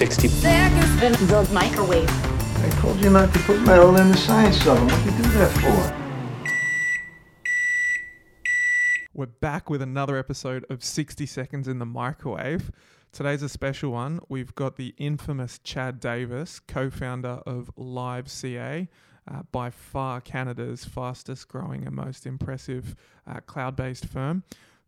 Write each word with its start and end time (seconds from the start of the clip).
60 0.00 0.28
the 0.28 1.48
microwave. 1.52 2.08
I 2.08 2.70
told 2.80 3.04
you 3.04 3.10
not 3.10 3.34
to 3.34 3.38
put 3.40 3.60
metal 3.60 3.94
in 3.98 4.08
the 4.08 4.16
science 4.16 4.66
of. 4.66 4.82
What'd 4.82 5.04
you 5.04 5.10
do 5.10 5.22
that 5.32 5.50
for? 5.60 5.94
We're 9.12 9.26
back 9.26 9.68
with 9.68 9.82
another 9.82 10.16
episode 10.16 10.64
of 10.70 10.82
60 10.82 11.26
Seconds 11.26 11.68
in 11.68 11.80
the 11.80 11.84
Microwave. 11.84 12.70
Today's 13.12 13.42
a 13.42 13.48
special 13.50 13.92
one. 13.92 14.20
We've 14.30 14.54
got 14.54 14.76
the 14.76 14.94
infamous 14.96 15.58
Chad 15.58 16.00
Davis, 16.00 16.60
co 16.60 16.88
founder 16.88 17.42
of 17.44 17.70
LiveCA, 17.76 18.88
uh, 19.30 19.42
by 19.52 19.68
far 19.68 20.22
Canada's 20.22 20.86
fastest 20.86 21.46
growing 21.48 21.86
and 21.86 21.94
most 21.94 22.24
impressive 22.24 22.96
uh, 23.26 23.40
cloud 23.40 23.76
based 23.76 24.06
firm. 24.06 24.44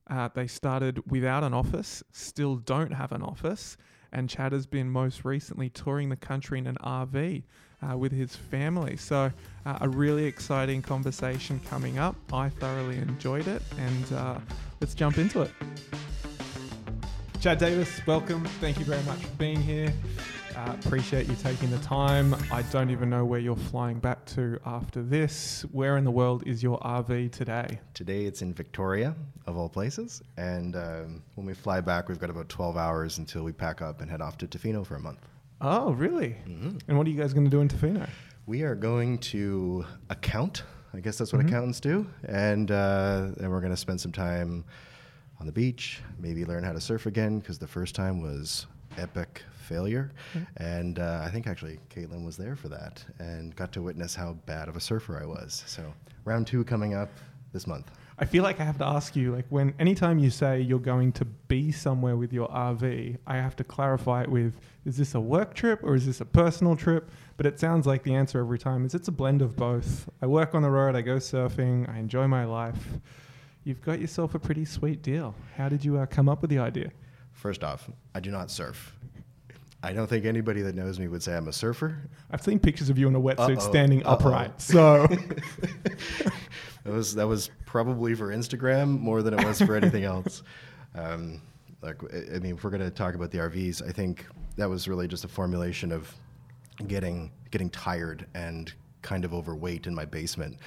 Uh, 0.09 0.31
they 0.33 0.47
started 0.47 1.03
without 1.11 1.45
an 1.45 1.53
office, 1.53 2.03
still 2.13 2.57
don't 2.57 2.95
have 2.95 3.13
an 3.13 3.23
office, 3.23 3.77
and 4.13 4.29
Chad 4.29 4.53
has 4.53 4.67
been 4.67 4.91
most 4.91 5.25
recently 5.25 5.69
touring 5.71 6.09
the 6.09 6.17
country 6.17 6.59
in 6.59 6.67
an 6.67 6.77
RV 6.83 7.43
uh, 7.83 7.97
with 7.97 8.13
his 8.13 8.37
family. 8.37 8.97
So, 8.97 9.33
uh, 9.67 9.79
a 9.81 9.89
really 9.89 10.25
exciting 10.25 10.83
conversation 10.83 11.61
coming 11.69 11.99
up. 11.99 12.17
I 12.33 12.49
thoroughly 12.49 12.99
enjoyed 12.99 13.49
it, 13.49 13.63
and 13.79 14.13
uh, 14.13 14.39
let's 14.81 14.95
jump 14.95 15.19
into 15.19 15.43
it. 15.43 15.51
Chad 17.41 17.59
Davis, 17.59 18.01
welcome. 18.07 18.45
Thank 18.61 18.79
you 18.79 18.85
very 18.85 19.03
much 19.03 19.19
for 19.19 19.37
being 19.37 19.61
here. 19.61 19.93
Uh, 20.57 20.77
appreciate 20.85 21.29
you 21.29 21.35
taking 21.37 21.71
the 21.71 21.79
time. 21.79 22.37
I 22.51 22.63
don't 22.63 22.91
even 22.91 23.09
know 23.09 23.25
where 23.25 23.41
you're 23.41 23.57
flying 23.57 23.99
back 23.99 24.25
to 24.27 24.61
after 24.67 25.03
this. 25.03 25.65
Where 25.73 25.97
in 25.97 26.05
the 26.05 26.11
world 26.11 26.43
is 26.47 26.63
your 26.63 26.79
RV 26.81 27.33
today? 27.33 27.81
Today 27.95 28.27
it's 28.27 28.43
in 28.43 28.53
Victoria, 28.53 29.15
of 29.47 29.57
all 29.57 29.71
places. 29.71 30.23
And 30.37 30.77
um, 30.77 31.23
when 31.37 31.47
we 31.47 31.55
fly 31.55 31.81
back, 31.81 32.09
we've 32.09 32.19
got 32.19 32.29
about 32.29 32.51
12 32.51 32.77
hours 32.77 33.17
until 33.17 33.45
we 33.45 33.53
pack 33.53 33.81
up 33.81 34.03
and 34.03 34.11
head 34.11 34.21
off 34.21 34.37
to 34.39 34.47
Tofino 34.47 34.85
for 34.85 34.97
a 34.97 35.01
month. 35.01 35.27
Oh, 35.63 35.93
really? 35.93 36.37
Mm-hmm. 36.47 36.79
And 36.87 36.99
what 36.99 37.07
are 37.07 37.11
you 37.11 37.19
guys 37.19 37.33
going 37.33 37.45
to 37.45 37.51
do 37.51 37.61
in 37.61 37.69
Tofino? 37.69 38.07
We 38.47 38.63
are 38.63 38.75
going 38.75 39.19
to 39.19 39.87
account. 40.11 40.65
I 40.93 41.01
guess 41.01 41.17
that's 41.17 41.33
what 41.33 41.41
mm-hmm. 41.41 41.49
accountants 41.49 41.81
do. 41.81 42.07
And, 42.25 42.71
uh, 42.71 43.29
and 43.39 43.51
we're 43.51 43.61
going 43.61 43.73
to 43.73 43.77
spend 43.77 44.01
some 44.01 44.13
time 44.13 44.65
on 45.41 45.47
the 45.47 45.53
beach, 45.53 46.01
maybe 46.19 46.45
learn 46.45 46.63
how 46.63 46.73
to 46.73 46.81
surf 46.81 47.07
again 47.07 47.39
because 47.39 47.59
the 47.59 47.67
first 47.67 47.95
time 47.95 48.21
was 48.21 48.67
epic 48.99 49.43
failure. 49.63 50.13
Mm-hmm. 50.35 50.63
And 50.63 50.99
uh, 50.99 51.23
I 51.25 51.31
think 51.31 51.47
actually 51.47 51.79
Caitlin 51.95 52.25
was 52.25 52.37
there 52.37 52.57
for 52.57 52.69
that 52.69 53.05
and 53.19 53.55
got 53.57 53.73
to 53.73 53.83
witness 53.83 54.15
how 54.15 54.35
bad 54.47 54.69
of 54.69 54.77
a 54.77 54.81
surfer 54.81 55.21
I 55.21 55.27
was. 55.27 55.63
So 55.67 55.93
round 56.25 56.47
two 56.47 56.65
coming 56.65 56.95
up 56.95 57.11
this 57.53 57.67
month. 57.67 57.91
I 58.19 58.25
feel 58.25 58.43
like 58.43 58.61
I 58.61 58.65
have 58.65 58.79
to 58.79 58.87
ask 58.87 59.17
you, 59.17 59.35
like 59.35 59.47
when 59.49 59.75
anytime 59.79 60.19
you 60.19 60.31
say 60.31 60.61
you're 60.61 60.79
going 60.79 61.13
to 61.13 61.25
be 61.25 61.73
somewhere 61.73 62.17
with 62.17 62.33
your 62.33 62.49
RV, 62.49 63.17
I 63.27 63.37
have 63.37 63.57
to 63.57 63.65
clarify 63.65 64.23
it 64.23 64.29
with, 64.29 64.59
is 64.85 64.97
this 64.97 65.15
a 65.15 65.21
work 65.21 65.55
trip 65.55 65.81
or 65.83 65.95
is 65.95 66.07
this 66.07 66.21
a 66.21 66.25
personal 66.25 66.77
trip? 66.77 67.11
But 67.37 67.47
it 67.47 67.59
sounds 67.59 67.87
like 67.87 68.03
the 68.05 68.15
answer 68.15 68.39
every 68.39 68.59
time 68.59 68.85
is 68.85 68.95
it's 68.95 69.09
a 69.09 69.13
blend 69.13 69.43
of 69.43 69.57
both. 69.57 70.09
I 70.21 70.27
work 70.27 70.55
on 70.55 70.63
the 70.63 70.71
road, 70.71 70.95
I 70.95 71.01
go 71.01 71.17
surfing, 71.17 71.89
I 71.89 71.99
enjoy 71.99 72.29
my 72.29 72.45
life 72.45 72.87
you've 73.65 73.81
got 73.81 74.01
yourself 74.01 74.35
a 74.35 74.39
pretty 74.39 74.65
sweet 74.65 75.03
deal. 75.03 75.35
How 75.57 75.69
did 75.69 75.85
you 75.85 75.99
uh, 75.99 76.07
come 76.07 76.29
up 76.29 76.41
with 76.41 76.51
the 76.51 76.59
idea? 76.59 76.91
First 77.33 77.65
off, 77.65 77.91
I 78.15 78.21
do 78.21 78.31
not 78.31 78.51
surf. 78.51 78.97
I 79.83 79.93
don't 79.93 80.07
think 80.07 80.25
anybody 80.25 80.63
that 80.63 80.75
knows 80.75 81.01
me 81.01 81.09
would 81.09 81.23
say 81.23 81.37
I'm 81.37 81.49
a 81.49 81.53
surfer. 81.53 81.97
I've 82.31 82.43
seen 82.43 82.59
pictures 82.61 82.89
of 82.89 82.99
you 82.99 83.09
in 83.09 83.17
a 83.17 83.21
wetsuit 83.21 83.57
Uh-oh. 83.59 83.71
standing 83.71 84.05
Uh-oh. 84.05 84.13
upright. 84.15 84.53
So 84.61 85.07
that 86.85 86.93
was 86.93 87.15
that 87.15 87.27
was 87.27 87.51
probably 87.67 88.15
for 88.15 88.29
Instagram 88.29 88.99
more 89.01 89.23
than 89.23 89.35
it 89.39 89.45
was 89.45 89.61
for 89.61 89.77
anything 89.77 90.05
else. 90.05 90.43
Um, 90.95 91.41
like 91.81 91.97
I 92.05 92.39
mean, 92.39 92.57
if 92.57 92.65
we're 92.65 92.69
going 92.69 92.83
to 92.83 92.91
talk 92.91 93.15
about 93.15 93.31
the 93.31 93.39
RVs, 93.39 93.81
I 93.89 93.93
think 93.93 94.27
that 94.59 94.69
was 94.69 94.87
really 94.89 95.09
just 95.09 95.25
a 95.25 95.29
formulation 95.29 95.91
of 95.91 96.15
getting 96.87 97.33
getting 97.51 97.71
tired 97.71 98.27
and 98.35 98.71
kind 99.01 99.25
of 99.25 99.33
overweight 99.33 99.87
in 99.87 99.95
my 99.95 100.05
basement 100.05 100.59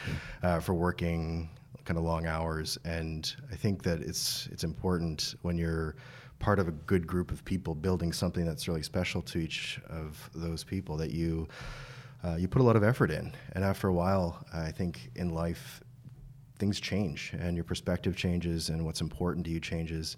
uh, 0.41 0.59
for 0.59 0.73
working 0.73 1.47
kind 1.85 1.99
of 1.99 2.03
long 2.03 2.25
hours. 2.25 2.79
And 2.85 3.31
I 3.51 3.55
think 3.55 3.83
that 3.83 4.01
it's 4.01 4.49
it's 4.51 4.63
important 4.63 5.35
when 5.43 5.59
you're 5.59 5.95
part 6.39 6.59
of 6.59 6.67
a 6.67 6.71
good 6.71 7.07
group 7.07 7.31
of 7.31 7.43
people 7.45 7.75
building 7.75 8.13
something 8.13 8.45
that's 8.45 8.67
really 8.67 8.83
special 8.83 9.21
to 9.21 9.39
each 9.39 9.79
of 9.89 10.29
those 10.33 10.63
people 10.63 10.97
that 10.97 11.11
you 11.11 11.47
uh, 12.23 12.35
you 12.35 12.47
put 12.47 12.61
a 12.61 12.63
lot 12.63 12.75
of 12.75 12.83
effort 12.83 13.11
in. 13.11 13.31
And 13.51 13.63
after 13.63 13.87
a 13.87 13.93
while, 13.93 14.43
I 14.51 14.71
think 14.71 15.11
in 15.15 15.29
life 15.29 15.81
things 16.57 16.79
change 16.79 17.33
and 17.37 17.55
your 17.55 17.63
perspective 17.63 18.15
changes 18.15 18.69
and 18.69 18.83
what's 18.85 19.01
important 19.01 19.45
to 19.45 19.51
you 19.51 19.59
changes. 19.59 20.17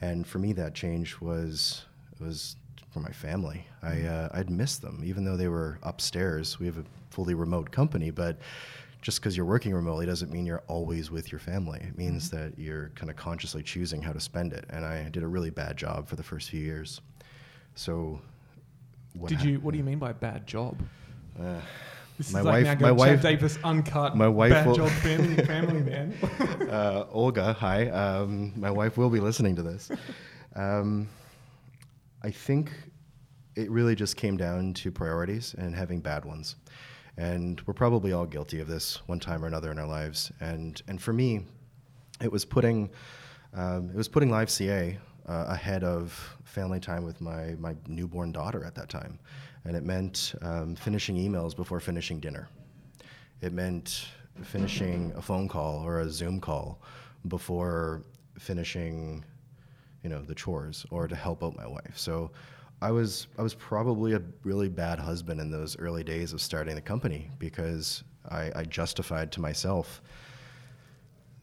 And 0.00 0.26
for 0.26 0.38
me, 0.38 0.52
that 0.54 0.74
change 0.74 1.20
was 1.20 1.84
was 2.20 2.56
for 2.90 3.00
my 3.00 3.10
family. 3.10 3.66
I 3.82 4.02
uh, 4.02 4.28
I'd 4.32 4.50
miss 4.50 4.78
them, 4.78 5.02
even 5.04 5.24
though 5.24 5.36
they 5.36 5.48
were 5.48 5.78
upstairs. 5.82 6.58
We 6.58 6.66
have 6.66 6.78
a 6.78 6.84
fully 7.10 7.34
remote 7.34 7.70
company, 7.70 8.10
but 8.10 8.38
just 9.02 9.20
because 9.20 9.36
you're 9.36 9.44
working 9.44 9.74
remotely 9.74 10.06
doesn't 10.06 10.32
mean 10.32 10.46
you're 10.46 10.62
always 10.68 11.10
with 11.10 11.32
your 11.32 11.40
family. 11.40 11.80
It 11.80 11.98
means 11.98 12.30
mm-hmm. 12.30 12.36
that 12.36 12.58
you're 12.58 12.90
kind 12.94 13.10
of 13.10 13.16
consciously 13.16 13.62
choosing 13.62 14.00
how 14.00 14.12
to 14.12 14.20
spend 14.20 14.52
it. 14.52 14.64
And 14.70 14.86
I 14.86 15.08
did 15.10 15.24
a 15.24 15.26
really 15.26 15.50
bad 15.50 15.76
job 15.76 16.08
for 16.08 16.14
the 16.14 16.22
first 16.22 16.50
few 16.50 16.60
years. 16.60 17.00
So, 17.74 18.20
did 19.26 19.42
you? 19.42 19.58
What 19.58 19.72
do 19.72 19.78
you 19.78 19.84
mean 19.84 19.98
by 19.98 20.12
bad 20.12 20.46
job? 20.46 20.78
Uh, 21.38 21.56
this 22.16 22.32
my 22.32 22.40
is 22.40 22.46
wife, 22.46 22.66
like 22.66 22.80
my 22.80 22.92
wife, 22.92 23.22
Davis 23.22 23.58
uncut. 23.64 24.16
My 24.16 24.28
wife, 24.28 24.52
bad 24.52 24.66
will, 24.66 24.76
job 24.76 24.90
family, 24.90 25.44
family 25.46 25.82
man. 25.82 26.14
uh, 26.70 27.06
Olga, 27.10 27.52
hi. 27.52 27.88
Um, 27.88 28.52
my 28.56 28.70
wife 28.70 28.96
will 28.96 29.10
be 29.10 29.20
listening 29.20 29.56
to 29.56 29.62
this. 29.62 29.90
Um, 30.54 31.08
I 32.22 32.30
think 32.30 32.70
it 33.56 33.70
really 33.70 33.96
just 33.96 34.16
came 34.16 34.36
down 34.36 34.74
to 34.74 34.92
priorities 34.92 35.54
and 35.58 35.74
having 35.74 36.00
bad 36.00 36.24
ones. 36.24 36.56
And 37.16 37.60
we're 37.66 37.74
probably 37.74 38.12
all 38.12 38.26
guilty 38.26 38.60
of 38.60 38.68
this 38.68 38.96
one 39.06 39.20
time 39.20 39.44
or 39.44 39.46
another 39.46 39.70
in 39.70 39.78
our 39.78 39.86
lives. 39.86 40.32
And, 40.40 40.80
and 40.88 41.00
for 41.00 41.12
me, 41.12 41.44
it 42.22 42.32
was 42.32 42.44
putting, 42.44 42.90
um, 43.54 43.90
it 43.90 43.96
was 43.96 44.08
putting 44.08 44.30
LiveCA 44.30 44.96
uh, 45.28 45.44
ahead 45.48 45.84
of 45.84 46.36
family 46.44 46.80
time 46.80 47.04
with 47.04 47.20
my, 47.20 47.54
my 47.58 47.74
newborn 47.86 48.32
daughter 48.32 48.64
at 48.64 48.74
that 48.74 48.88
time. 48.88 49.18
And 49.64 49.76
it 49.76 49.84
meant 49.84 50.34
um, 50.42 50.74
finishing 50.74 51.16
emails 51.16 51.54
before 51.54 51.80
finishing 51.80 52.18
dinner. 52.18 52.48
It 53.40 53.52
meant 53.52 54.06
finishing 54.42 55.12
a 55.16 55.22
phone 55.22 55.48
call 55.48 55.84
or 55.84 56.00
a 56.00 56.10
Zoom 56.10 56.40
call 56.40 56.80
before 57.28 58.02
finishing, 58.38 59.24
you 60.02 60.10
know, 60.10 60.22
the 60.22 60.34
chores 60.34 60.86
or 60.90 61.06
to 61.06 61.14
help 61.14 61.44
out 61.44 61.56
my 61.56 61.66
wife. 61.66 61.92
So 61.96 62.30
I 62.82 62.90
was 62.90 63.28
I 63.38 63.42
was 63.42 63.54
probably 63.54 64.14
a 64.14 64.22
really 64.42 64.68
bad 64.68 64.98
husband 64.98 65.40
in 65.40 65.52
those 65.52 65.78
early 65.78 66.02
days 66.02 66.32
of 66.32 66.40
starting 66.40 66.74
the 66.74 66.80
company 66.80 67.30
because 67.38 68.02
I, 68.28 68.50
I 68.56 68.64
justified 68.64 69.30
to 69.32 69.40
myself 69.40 70.02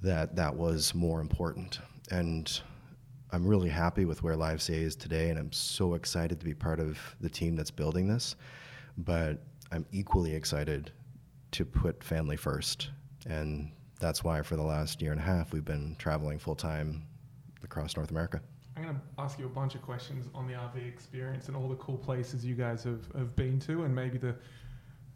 that 0.01 0.35
that 0.35 0.53
was 0.53 0.93
more 0.93 1.21
important. 1.21 1.79
And 2.11 2.59
I'm 3.31 3.47
really 3.47 3.69
happy 3.69 4.03
with 4.03 4.21
where 4.21 4.35
LiveCA 4.35 4.81
is 4.81 4.95
today, 4.97 5.29
and 5.29 5.39
I'm 5.39 5.51
so 5.53 5.93
excited 5.93 6.39
to 6.39 6.45
be 6.45 6.53
part 6.53 6.81
of 6.81 6.99
the 7.21 7.29
team 7.29 7.55
that's 7.55 7.71
building 7.71 8.07
this. 8.07 8.35
But 8.97 9.41
I'm 9.71 9.85
equally 9.93 10.35
excited 10.35 10.91
to 11.51 11.63
put 11.63 12.03
family 12.03 12.35
first, 12.35 12.89
and 13.27 13.71
that's 14.01 14.25
why 14.25 14.41
for 14.41 14.57
the 14.57 14.63
last 14.63 15.01
year 15.01 15.13
and 15.13 15.21
a 15.21 15.23
half 15.23 15.53
we've 15.53 15.63
been 15.63 15.95
traveling 15.99 16.37
full 16.37 16.55
time 16.55 17.05
across 17.63 17.95
North 17.95 18.11
America. 18.11 18.41
I'm 18.79 18.85
going 18.85 18.95
to 18.95 19.21
ask 19.21 19.37
you 19.37 19.45
a 19.45 19.49
bunch 19.49 19.75
of 19.75 19.81
questions 19.81 20.27
on 20.33 20.47
the 20.47 20.53
RV 20.53 20.87
experience 20.87 21.49
and 21.49 21.57
all 21.57 21.67
the 21.67 21.75
cool 21.75 21.97
places 21.97 22.45
you 22.45 22.55
guys 22.55 22.81
have, 22.83 23.11
have 23.17 23.35
been 23.35 23.59
to, 23.61 23.83
and 23.83 23.93
maybe 23.93 24.17
the 24.17 24.35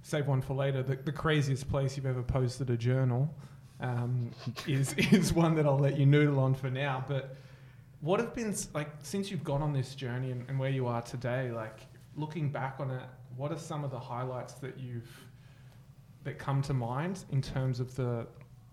save 0.01 0.27
one 0.27 0.41
for 0.41 0.53
later. 0.53 0.83
The, 0.83 0.97
the 0.97 1.13
craziest 1.13 1.69
place 1.69 1.95
you've 1.95 2.05
ever 2.05 2.23
posted 2.23 2.69
a 2.69 2.75
journal 2.75 3.33
um, 3.79 4.31
is 4.67 4.93
is 4.93 5.31
one 5.31 5.55
that 5.55 5.65
I'll 5.65 5.79
let 5.79 5.97
you 5.97 6.05
noodle 6.05 6.39
on 6.39 6.53
for 6.53 6.69
now. 6.69 7.05
But 7.07 7.37
what 8.01 8.19
have 8.19 8.33
been 8.33 8.53
like 8.73 8.89
since 9.01 9.31
you've 9.31 9.45
gone 9.45 9.61
on 9.61 9.71
this 9.71 9.95
journey 9.95 10.31
and, 10.31 10.43
and 10.49 10.59
where 10.59 10.69
you 10.69 10.85
are 10.87 11.01
today? 11.01 11.49
Like 11.51 11.79
looking 12.17 12.49
back 12.49 12.75
on 12.79 12.91
it, 12.91 13.03
what 13.37 13.53
are 13.53 13.57
some 13.57 13.85
of 13.85 13.91
the 13.91 13.99
highlights 13.99 14.55
that 14.55 14.77
you've 14.77 15.09
that 16.25 16.37
come 16.37 16.61
to 16.63 16.73
mind 16.73 17.23
in 17.31 17.41
terms 17.41 17.79
of 17.79 17.95
the 17.95 18.27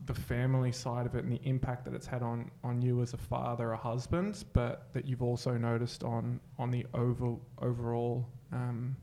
the 0.07 0.15
family 0.15 0.73
side 0.73 1.07
of 1.07 1.15
it 1.15 1.25
and 1.25 1.33
the 1.33 1.41
impact 1.45 1.85
that 1.85 1.95
it's 1.95 2.07
had 2.07 2.23
on 2.23 2.51
on 2.65 2.81
you 2.81 3.03
as 3.03 3.15
a 3.15 3.19
father, 3.19 3.73
a 3.73 3.77
husband, 3.77 4.45
but 4.53 4.89
that 4.93 5.07
you've 5.07 5.23
also 5.23 5.57
noticed 5.57 6.05
on 6.05 6.41
on 6.59 6.71
the 6.71 6.87
over 6.95 7.37
overall 7.61 8.27
um, 8.53 8.97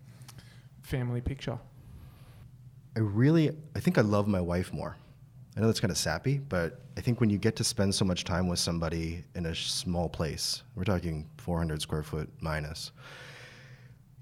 family 0.82 1.22
picture. 1.22 1.60
I 2.96 3.00
really, 3.00 3.52
I 3.76 3.80
think 3.80 3.98
I 3.98 4.02
love 4.02 4.28
my 4.28 4.42
wife 4.42 4.74
more. 4.74 4.96
I 5.56 5.60
know 5.60 5.68
that's 5.68 5.80
kind 5.80 5.92
of 5.92 5.98
sappy, 5.98 6.40
but 6.40 6.82
I 6.98 7.02
think 7.02 7.20
when 7.20 7.30
you 7.30 7.38
get 7.38 7.56
to 7.58 7.64
spend 7.64 7.94
so 7.94 8.06
much 8.06 8.24
time 8.24 8.48
with 8.48 8.60
somebody 8.60 9.24
in 9.36 9.46
a 9.48 9.56
small 9.56 10.10
place, 10.10 10.64
we're 10.76 10.84
talking 10.84 11.28
400 11.38 11.82
square 11.82 12.04
foot 12.04 12.30
minus, 12.42 12.92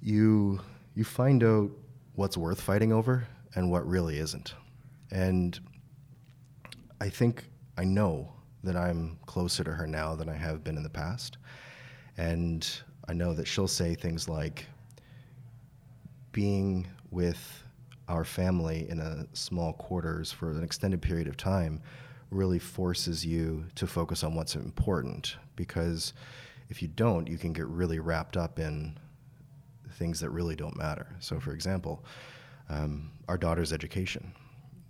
you 0.02 0.60
you 0.94 1.04
find 1.04 1.44
out 1.44 1.72
what's 2.16 2.38
worth 2.38 2.62
fighting 2.62 2.92
over 2.92 3.28
and 3.56 3.70
what 3.72 3.88
really 3.88 4.18
isn't. 4.20 4.56
And 5.12 5.60
I 7.02 7.10
think 7.10 7.46
I 7.78 7.84
know 7.84 8.32
that 8.64 8.76
I'm 8.76 9.20
closer 9.26 9.64
to 9.64 9.72
her 9.72 9.86
now 9.88 10.16
than 10.16 10.30
I 10.30 10.36
have 10.36 10.64
been 10.64 10.78
in 10.78 10.84
the 10.84 10.90
past. 10.90 11.38
And 12.18 12.68
I 13.08 13.14
know 13.14 13.34
that 13.34 13.48
she'll 13.48 13.68
say 13.68 13.96
things 13.96 14.28
like, 14.28 14.66
being 16.36 16.86
with 17.12 17.64
our 18.10 18.26
family 18.26 18.90
in 18.90 19.00
a 19.00 19.26
small 19.32 19.72
quarters 19.72 20.34
for 20.34 20.52
an 20.52 20.66
extended 20.66 21.02
period 21.02 21.30
of 21.30 21.38
time 21.38 21.82
really 22.30 22.60
forces 22.60 23.26
you 23.26 23.64
to 23.76 23.88
focus 23.88 24.22
on 24.22 24.36
what's 24.36 24.56
important 24.56 25.38
because 25.56 26.12
if 26.68 26.82
you 26.82 26.90
don't, 26.90 27.30
you 27.30 27.38
can 27.38 27.54
get 27.54 27.66
really 27.68 28.00
wrapped 28.00 28.36
up 28.36 28.60
in 28.60 28.98
things 29.94 30.20
that 30.20 30.30
really 30.30 30.58
don't 30.58 30.76
matter. 30.76 31.08
So, 31.20 31.40
for 31.40 31.54
example, 31.54 32.04
um, 32.68 33.12
our 33.30 33.38
daughter's 33.38 33.72
education, 33.72 34.34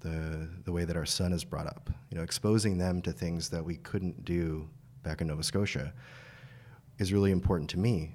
the 0.06 0.48
the 0.64 0.72
way 0.72 0.86
that 0.86 0.96
our 0.96 1.06
son 1.06 1.34
is 1.34 1.44
brought 1.44 1.68
up, 1.68 1.90
you 2.12 2.18
know, 2.18 2.24
exposing 2.24 2.78
them 2.78 3.02
to 3.02 3.12
things 3.12 3.50
that 3.50 3.66
we 3.66 3.78
couldn't 3.78 4.24
do 4.24 4.70
back 5.04 5.22
in 5.22 5.28
Nova 5.28 5.44
Scotia 5.44 5.92
is 7.00 7.12
really 7.12 7.32
important 7.32 7.70
to 7.72 7.80
me 7.80 8.12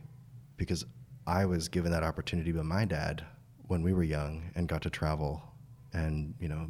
because 0.56 0.84
I 1.26 1.44
was 1.44 1.68
given 1.68 1.90
that 1.92 2.02
opportunity 2.02 2.52
by 2.52 2.62
my 2.62 2.84
dad 2.84 3.24
when 3.66 3.82
we 3.82 3.92
were 3.92 4.02
young 4.02 4.50
and 4.54 4.68
got 4.68 4.82
to 4.82 4.90
travel. 4.90 5.42
And 5.92 6.34
you 6.40 6.48
know, 6.48 6.68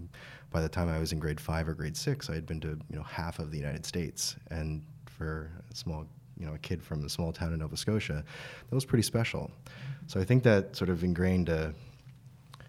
by 0.51 0.63
the 0.63 0.69
time 0.69 0.89
I 0.89 0.99
was 0.99 1.13
in 1.13 1.19
grade 1.19 1.41
five 1.41 1.69
or 1.69 1.75
grade 1.75 1.97
six, 1.97 2.31
I 2.31 2.35
had 2.35 2.47
been 2.47 2.61
to 2.63 2.69
you 2.69 2.97
know 2.97 3.03
half 3.03 3.39
of 3.39 3.51
the 3.51 3.59
United 3.59 3.85
States. 3.85 4.37
And 4.51 4.83
for 5.07 5.51
a 5.71 5.75
small 5.77 6.07
you 6.39 6.47
know 6.47 6.55
a 6.55 6.59
kid 6.59 6.83
from 6.83 7.05
a 7.05 7.09
small 7.11 7.31
town 7.31 7.53
in 7.53 7.59
Nova 7.59 7.77
Scotia, 7.77 8.25
that 8.69 8.75
was 8.75 8.87
pretty 8.87 9.03
special. 9.03 9.51
So 10.07 10.19
I 10.19 10.25
think 10.25 10.43
that 10.45 10.75
sort 10.75 10.89
of 10.89 11.05
ingrained 11.05 11.51
a, 11.51 11.75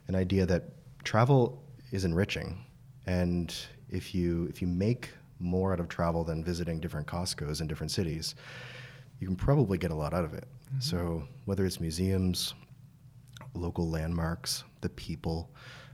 an 0.10 0.16
idea 0.16 0.46
that 0.46 0.64
travel 1.04 1.64
is 1.92 2.06
enriching, 2.06 2.66
and 3.06 3.56
if 3.90 4.16
you 4.16 4.48
if 4.50 4.62
you 4.62 4.68
make 4.68 5.10
more 5.40 5.74
out 5.74 5.80
of 5.80 5.88
travel 5.88 6.24
than 6.24 6.44
visiting 6.44 6.80
different 6.80 7.08
Costco's 7.08 7.62
in 7.62 7.68
different 7.68 7.92
cities, 7.92 8.36
you 9.20 9.28
can 9.28 9.36
probably 9.36 9.78
get 9.78 9.92
a 9.92 9.96
lot 9.96 10.14
out 10.14 10.24
of 10.24 10.34
it. 10.34 10.46
Mm-hmm. 10.68 10.80
So 10.80 11.24
whether 11.46 11.66
it's 11.66 11.80
museums, 11.80 12.54
local 13.54 13.90
landmarks, 13.90 14.64
the 14.82 14.90
people, 14.90 15.52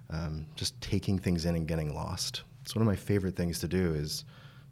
um, 0.09 0.45
just 0.55 0.79
taking 0.81 1.17
things 1.19 1.45
in 1.45 1.55
and 1.55 1.67
getting 1.67 1.93
lost. 1.93 2.43
It's 2.61 2.75
one 2.75 2.81
of 2.81 2.87
my 2.87 2.95
favorite 2.95 3.35
things 3.35 3.59
to 3.59 3.67
do 3.67 3.93
is, 3.93 4.25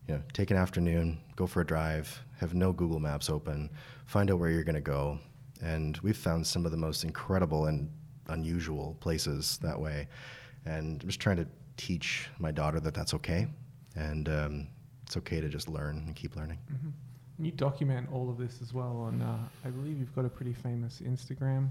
you 0.07 0.13
know, 0.13 0.21
take 0.33 0.51
an 0.51 0.57
afternoon, 0.57 1.19
go 1.35 1.47
for 1.47 1.61
a 1.61 1.65
drive, 1.65 2.21
have 2.39 2.53
no 2.53 2.71
Google 2.73 2.99
Maps 2.99 3.29
open, 3.29 3.69
find 4.05 4.29
out 4.29 4.39
where 4.39 4.49
you're 4.49 4.63
going 4.63 4.75
to 4.75 4.81
go, 4.81 5.17
and 5.61 5.97
we've 5.97 6.17
found 6.17 6.45
some 6.45 6.65
of 6.65 6.71
the 6.71 6.77
most 6.77 7.03
incredible 7.03 7.65
and 7.65 7.89
unusual 8.27 8.97
places 8.99 9.57
that 9.61 9.79
way. 9.79 10.07
And 10.65 11.01
I'm 11.01 11.07
just 11.07 11.19
trying 11.19 11.37
to 11.37 11.47
teach 11.77 12.29
my 12.39 12.51
daughter 12.51 12.79
that 12.79 12.93
that's 12.93 13.13
okay, 13.13 13.47
and 13.95 14.29
um, 14.29 14.67
it's 15.03 15.17
okay 15.17 15.39
to 15.41 15.49
just 15.49 15.67
learn 15.67 16.03
and 16.05 16.15
keep 16.15 16.35
learning. 16.35 16.57
Mm-hmm. 16.71 17.45
You 17.45 17.51
document 17.51 18.07
all 18.11 18.29
of 18.29 18.37
this 18.37 18.61
as 18.61 18.73
well 18.73 18.95
on, 18.97 19.21
uh, 19.21 19.37
I 19.65 19.69
believe 19.69 19.99
you've 19.99 20.15
got 20.15 20.25
a 20.25 20.29
pretty 20.29 20.53
famous 20.53 21.01
Instagram 21.05 21.69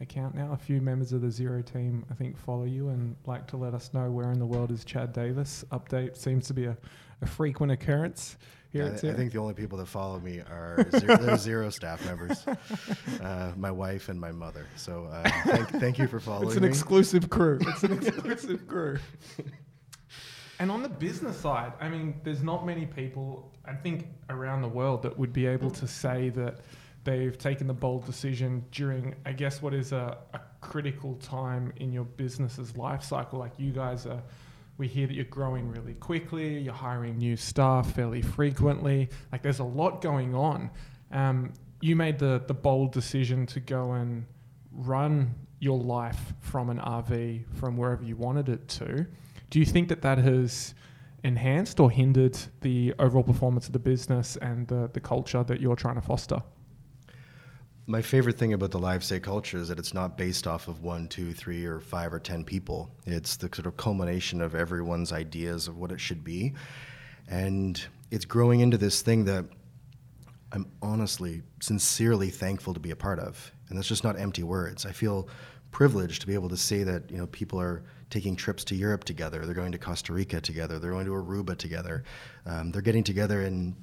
account 0.00 0.34
now. 0.34 0.52
A 0.52 0.56
few 0.56 0.80
members 0.80 1.12
of 1.12 1.20
the 1.20 1.28
Xero 1.28 1.64
team, 1.64 2.04
I 2.10 2.14
think, 2.14 2.38
follow 2.38 2.64
you 2.64 2.88
and 2.88 3.14
like 3.26 3.46
to 3.48 3.56
let 3.56 3.74
us 3.74 3.92
know 3.92 4.10
where 4.10 4.32
in 4.32 4.38
the 4.38 4.46
world 4.46 4.70
is 4.70 4.84
Chad 4.84 5.12
Davis. 5.12 5.64
Update 5.72 6.16
seems 6.16 6.46
to 6.46 6.54
be 6.54 6.64
a, 6.64 6.76
a 7.20 7.26
frequent 7.26 7.70
occurrence 7.70 8.38
here. 8.74 8.98
Yeah, 9.02 9.10
I, 9.10 9.12
I, 9.12 9.16
think 9.16 9.32
the 9.32 9.38
only 9.38 9.54
people 9.54 9.78
that 9.78 9.86
follow 9.86 10.20
me 10.20 10.40
are 10.40 10.76
Xero, 10.90 11.18
Xero 11.18 11.72
staff 11.72 12.04
members, 12.04 12.44
uh, 13.22 13.52
my 13.56 13.70
wife 13.70 14.08
and 14.08 14.20
my 14.20 14.32
mother. 14.32 14.66
So 14.76 15.08
uh, 15.10 15.30
thank, 15.46 15.68
thank 15.70 15.98
you 15.98 16.06
for 16.06 16.20
following. 16.20 16.42
Me. 16.42 16.48
It's 16.48 16.56
an 16.56 16.62
me. 16.64 16.68
exclusive 16.68 17.30
crew. 17.30 17.58
It's 17.74 17.84
an 17.84 17.92
exclusive 17.92 18.66
crew. 18.66 18.98
And 20.58 20.70
on 20.70 20.82
the 20.82 20.88
business 20.88 21.36
side, 21.36 21.72
I 21.80 21.88
mean, 21.88 22.20
there's 22.22 22.42
not 22.42 22.66
many 22.66 22.86
people, 22.86 23.52
I 23.64 23.74
think, 23.74 24.08
around 24.28 24.62
the 24.62 24.68
world 24.68 25.02
that 25.02 25.18
would 25.18 25.32
be 25.32 25.46
able 25.46 25.70
to 25.70 25.88
say 25.88 26.28
that 26.30 26.60
they've 27.04 27.36
taken 27.36 27.66
the 27.66 27.74
bold 27.74 28.06
decision 28.06 28.64
during, 28.70 29.14
I 29.24 29.32
guess, 29.32 29.62
what 29.62 29.74
is 29.74 29.92
a, 29.92 30.18
a 30.32 30.40
critical 30.60 31.14
time 31.16 31.72
in 31.76 31.92
your 31.92 32.04
business's 32.04 32.76
life 32.76 33.02
cycle. 33.02 33.38
Like 33.38 33.52
you 33.58 33.72
guys 33.72 34.06
are, 34.06 34.22
we 34.76 34.88
hear 34.88 35.06
that 35.06 35.14
you're 35.14 35.24
growing 35.24 35.70
really 35.70 35.94
quickly, 35.94 36.58
you're 36.58 36.74
hiring 36.74 37.18
new 37.18 37.36
staff 37.36 37.92
fairly 37.94 38.22
frequently. 38.22 39.08
Like 39.30 39.42
there's 39.42 39.60
a 39.60 39.64
lot 39.64 40.00
going 40.00 40.34
on. 40.34 40.70
Um, 41.12 41.52
you 41.80 41.94
made 41.94 42.18
the, 42.18 42.42
the 42.46 42.54
bold 42.54 42.92
decision 42.92 43.46
to 43.46 43.60
go 43.60 43.92
and 43.92 44.26
run 44.72 45.34
your 45.60 45.78
life 45.78 46.34
from 46.40 46.70
an 46.70 46.78
RV 46.78 47.44
from 47.54 47.76
wherever 47.76 48.02
you 48.02 48.16
wanted 48.16 48.48
it 48.48 48.66
to. 48.68 49.06
Do 49.50 49.60
you 49.60 49.66
think 49.66 49.88
that 49.88 50.02
that 50.02 50.18
has 50.18 50.74
enhanced 51.22 51.78
or 51.80 51.90
hindered 51.90 52.36
the 52.60 52.92
overall 52.98 53.22
performance 53.22 53.66
of 53.66 53.72
the 53.72 53.78
business 53.78 54.36
and 54.36 54.66
the, 54.68 54.90
the 54.92 55.00
culture 55.00 55.44
that 55.44 55.60
you're 55.60 55.76
trying 55.76 55.94
to 55.94 56.00
foster? 56.00 56.42
My 57.86 58.00
favorite 58.00 58.38
thing 58.38 58.54
about 58.54 58.70
the 58.70 58.78
LiveCA 58.78 59.22
culture 59.22 59.58
is 59.58 59.68
that 59.68 59.78
it's 59.78 59.92
not 59.92 60.16
based 60.16 60.46
off 60.46 60.68
of 60.68 60.82
one, 60.82 61.06
two, 61.06 61.34
three, 61.34 61.66
or 61.66 61.80
five 61.80 62.14
or 62.14 62.18
ten 62.18 62.42
people. 62.42 62.90
It's 63.04 63.36
the 63.36 63.50
sort 63.52 63.66
of 63.66 63.76
culmination 63.76 64.40
of 64.40 64.54
everyone's 64.54 65.12
ideas 65.12 65.68
of 65.68 65.76
what 65.76 65.92
it 65.92 66.00
should 66.00 66.24
be. 66.24 66.54
And 67.28 67.84
it's 68.10 68.24
growing 68.24 68.60
into 68.60 68.78
this 68.78 69.02
thing 69.02 69.26
that 69.26 69.44
I'm 70.52 70.70
honestly, 70.80 71.42
sincerely 71.60 72.30
thankful 72.30 72.72
to 72.72 72.80
be 72.80 72.90
a 72.90 72.96
part 72.96 73.18
of. 73.18 73.52
And 73.68 73.76
that's 73.76 73.88
just 73.88 74.02
not 74.02 74.18
empty 74.18 74.44
words. 74.44 74.86
I 74.86 74.92
feel 74.92 75.28
privileged 75.70 76.22
to 76.22 76.26
be 76.26 76.32
able 76.32 76.48
to 76.48 76.56
say 76.56 76.84
that, 76.84 77.10
you 77.10 77.18
know, 77.18 77.26
people 77.26 77.60
are 77.60 77.82
taking 78.08 78.34
trips 78.34 78.64
to 78.64 78.74
Europe 78.74 79.04
together. 79.04 79.44
They're 79.44 79.54
going 79.54 79.72
to 79.72 79.78
Costa 79.78 80.14
Rica 80.14 80.40
together. 80.40 80.78
They're 80.78 80.92
going 80.92 81.06
to 81.06 81.12
Aruba 81.12 81.58
together. 81.58 82.04
Um, 82.46 82.70
they're 82.70 82.80
getting 82.80 83.04
together 83.04 83.42
in 83.42 83.76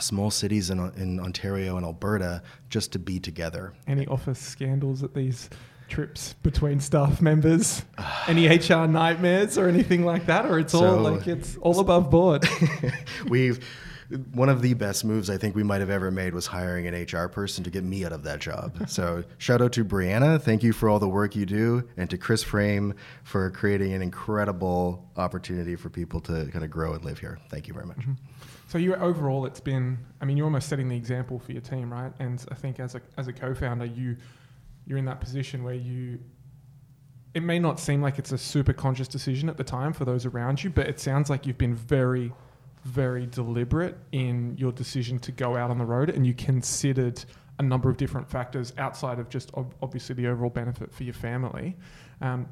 small 0.00 0.30
cities 0.30 0.70
in, 0.70 0.78
in 0.96 1.20
Ontario 1.20 1.76
and 1.76 1.84
Alberta 1.84 2.42
just 2.68 2.92
to 2.92 2.98
be 2.98 3.20
together. 3.20 3.72
Any 3.86 4.06
office 4.06 4.38
scandals 4.38 5.02
at 5.02 5.14
these 5.14 5.50
trips 5.88 6.34
between 6.42 6.80
staff 6.80 7.20
members? 7.20 7.84
Any 8.26 8.48
HR 8.48 8.86
nightmares 8.86 9.58
or 9.58 9.68
anything 9.68 10.04
like 10.04 10.26
that? 10.26 10.46
Or 10.46 10.58
it's 10.58 10.72
so, 10.72 10.98
all 10.98 11.02
like 11.02 11.26
it's 11.26 11.56
all 11.58 11.80
above 11.80 12.10
board? 12.10 12.48
we've 13.28 13.64
one 14.32 14.48
of 14.48 14.60
the 14.60 14.74
best 14.74 15.04
moves 15.04 15.30
I 15.30 15.36
think 15.36 15.54
we 15.54 15.62
might 15.62 15.80
have 15.80 15.90
ever 15.90 16.10
made 16.10 16.34
was 16.34 16.46
hiring 16.46 16.86
an 16.86 16.94
HR 16.94 17.28
person 17.28 17.62
to 17.64 17.70
get 17.70 17.84
me 17.84 18.04
out 18.04 18.12
of 18.12 18.24
that 18.24 18.40
job. 18.40 18.76
so 18.88 19.22
shout 19.38 19.62
out 19.62 19.72
to 19.74 19.84
Brianna, 19.84 20.40
thank 20.40 20.62
you 20.62 20.72
for 20.72 20.88
all 20.88 20.98
the 20.98 21.08
work 21.08 21.36
you 21.36 21.46
do, 21.46 21.88
and 21.96 22.10
to 22.10 22.18
Chris 22.18 22.42
Frame 22.42 22.94
for 23.22 23.50
creating 23.50 23.92
an 23.92 24.02
incredible 24.02 25.08
opportunity 25.16 25.76
for 25.76 25.90
people 25.90 26.20
to 26.22 26.48
kind 26.52 26.64
of 26.64 26.70
grow 26.70 26.94
and 26.94 27.04
live 27.04 27.18
here. 27.18 27.38
Thank 27.50 27.68
you 27.68 27.74
very 27.74 27.86
much. 27.86 27.98
Mm-hmm. 27.98 28.12
So 28.70 28.78
you 28.78 28.94
overall, 28.94 29.46
it's 29.46 29.58
been. 29.58 29.98
I 30.20 30.24
mean, 30.24 30.36
you're 30.36 30.46
almost 30.46 30.68
setting 30.68 30.88
the 30.88 30.94
example 30.96 31.40
for 31.40 31.50
your 31.50 31.60
team, 31.60 31.92
right? 31.92 32.12
And 32.20 32.44
I 32.52 32.54
think 32.54 32.78
as 32.78 32.94
a 32.94 33.00
as 33.16 33.26
a 33.26 33.32
co-founder, 33.32 33.84
you 33.84 34.16
you're 34.86 34.96
in 34.96 35.06
that 35.06 35.20
position 35.20 35.64
where 35.64 35.74
you. 35.74 36.20
It 37.34 37.42
may 37.42 37.58
not 37.58 37.80
seem 37.80 38.00
like 38.00 38.20
it's 38.20 38.30
a 38.30 38.38
super 38.38 38.72
conscious 38.72 39.08
decision 39.08 39.48
at 39.48 39.56
the 39.56 39.64
time 39.64 39.92
for 39.92 40.04
those 40.04 40.24
around 40.24 40.62
you, 40.62 40.70
but 40.70 40.86
it 40.86 41.00
sounds 41.00 41.28
like 41.28 41.46
you've 41.46 41.58
been 41.58 41.74
very, 41.74 42.32
very 42.84 43.26
deliberate 43.26 43.98
in 44.12 44.56
your 44.56 44.70
decision 44.70 45.18
to 45.20 45.32
go 45.32 45.56
out 45.56 45.70
on 45.72 45.78
the 45.78 45.84
road, 45.84 46.08
and 46.08 46.24
you 46.24 46.32
considered 46.32 47.24
a 47.58 47.64
number 47.64 47.90
of 47.90 47.96
different 47.96 48.30
factors 48.30 48.72
outside 48.78 49.18
of 49.18 49.28
just 49.28 49.52
ob- 49.54 49.74
obviously 49.82 50.14
the 50.14 50.28
overall 50.28 50.50
benefit 50.50 50.94
for 50.94 51.02
your 51.02 51.14
family. 51.14 51.76
Um, 52.20 52.46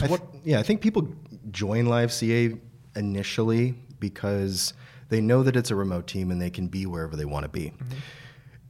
I 0.00 0.08
th- 0.08 0.20
yeah, 0.42 0.58
I 0.58 0.64
think 0.64 0.80
people 0.80 1.14
join 1.52 1.86
Live 1.86 2.12
CA 2.12 2.56
initially 2.96 3.76
because 4.00 4.72
they 5.10 5.20
know 5.20 5.42
that 5.42 5.56
it's 5.56 5.70
a 5.70 5.76
remote 5.76 6.06
team 6.06 6.30
and 6.30 6.40
they 6.40 6.50
can 6.50 6.68
be 6.68 6.86
wherever 6.86 7.16
they 7.16 7.24
want 7.24 7.44
to 7.44 7.48
be. 7.48 7.66
Mm-hmm. 7.66 7.98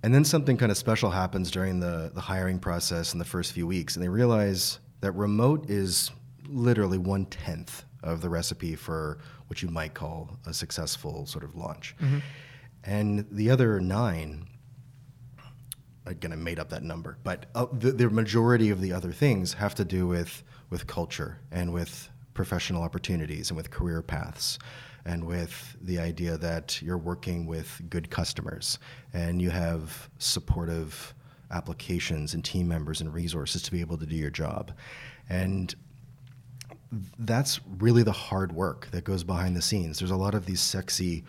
And 0.02 0.14
then 0.14 0.24
something 0.24 0.56
kind 0.56 0.72
of 0.72 0.78
special 0.78 1.10
happens 1.10 1.50
during 1.50 1.78
the, 1.78 2.10
the 2.14 2.20
hiring 2.20 2.58
process 2.58 3.12
in 3.12 3.18
the 3.18 3.24
first 3.24 3.52
few 3.52 3.66
weeks, 3.66 3.96
and 3.96 4.02
they 4.02 4.08
realize 4.08 4.78
that 5.00 5.12
remote 5.12 5.68
is 5.68 6.10
literally 6.48 6.98
one 6.98 7.26
tenth 7.26 7.84
of 8.02 8.22
the 8.22 8.28
recipe 8.28 8.74
for 8.74 9.18
what 9.48 9.62
you 9.62 9.68
might 9.68 9.92
call 9.92 10.38
a 10.46 10.54
successful 10.54 11.26
sort 11.26 11.44
of 11.44 11.54
launch. 11.54 11.94
Mm-hmm. 12.00 12.18
And 12.84 13.26
the 13.30 13.50
other 13.50 13.78
nine, 13.78 14.46
again, 16.06 16.32
I 16.32 16.36
made 16.36 16.58
up 16.58 16.70
that 16.70 16.82
number, 16.82 17.18
but 17.22 17.46
uh, 17.54 17.66
the, 17.70 17.92
the 17.92 18.08
majority 18.08 18.70
of 18.70 18.80
the 18.80 18.92
other 18.94 19.12
things 19.12 19.52
have 19.54 19.74
to 19.74 19.84
do 19.84 20.06
with, 20.06 20.42
with 20.70 20.86
culture 20.86 21.40
and 21.50 21.74
with 21.74 22.08
professional 22.32 22.82
opportunities 22.82 23.50
and 23.50 23.56
with 23.56 23.70
career 23.70 24.00
paths 24.00 24.58
and 25.04 25.24
with 25.24 25.76
the 25.80 25.98
idea 25.98 26.36
that 26.38 26.80
you're 26.82 26.98
working 26.98 27.46
with 27.46 27.80
good 27.88 28.10
customers 28.10 28.78
and 29.12 29.40
you 29.40 29.50
have 29.50 30.10
supportive 30.18 31.14
applications 31.50 32.34
and 32.34 32.44
team 32.44 32.68
members 32.68 33.00
and 33.00 33.12
resources 33.12 33.62
to 33.62 33.70
be 33.70 33.80
able 33.80 33.98
to 33.98 34.06
do 34.06 34.16
your 34.16 34.30
job. 34.30 34.72
And 35.28 35.74
that's 37.18 37.60
really 37.78 38.02
the 38.02 38.12
hard 38.12 38.52
work 38.52 38.88
that 38.90 39.04
goes 39.04 39.24
behind 39.24 39.56
the 39.56 39.62
scenes. 39.62 39.98
There's 39.98 40.10
a 40.10 40.16
lot 40.16 40.34
of 40.34 40.46
these 40.46 40.60
sexy 40.60 41.24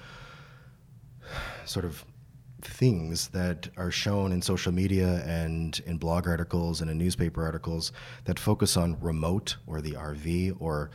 sort 1.65 1.85
of 1.85 2.03
things 2.65 3.29
that 3.29 3.69
are 3.77 3.91
shown 3.91 4.31
in 4.31 4.41
social 4.41 4.71
media 4.71 5.23
and 5.25 5.81
in 5.85 5.97
blog 5.97 6.27
articles 6.27 6.81
and 6.81 6.89
in 6.89 6.97
newspaper 6.97 7.43
articles 7.43 7.91
that 8.25 8.39
focus 8.39 8.77
on 8.77 8.99
remote 8.99 9.57
or 9.67 9.81
the 9.81 9.91
RV 9.91 10.57
or 10.59 10.91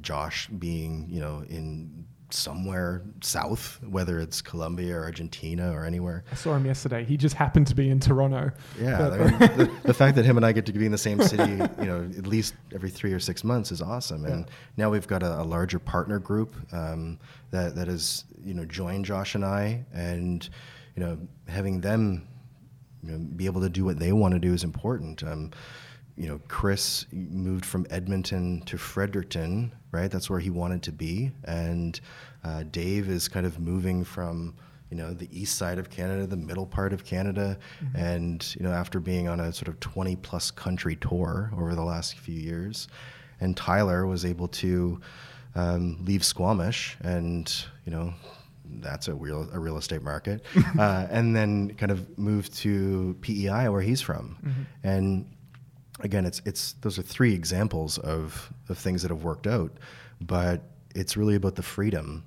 Josh 0.00 0.48
being, 0.48 1.06
you 1.08 1.20
know, 1.20 1.44
in 1.48 2.06
somewhere 2.32 3.02
south, 3.22 3.78
whether 3.82 4.18
it's 4.18 4.40
Colombia 4.40 4.96
or 4.96 5.04
Argentina 5.04 5.72
or 5.72 5.84
anywhere. 5.84 6.24
I 6.30 6.34
saw 6.34 6.54
him 6.54 6.66
yesterday. 6.66 7.04
He 7.04 7.16
just 7.16 7.34
happened 7.34 7.66
to 7.68 7.74
be 7.74 7.90
in 7.90 8.00
Toronto. 8.00 8.52
Yeah, 8.80 9.08
I 9.08 9.18
mean, 9.18 9.38
the, 9.38 9.70
the 9.84 9.94
fact 9.94 10.16
that 10.16 10.24
him 10.24 10.36
and 10.36 10.46
I 10.46 10.52
get 10.52 10.66
to 10.66 10.72
be 10.72 10.86
in 10.86 10.92
the 10.92 10.98
same 10.98 11.20
city, 11.22 11.52
you 11.52 11.86
know, 11.86 12.08
at 12.16 12.26
least 12.26 12.54
every 12.74 12.90
three 12.90 13.12
or 13.12 13.20
six 13.20 13.44
months 13.44 13.72
is 13.72 13.82
awesome. 13.82 14.24
And 14.24 14.46
now 14.76 14.90
we've 14.90 15.06
got 15.06 15.22
a, 15.22 15.40
a 15.40 15.44
larger 15.44 15.78
partner 15.78 16.18
group 16.18 16.54
um, 16.72 17.18
that 17.50 17.74
that 17.74 17.88
has 17.88 18.24
you 18.44 18.54
know 18.54 18.64
joined 18.64 19.04
Josh 19.04 19.34
and 19.34 19.44
I, 19.44 19.84
and 19.92 20.48
you 21.00 21.06
know 21.06 21.18
having 21.48 21.80
them 21.80 22.28
you 23.02 23.12
know, 23.12 23.18
be 23.18 23.46
able 23.46 23.62
to 23.62 23.70
do 23.70 23.86
what 23.86 23.98
they 23.98 24.12
want 24.12 24.34
to 24.34 24.38
do 24.38 24.52
is 24.52 24.64
important. 24.64 25.22
Um, 25.22 25.50
you 26.14 26.28
know, 26.28 26.38
Chris 26.48 27.06
moved 27.10 27.64
from 27.64 27.86
Edmonton 27.88 28.60
to 28.66 28.76
Fredericton, 28.76 29.72
right? 29.92 30.10
That's 30.10 30.28
where 30.28 30.40
he 30.40 30.50
wanted 30.50 30.82
to 30.82 30.92
be, 30.92 31.32
and 31.44 31.98
uh, 32.44 32.64
Dave 32.70 33.08
is 33.08 33.28
kind 33.28 33.46
of 33.46 33.58
moving 33.58 34.04
from 34.04 34.54
you 34.90 34.98
know 34.98 35.14
the 35.14 35.28
east 35.32 35.56
side 35.56 35.78
of 35.78 35.88
Canada, 35.88 36.26
the 36.26 36.36
middle 36.36 36.66
part 36.66 36.92
of 36.92 37.02
Canada, 37.02 37.58
and 37.94 38.54
you 38.58 38.62
know 38.62 38.72
after 38.72 39.00
being 39.00 39.26
on 39.26 39.40
a 39.40 39.54
sort 39.54 39.68
of 39.68 39.80
20 39.80 40.16
plus 40.16 40.50
country 40.50 40.96
tour 40.96 41.50
over 41.56 41.74
the 41.74 41.84
last 41.84 42.18
few 42.18 42.38
years, 42.38 42.88
and 43.40 43.56
Tyler 43.56 44.06
was 44.06 44.26
able 44.26 44.48
to 44.48 45.00
um, 45.54 46.04
leave 46.04 46.22
Squamish 46.22 46.98
and 47.00 47.64
you 47.86 47.92
know 47.92 48.12
that's 48.80 49.08
a 49.08 49.14
real 49.14 49.48
a 49.52 49.58
real 49.58 49.76
estate 49.76 50.02
market, 50.02 50.44
uh, 50.78 51.06
and 51.10 51.34
then 51.34 51.74
kind 51.74 51.92
of 51.92 52.18
move 52.18 52.52
to 52.56 53.16
PEI 53.20 53.68
where 53.68 53.82
he's 53.82 54.00
from, 54.00 54.36
and 54.82 55.26
again, 56.02 56.24
it's 56.24 56.42
it's 56.44 56.72
those 56.80 56.98
are 56.98 57.02
three 57.02 57.34
examples 57.34 57.98
of 57.98 58.52
of 58.68 58.78
things 58.78 59.02
that 59.02 59.10
have 59.10 59.24
worked 59.24 59.46
out, 59.46 59.72
but 60.20 60.62
it's 60.94 61.16
really 61.16 61.34
about 61.34 61.54
the 61.54 61.62
freedom 61.62 62.24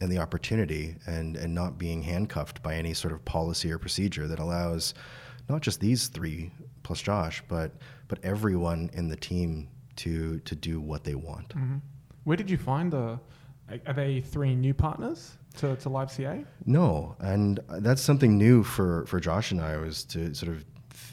and 0.00 0.10
the 0.10 0.18
opportunity 0.18 0.96
and 1.06 1.36
and 1.36 1.54
not 1.54 1.78
being 1.78 2.02
handcuffed 2.02 2.62
by 2.62 2.74
any 2.74 2.94
sort 2.94 3.12
of 3.12 3.24
policy 3.24 3.70
or 3.72 3.78
procedure 3.78 4.26
that 4.26 4.38
allows 4.38 4.94
not 5.48 5.62
just 5.62 5.80
these 5.80 6.08
three 6.08 6.50
plus 6.82 7.00
Josh, 7.02 7.42
but 7.48 7.72
but 8.08 8.18
everyone 8.22 8.90
in 8.92 9.08
the 9.08 9.16
team 9.16 9.68
to 9.96 10.38
to 10.40 10.54
do 10.54 10.80
what 10.80 11.04
they 11.04 11.14
want. 11.14 11.54
Where 12.24 12.36
did 12.36 12.50
you 12.50 12.58
find 12.58 12.92
the? 12.92 13.18
Are 13.84 13.92
they 13.94 14.20
three 14.20 14.54
new 14.54 14.72
partners 14.74 15.36
to, 15.56 15.76
to 15.76 15.88
Live 15.88 16.10
CA? 16.10 16.44
No, 16.64 17.16
and 17.20 17.60
that's 17.68 18.02
something 18.02 18.36
new 18.36 18.62
for 18.62 19.06
for 19.06 19.20
Josh 19.20 19.50
and 19.50 19.60
I 19.60 19.76
was 19.76 20.04
to 20.04 20.34
sort 20.34 20.52
of 20.52 20.64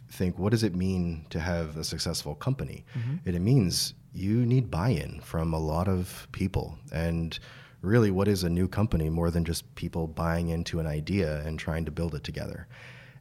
think, 0.09 0.37
what 0.37 0.51
does 0.51 0.63
it 0.63 0.75
mean 0.75 1.25
to 1.31 1.39
have 1.39 1.75
a 1.75 1.83
successful 1.83 2.35
company? 2.35 2.85
Mm-hmm. 2.97 3.15
And 3.25 3.35
it 3.35 3.39
means 3.39 3.95
you 4.13 4.45
need 4.45 4.69
buy-in 4.69 5.19
from 5.21 5.53
a 5.53 5.59
lot 5.59 5.87
of 5.87 6.27
people, 6.31 6.77
and 6.91 7.37
really, 7.81 8.11
what 8.11 8.27
is 8.27 8.43
a 8.43 8.49
new 8.49 8.67
company 8.67 9.09
more 9.09 9.31
than 9.31 9.43
just 9.43 9.73
people 9.75 10.07
buying 10.07 10.49
into 10.49 10.79
an 10.79 10.87
idea 10.87 11.41
and 11.45 11.59
trying 11.59 11.85
to 11.85 11.91
build 11.91 12.15
it 12.15 12.23
together? 12.23 12.67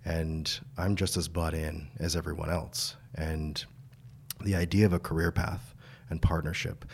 And 0.05 0.61
I'm 0.77 0.97
just 0.97 1.17
as 1.17 1.29
bought 1.29 1.55
in 1.55 1.89
as 1.99 2.17
everyone 2.17 2.51
else, 2.51 2.97
and 3.15 3.65
the 4.43 4.57
idea 4.57 4.87
of 4.87 4.93
a 4.93 4.99
career 4.99 5.31
path 5.31 5.75
and 6.11 6.21
partnership 6.21 6.85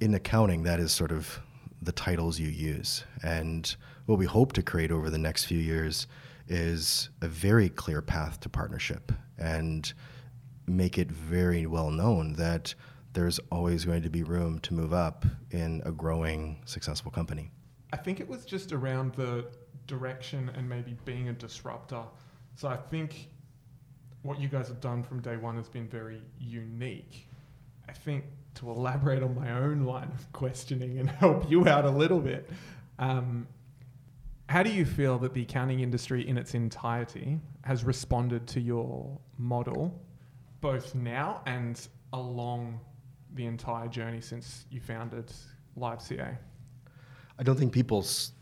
in 0.00 0.14
accounting, 0.14 0.62
that 0.62 0.80
is 0.80 0.92
sort 0.92 1.12
of 1.12 1.40
the 1.82 1.92
titles 1.92 2.38
you 2.38 2.48
use. 2.48 3.04
And 3.22 3.74
what 4.06 4.18
we 4.18 4.26
hope 4.26 4.52
to 4.54 4.62
create 4.62 4.90
over 4.90 5.10
the 5.10 5.18
next 5.18 5.44
few 5.44 5.58
years 5.58 6.06
is 6.48 7.10
a 7.22 7.28
very 7.28 7.68
clear 7.68 8.02
path 8.02 8.40
to 8.40 8.48
partnership 8.48 9.12
and 9.38 9.92
make 10.66 10.98
it 10.98 11.10
very 11.10 11.66
well 11.66 11.90
known 11.90 12.34
that 12.34 12.74
there's 13.12 13.40
always 13.50 13.84
going 13.84 14.02
to 14.02 14.10
be 14.10 14.22
room 14.22 14.58
to 14.60 14.74
move 14.74 14.92
up 14.92 15.24
in 15.50 15.82
a 15.84 15.90
growing, 15.90 16.60
successful 16.64 17.10
company. 17.10 17.50
I 17.92 17.96
think 17.96 18.20
it 18.20 18.28
was 18.28 18.44
just 18.44 18.72
around 18.72 19.14
the 19.14 19.46
direction 19.86 20.50
and 20.54 20.68
maybe 20.68 20.96
being 21.04 21.28
a 21.28 21.32
disruptor. 21.32 22.02
So 22.54 22.68
I 22.68 22.76
think 22.76 23.28
what 24.22 24.40
you 24.40 24.48
guys 24.48 24.68
have 24.68 24.80
done 24.80 25.02
from 25.02 25.20
day 25.20 25.36
one 25.36 25.56
has 25.56 25.68
been 25.68 25.88
very 25.88 26.22
unique. 26.38 27.28
I 27.88 27.92
think 27.92 28.24
to 28.54 28.70
elaborate 28.70 29.22
on 29.22 29.34
my 29.34 29.52
own 29.52 29.84
line 29.84 30.10
of 30.12 30.32
questioning 30.32 30.98
and 30.98 31.08
help 31.22 31.50
you 31.50 31.68
out 31.68 31.84
a 31.84 31.90
little 31.90 32.20
bit, 32.20 32.48
um, 32.98 33.46
how 34.48 34.62
do 34.64 34.70
you 34.70 34.84
feel 34.84 35.16
that 35.18 35.32
the 35.32 35.42
accounting 35.42 35.80
industry 35.80 36.26
in 36.26 36.36
its 36.36 36.54
entirety 36.54 37.38
has 37.62 37.84
responded 37.84 38.48
to 38.48 38.60
your 38.60 39.16
model, 39.38 39.94
both 40.60 40.94
now 40.94 41.40
and 41.46 41.86
along 42.12 42.80
the 43.34 43.46
entire 43.46 43.86
journey 43.86 44.20
since 44.20 44.66
you 44.70 44.80
founded 44.80 45.32
Live 45.76 46.02
CA? 46.02 46.36
I 47.38 47.42
don't 47.44 47.56
think 47.56 47.72
people 47.72 48.00
s- 48.00 48.32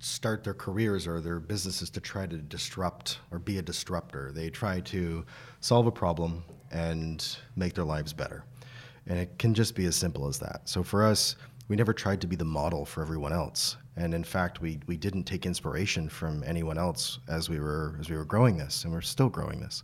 start 0.00 0.44
their 0.44 0.52
careers 0.52 1.06
or 1.06 1.20
their 1.20 1.40
businesses 1.40 1.88
to 1.90 2.00
try 2.00 2.26
to 2.26 2.36
disrupt 2.36 3.20
or 3.30 3.38
be 3.38 3.56
a 3.56 3.62
disruptor. 3.62 4.32
They 4.32 4.50
try 4.50 4.80
to 4.80 5.24
solve 5.60 5.86
a 5.86 5.92
problem 5.92 6.44
and 6.70 7.26
make 7.56 7.72
their 7.72 7.84
lives 7.84 8.12
better. 8.12 8.44
And 9.06 9.18
it 9.18 9.38
can 9.38 9.54
just 9.54 9.74
be 9.74 9.84
as 9.86 9.96
simple 9.96 10.26
as 10.26 10.38
that. 10.38 10.62
So 10.64 10.82
for 10.82 11.04
us, 11.04 11.36
we 11.68 11.76
never 11.76 11.92
tried 11.92 12.20
to 12.22 12.26
be 12.26 12.36
the 12.36 12.44
model 12.44 12.84
for 12.84 13.02
everyone 13.02 13.32
else. 13.32 13.76
And 13.96 14.14
in 14.14 14.24
fact, 14.24 14.60
we, 14.60 14.80
we 14.86 14.96
didn't 14.96 15.24
take 15.24 15.46
inspiration 15.46 16.08
from 16.08 16.42
anyone 16.44 16.78
else 16.78 17.18
as 17.28 17.48
we 17.48 17.60
were 17.60 17.96
as 18.00 18.10
we 18.10 18.16
were 18.16 18.24
growing 18.24 18.56
this, 18.56 18.84
and 18.84 18.92
we're 18.92 19.00
still 19.00 19.28
growing 19.28 19.60
this 19.60 19.82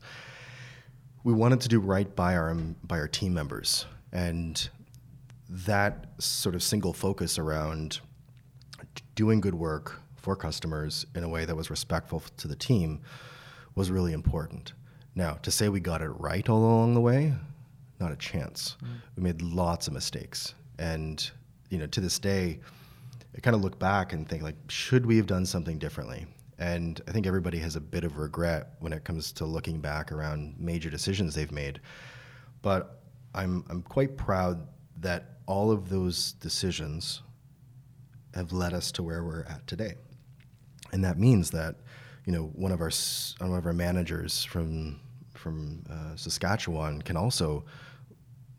we 1.23 1.33
wanted 1.33 1.61
to 1.61 1.69
do 1.69 1.81
right 1.81 2.15
by 2.15 2.37
our 2.37 2.55
by 2.55 2.99
our 2.99 3.09
team 3.09 3.35
members, 3.35 3.87
and 4.13 4.69
that 5.49 6.07
sort 6.19 6.55
of 6.55 6.63
single 6.63 6.93
focus 6.93 7.39
around 7.39 8.01
doing 9.15 9.41
good 9.41 9.55
work 9.55 10.01
for 10.17 10.37
customers 10.37 11.07
in 11.15 11.25
a 11.25 11.29
way 11.29 11.45
that 11.45 11.55
was 11.55 11.71
respectful 11.71 12.23
to 12.37 12.49
the 12.49 12.57
team 12.57 13.01
was 13.75 13.91
really 13.91 14.13
important. 14.13 14.73
Now, 15.15 15.35
to 15.43 15.51
say 15.51 15.69
we 15.69 15.81
got 15.81 16.03
it 16.03 16.09
right 16.09 16.49
all 16.49 16.61
along 16.61 16.95
the 16.95 17.01
way, 17.01 17.35
not 18.01 18.13
a 18.13 18.17
chance. 18.17 18.77
We 19.17 19.23
made 19.23 19.43
lots 19.43 19.87
of 19.87 19.93
mistakes, 19.93 20.55
and 20.79 21.31
you 21.69 21.79
know, 21.79 21.87
to 21.87 22.01
this 22.01 22.19
day, 22.19 22.61
I 23.37 23.41
kind 23.41 23.55
of 23.55 23.63
look 23.63 23.79
back 23.79 24.13
and 24.13 24.29
think 24.29 24.43
like, 24.43 24.57
should 24.69 25.07
we 25.07 25.17
have 25.17 25.27
done 25.27 25.47
something 25.47 25.79
differently? 25.79 26.27
And 26.59 27.01
I 27.09 27.13
think 27.13 27.27
everybody 27.27 27.59
has 27.59 27.77
a 27.77 27.81
bit 27.81 28.05
of 28.05 28.19
regret 28.19 28.75
when 28.81 28.93
it 28.93 29.05
comes 29.05 29.33
to 29.33 29.47
looking 29.47 29.81
back 29.81 30.13
around 30.13 30.57
major 30.59 30.91
decisions 30.91 31.35
they've 31.35 31.53
made. 31.53 31.81
But 32.61 33.01
I'm 33.35 33.65
I'm 33.71 33.83
quite 33.83 34.17
proud 34.17 34.67
that 34.99 35.39
all 35.47 35.71
of 35.71 35.89
those 35.89 36.33
decisions 36.33 37.23
have 38.35 38.53
led 38.53 38.75
us 38.75 38.93
to 38.93 39.03
where 39.03 39.25
we're 39.25 39.45
at 39.45 39.67
today. 39.67 39.95
And 40.93 41.05
that 41.05 41.19
means 41.19 41.51
that, 41.51 41.77
you 42.27 42.33
know, 42.33 42.51
one 42.55 42.73
of 42.73 42.81
our 42.81 42.91
one 43.39 43.59
of 43.59 43.67
our 43.67 43.73
managers 43.73 44.45
from 44.45 45.01
from 45.35 45.83
uh, 45.91 46.17
Saskatchewan 46.17 47.01
can 47.03 47.17
also 47.17 47.65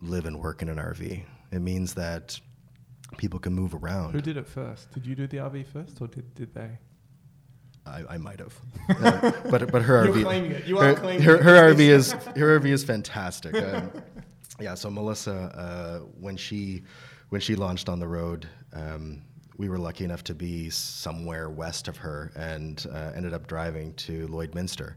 live 0.02 0.26
and 0.26 0.40
work 0.40 0.62
in 0.62 0.70
an 0.70 0.78
RV. 0.78 1.24
It 1.52 1.60
means 1.60 1.94
that 1.96 2.40
people 3.18 3.40
can 3.40 3.54
move 3.54 3.74
around. 3.76 4.14
Who 4.14 4.22
did 4.22 4.38
it 4.38 4.48
first? 4.48 4.92
Did 4.92 5.06
you 5.06 5.16
do 5.16 5.28
the 5.28 5.38
RV 5.38 5.68
first, 5.68 6.02
or 6.02 6.08
did, 6.08 6.34
did 6.36 6.54
they? 6.54 6.70
I, 7.86 8.04
I 8.12 8.18
might 8.18 8.40
have, 8.40 8.54
Uh, 8.90 9.32
but 9.50 9.72
but 9.72 9.82
her 9.82 10.06
You're 10.06 10.14
RV. 10.16 10.24
claiming 10.24 10.52
it. 10.52 10.66
You 10.68 10.78
her, 10.78 10.92
are 10.92 10.96
claiming 10.96 11.24
her, 11.24 11.36
it. 11.36 11.42
her 11.44 11.74
RV 11.74 11.80
is 11.80 12.12
her 12.12 12.60
RV 12.60 12.66
is 12.66 12.84
fantastic. 12.84 13.56
Um, 13.56 13.92
yeah. 14.60 14.76
So 14.76 14.90
Melissa, 14.92 15.34
uh, 15.34 16.00
when 16.20 16.38
she 16.38 16.84
when 17.30 17.42
she 17.42 17.56
launched 17.56 17.90
on 17.90 18.00
the 18.00 18.08
road, 18.08 18.48
um, 18.74 19.24
we 19.58 19.68
were 19.68 19.80
lucky 19.80 20.04
enough 20.04 20.24
to 20.26 20.36
be 20.36 20.70
somewhere 20.70 21.50
west 21.50 21.88
of 21.88 21.98
her, 21.98 22.32
and 22.36 22.86
uh, 22.94 23.12
ended 23.16 23.34
up 23.34 23.48
driving 23.48 23.94
to 23.96 24.28
Lloydminster, 24.28 24.94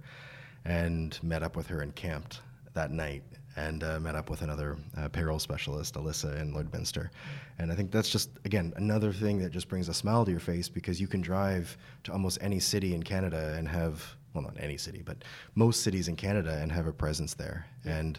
and 0.66 1.18
met 1.22 1.42
up 1.42 1.56
with 1.56 1.66
her 1.68 1.80
and 1.80 1.94
camped 1.94 2.40
that 2.74 2.90
night. 2.90 3.22
And 3.56 3.84
uh, 3.84 4.00
met 4.00 4.16
up 4.16 4.30
with 4.30 4.42
another 4.42 4.76
uh, 4.96 5.08
payroll 5.08 5.38
specialist, 5.38 5.94
Alyssa, 5.94 6.40
in 6.40 6.52
Lloydminster. 6.52 7.10
And 7.58 7.70
I 7.70 7.76
think 7.76 7.92
that's 7.92 8.10
just, 8.10 8.30
again, 8.44 8.72
another 8.76 9.12
thing 9.12 9.38
that 9.38 9.50
just 9.50 9.68
brings 9.68 9.88
a 9.88 9.94
smile 9.94 10.24
to 10.24 10.30
your 10.32 10.40
face 10.40 10.68
because 10.68 11.00
you 11.00 11.06
can 11.06 11.20
drive 11.20 11.76
to 12.02 12.12
almost 12.12 12.38
any 12.40 12.58
city 12.58 12.94
in 12.94 13.02
Canada 13.04 13.54
and 13.56 13.68
have, 13.68 14.16
well, 14.32 14.42
not 14.42 14.56
any 14.58 14.76
city, 14.76 15.02
but 15.04 15.18
most 15.54 15.82
cities 15.82 16.08
in 16.08 16.16
Canada 16.16 16.58
and 16.60 16.72
have 16.72 16.88
a 16.88 16.92
presence 16.92 17.34
there. 17.34 17.66
And 17.84 18.18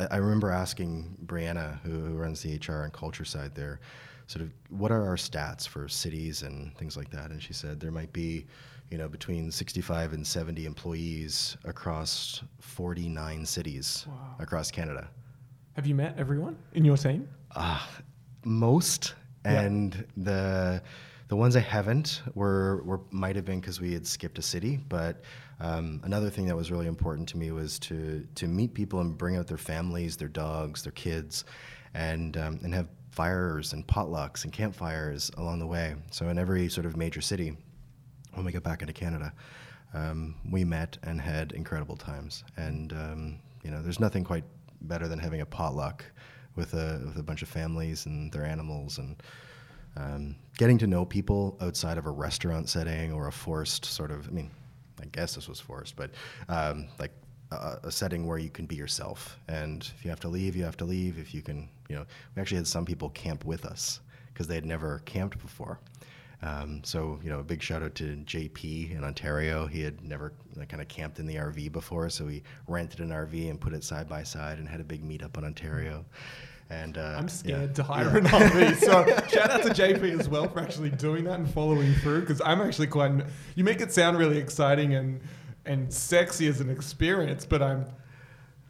I 0.00 0.08
I 0.10 0.16
remember 0.16 0.50
asking 0.50 1.16
Brianna, 1.26 1.80
who, 1.82 2.00
who 2.00 2.14
runs 2.14 2.42
the 2.42 2.56
HR 2.56 2.82
and 2.82 2.92
culture 2.92 3.24
side 3.24 3.54
there, 3.54 3.80
sort 4.26 4.42
of 4.42 4.52
what 4.70 4.90
are 4.90 5.06
our 5.06 5.16
stats 5.16 5.66
for 5.66 5.88
cities 5.88 6.42
and 6.42 6.76
things 6.76 6.96
like 6.96 7.10
that? 7.10 7.30
And 7.30 7.42
she 7.42 7.52
said 7.52 7.80
there 7.80 7.92
might 7.92 8.12
be, 8.12 8.46
you 8.90 8.98
know, 8.98 9.08
between 9.08 9.50
65 9.50 10.12
and 10.12 10.26
70 10.26 10.64
employees 10.66 11.56
across 11.64 12.42
49 12.60 13.44
cities 13.46 14.04
Wow. 14.08 14.36
across 14.38 14.70
Canada. 14.70 15.08
Have 15.74 15.86
you 15.86 15.94
met 15.94 16.14
everyone 16.18 16.56
in 16.72 16.84
your 16.84 16.96
team? 16.96 17.28
Uh, 17.54 17.80
most 18.44 19.14
Yeah. 19.44 19.60
and 19.62 20.06
the 20.16 20.82
the 21.28 21.34
ones 21.34 21.56
I 21.56 21.60
haven't 21.60 22.22
were, 22.36 22.82
were 22.84 23.00
might 23.10 23.34
have 23.34 23.44
been 23.44 23.58
because 23.58 23.80
we 23.80 23.92
had 23.92 24.06
skipped 24.06 24.38
a 24.38 24.42
city. 24.42 24.76
But 24.88 25.22
um, 25.58 26.00
another 26.04 26.30
thing 26.30 26.46
that 26.46 26.54
was 26.54 26.70
really 26.70 26.86
important 26.86 27.28
to 27.30 27.36
me 27.36 27.50
was 27.50 27.80
to 27.80 28.24
to 28.36 28.46
meet 28.46 28.74
people 28.74 29.00
and 29.00 29.18
bring 29.18 29.36
out 29.36 29.48
their 29.48 29.56
families, 29.58 30.16
their 30.16 30.28
dogs, 30.28 30.82
their 30.84 30.92
kids, 30.92 31.44
and 31.94 32.36
um, 32.36 32.60
and 32.62 32.72
have 32.74 32.86
fires 33.10 33.72
and 33.72 33.84
potlucks 33.88 34.44
and 34.44 34.52
campfires 34.52 35.30
along 35.36 35.58
the 35.58 35.66
way. 35.66 35.96
So 36.12 36.28
in 36.28 36.38
every 36.38 36.68
sort 36.68 36.86
of 36.86 36.96
major 36.96 37.20
city, 37.20 37.56
when 38.36 38.44
we 38.44 38.52
got 38.52 38.62
back 38.62 38.82
into 38.82 38.92
Canada, 38.92 39.32
um, 39.94 40.34
we 40.50 40.64
met 40.64 40.98
and 41.02 41.20
had 41.20 41.52
incredible 41.52 41.96
times. 41.96 42.44
And 42.56 42.92
um, 42.92 43.38
you 43.64 43.70
know, 43.70 43.82
there's 43.82 44.00
nothing 44.00 44.24
quite 44.24 44.44
better 44.82 45.08
than 45.08 45.18
having 45.18 45.40
a 45.40 45.46
potluck 45.46 46.04
with 46.54 46.74
a 46.74 47.00
with 47.04 47.18
a 47.18 47.22
bunch 47.22 47.42
of 47.42 47.48
families 47.48 48.06
and 48.06 48.32
their 48.32 48.44
animals 48.44 48.98
and 48.98 49.22
um, 49.96 50.36
getting 50.58 50.78
to 50.78 50.86
know 50.86 51.04
people 51.04 51.56
outside 51.60 51.98
of 51.98 52.06
a 52.06 52.10
restaurant 52.10 52.68
setting 52.68 53.12
or 53.12 53.28
a 53.28 53.32
forced 53.32 53.84
sort 53.84 54.10
of. 54.10 54.28
I 54.28 54.30
mean, 54.30 54.50
I 55.00 55.06
guess 55.06 55.34
this 55.34 55.48
was 55.48 55.58
forced, 55.58 55.96
but 55.96 56.10
um, 56.48 56.88
like 56.98 57.12
a, 57.50 57.78
a 57.84 57.90
setting 57.90 58.26
where 58.26 58.38
you 58.38 58.50
can 58.50 58.66
be 58.66 58.76
yourself. 58.76 59.38
And 59.48 59.90
if 59.96 60.04
you 60.04 60.10
have 60.10 60.20
to 60.20 60.28
leave, 60.28 60.56
you 60.56 60.64
have 60.64 60.76
to 60.78 60.84
leave. 60.84 61.18
If 61.18 61.34
you 61.34 61.42
can, 61.42 61.68
you 61.88 61.96
know, 61.96 62.04
we 62.34 62.42
actually 62.42 62.58
had 62.58 62.66
some 62.66 62.84
people 62.84 63.10
camp 63.10 63.44
with 63.44 63.64
us 63.64 64.00
because 64.32 64.46
they 64.46 64.54
had 64.54 64.66
never 64.66 65.00
camped 65.06 65.38
before. 65.38 65.78
Um, 66.42 66.82
so, 66.84 67.18
you 67.22 67.30
know, 67.30 67.40
a 67.40 67.44
big 67.44 67.62
shout 67.62 67.82
out 67.82 67.94
to 67.96 68.04
JP 68.04 68.96
in 68.96 69.04
Ontario. 69.04 69.66
He 69.66 69.80
had 69.80 70.02
never 70.02 70.32
like, 70.54 70.68
kind 70.68 70.82
of 70.82 70.88
camped 70.88 71.18
in 71.18 71.26
the 71.26 71.36
RV 71.36 71.72
before, 71.72 72.10
so 72.10 72.26
he 72.26 72.42
rented 72.68 73.00
an 73.00 73.08
RV 73.10 73.48
and 73.48 73.60
put 73.60 73.72
it 73.72 73.82
side 73.82 74.08
by 74.08 74.22
side 74.22 74.58
and 74.58 74.68
had 74.68 74.80
a 74.80 74.84
big 74.84 75.02
meetup 75.02 75.36
in 75.38 75.44
Ontario. 75.44 76.04
And 76.68 76.98
uh, 76.98 77.14
I'm 77.16 77.28
scared 77.28 77.70
yeah. 77.70 77.74
to 77.74 77.82
hire 77.82 78.18
an 78.18 78.24
RV. 78.24 78.76
So 78.78 79.04
shout 79.28 79.50
out 79.50 79.62
to 79.62 79.70
JP 79.70 80.18
as 80.18 80.28
well 80.28 80.48
for 80.48 80.60
actually 80.60 80.90
doing 80.90 81.24
that 81.24 81.38
and 81.38 81.48
following 81.48 81.94
through 81.94 82.22
because 82.22 82.40
I'm 82.44 82.60
actually 82.60 82.88
quite. 82.88 83.12
You 83.54 83.64
make 83.64 83.80
it 83.80 83.92
sound 83.92 84.18
really 84.18 84.38
exciting 84.38 84.94
and 84.94 85.20
and 85.64 85.92
sexy 85.92 86.48
as 86.48 86.60
an 86.60 86.68
experience, 86.68 87.46
but 87.46 87.62
I'm 87.62 87.86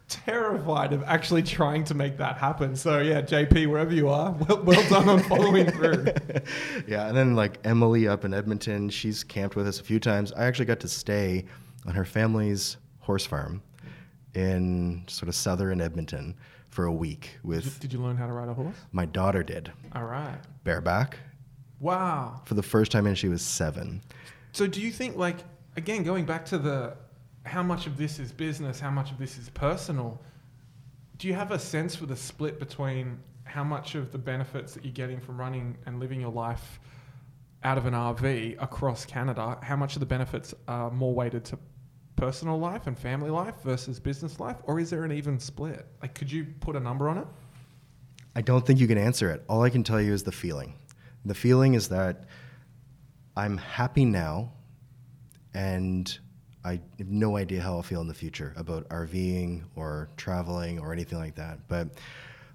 terrified 0.07 0.93
of 0.93 1.03
actually 1.03 1.43
trying 1.43 1.83
to 1.85 1.93
make 1.93 2.17
that 2.17 2.37
happen. 2.37 2.75
So 2.75 2.99
yeah, 2.99 3.21
JP, 3.21 3.69
wherever 3.69 3.93
you 3.93 4.09
are, 4.09 4.31
well, 4.47 4.63
well 4.63 4.89
done 4.89 5.09
on 5.09 5.19
following 5.23 5.69
through. 5.71 6.07
yeah, 6.87 7.07
and 7.07 7.17
then 7.17 7.35
like 7.35 7.59
Emily 7.63 8.07
up 8.07 8.25
in 8.25 8.33
Edmonton, 8.33 8.89
she's 8.89 9.23
camped 9.23 9.55
with 9.55 9.67
us 9.67 9.79
a 9.79 9.83
few 9.83 9.99
times. 9.99 10.31
I 10.33 10.45
actually 10.45 10.65
got 10.65 10.79
to 10.81 10.87
stay 10.87 11.45
on 11.85 11.93
her 11.93 12.05
family's 12.05 12.77
horse 12.99 13.25
farm 13.25 13.61
in 14.33 15.03
sort 15.07 15.29
of 15.29 15.35
southern 15.35 15.81
Edmonton 15.81 16.35
for 16.69 16.85
a 16.85 16.93
week 16.93 17.37
with. 17.43 17.63
Did 17.63 17.73
you, 17.73 17.79
did 17.79 17.93
you 17.93 17.99
learn 17.99 18.17
how 18.17 18.27
to 18.27 18.33
ride 18.33 18.49
a 18.49 18.53
horse? 18.53 18.75
My 18.91 19.05
daughter 19.05 19.43
did. 19.43 19.71
All 19.95 20.05
right. 20.05 20.37
Bareback. 20.63 21.17
Wow. 21.79 22.41
For 22.45 22.53
the 22.53 22.63
first 22.63 22.91
time, 22.91 23.07
and 23.07 23.17
she 23.17 23.27
was 23.27 23.41
seven. 23.41 24.01
So 24.51 24.67
do 24.67 24.81
you 24.81 24.91
think 24.91 25.15
like 25.17 25.37
again 25.75 26.03
going 26.03 26.25
back 26.25 26.45
to 26.47 26.57
the 26.57 26.95
how 27.47 27.63
much 27.63 27.87
of 27.87 27.97
this 27.97 28.19
is 28.19 28.31
business, 28.31 28.79
how 28.79 28.91
much 28.91 29.11
of 29.11 29.17
this 29.17 29.37
is 29.37 29.49
personal? 29.49 30.21
Do 31.17 31.27
you 31.27 31.33
have 31.33 31.51
a 31.51 31.59
sense 31.59 31.95
for 31.95 32.05
the 32.05 32.15
split 32.15 32.59
between 32.59 33.19
how 33.43 33.63
much 33.63 33.95
of 33.95 34.11
the 34.11 34.17
benefits 34.17 34.73
that 34.73 34.83
you're 34.83 34.93
getting 34.93 35.19
from 35.19 35.39
running 35.39 35.77
and 35.85 35.99
living 35.99 36.21
your 36.21 36.31
life 36.31 36.79
out 37.63 37.77
of 37.77 37.85
an 37.85 37.93
RV 37.93 38.61
across 38.61 39.05
Canada, 39.05 39.57
how 39.61 39.75
much 39.75 39.95
of 39.95 39.99
the 39.99 40.05
benefits 40.05 40.53
are 40.67 40.91
more 40.91 41.13
weighted 41.13 41.43
to 41.45 41.57
personal 42.15 42.59
life 42.59 42.87
and 42.87 42.97
family 42.97 43.29
life 43.29 43.55
versus 43.63 43.99
business 43.99 44.39
life, 44.39 44.57
or 44.63 44.79
is 44.79 44.89
there 44.89 45.03
an 45.03 45.11
even 45.11 45.39
split? 45.39 45.85
Like, 46.01 46.13
could 46.13 46.31
you 46.31 46.45
put 46.59 46.75
a 46.75 46.79
number 46.79 47.09
on 47.09 47.17
it? 47.17 47.27
I 48.35 48.41
don't 48.41 48.65
think 48.65 48.79
you 48.79 48.87
can 48.87 48.97
answer 48.97 49.31
it. 49.31 49.43
All 49.49 49.63
I 49.63 49.69
can 49.69 49.83
tell 49.83 50.01
you 50.01 50.13
is 50.13 50.23
the 50.23 50.31
feeling. 50.31 50.73
The 51.25 51.33
feeling 51.33 51.73
is 51.73 51.89
that 51.89 52.25
I'm 53.35 53.57
happy 53.57 54.05
now 54.05 54.51
and 55.53 56.17
I 56.67 56.81
have 56.97 57.07
no 57.07 57.37
idea 57.37 57.61
how 57.61 57.75
I'll 57.75 57.81
feel 57.81 58.01
in 58.01 58.09
the 58.09 58.13
future 58.13 58.53
about 58.57 58.89
RVing 58.89 59.63
or 59.77 60.09
traveling 60.17 60.79
or 60.79 60.91
anything 60.91 61.17
like 61.17 61.35
that. 61.35 61.59
But 61.69 61.87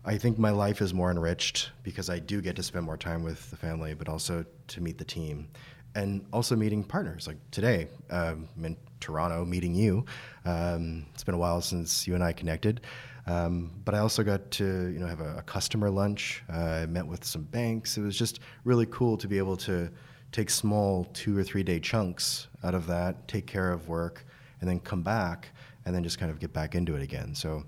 I 0.05 0.19
think 0.19 0.39
my 0.39 0.51
life 0.51 0.83
is 0.83 0.93
more 0.93 1.11
enriched 1.11 1.71
because 1.83 2.11
I 2.11 2.19
do 2.19 2.43
get 2.43 2.55
to 2.57 2.63
spend 2.63 2.85
more 2.85 2.99
time 2.99 3.23
with 3.23 3.49
the 3.51 3.57
family, 3.57 3.95
but 3.95 4.11
also 4.11 4.45
to 4.69 4.81
meet 4.83 4.99
the 4.99 5.05
team 5.05 5.49
and 5.95 6.27
also 6.31 6.55
meeting 6.57 6.85
partners. 6.85 7.27
Like 7.27 7.39
today, 7.51 7.89
um, 8.11 8.49
I'm 8.55 8.65
in 8.67 8.77
Toronto 9.01 9.47
meeting 9.47 9.75
you. 9.75 10.05
Um, 10.45 11.07
it's 11.15 11.25
been 11.25 11.35
a 11.35 11.39
while 11.39 11.63
since 11.63 12.07
you 12.07 12.15
and 12.15 12.23
I 12.23 12.35
connected. 12.35 12.83
Um, 13.27 13.71
but 13.83 13.95
I 13.95 13.99
also 13.99 14.23
got 14.23 14.51
to 14.53 14.89
you 14.89 14.99
know 14.99 15.07
have 15.07 15.21
a, 15.21 15.37
a 15.39 15.43
customer 15.43 15.89
lunch. 15.89 16.43
Uh, 16.53 16.83
I 16.83 16.87
met 16.87 17.07
with 17.07 17.25
some 17.25 17.45
banks. 17.45 17.97
It 17.97 18.03
was 18.03 18.19
just 18.19 18.41
really 18.65 18.87
cool 18.91 19.17
to 19.17 19.27
be 19.27 19.39
able 19.39 19.57
to 19.59 19.91
take 20.33 20.51
small 20.51 21.05
two 21.13 21.37
or 21.39 21.45
three 21.45 21.63
day 21.63 21.79
chunks 21.79 22.49
out 22.65 22.75
of 22.75 22.87
that, 22.87 23.29
take 23.29 23.47
care 23.47 23.71
of 23.71 23.89
work, 23.89 24.27
and 24.61 24.69
then 24.69 24.81
come 24.81 25.03
back 25.03 25.51
and 25.85 25.95
then 25.95 26.03
just 26.03 26.19
kind 26.19 26.31
of 26.31 26.41
get 26.41 26.53
back 26.53 26.75
into 26.75 26.97
it 26.97 27.03
again. 27.03 27.35
So 27.35 27.65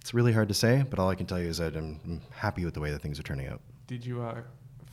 it's 0.00 0.12
really 0.12 0.32
hard 0.32 0.48
to 0.48 0.54
say, 0.54 0.84
but 0.88 0.98
all 0.98 1.08
I 1.08 1.14
can 1.14 1.26
tell 1.26 1.40
you 1.40 1.48
is 1.48 1.58
that 1.58 1.76
I'm, 1.76 1.98
I'm 2.04 2.20
happy 2.30 2.64
with 2.64 2.74
the 2.74 2.80
way 2.80 2.90
that 2.90 3.00
things 3.00 3.18
are 3.18 3.22
turning 3.22 3.46
out. 3.46 3.60
Did 3.86 4.04
you, 4.04 4.22
uh, 4.22 4.42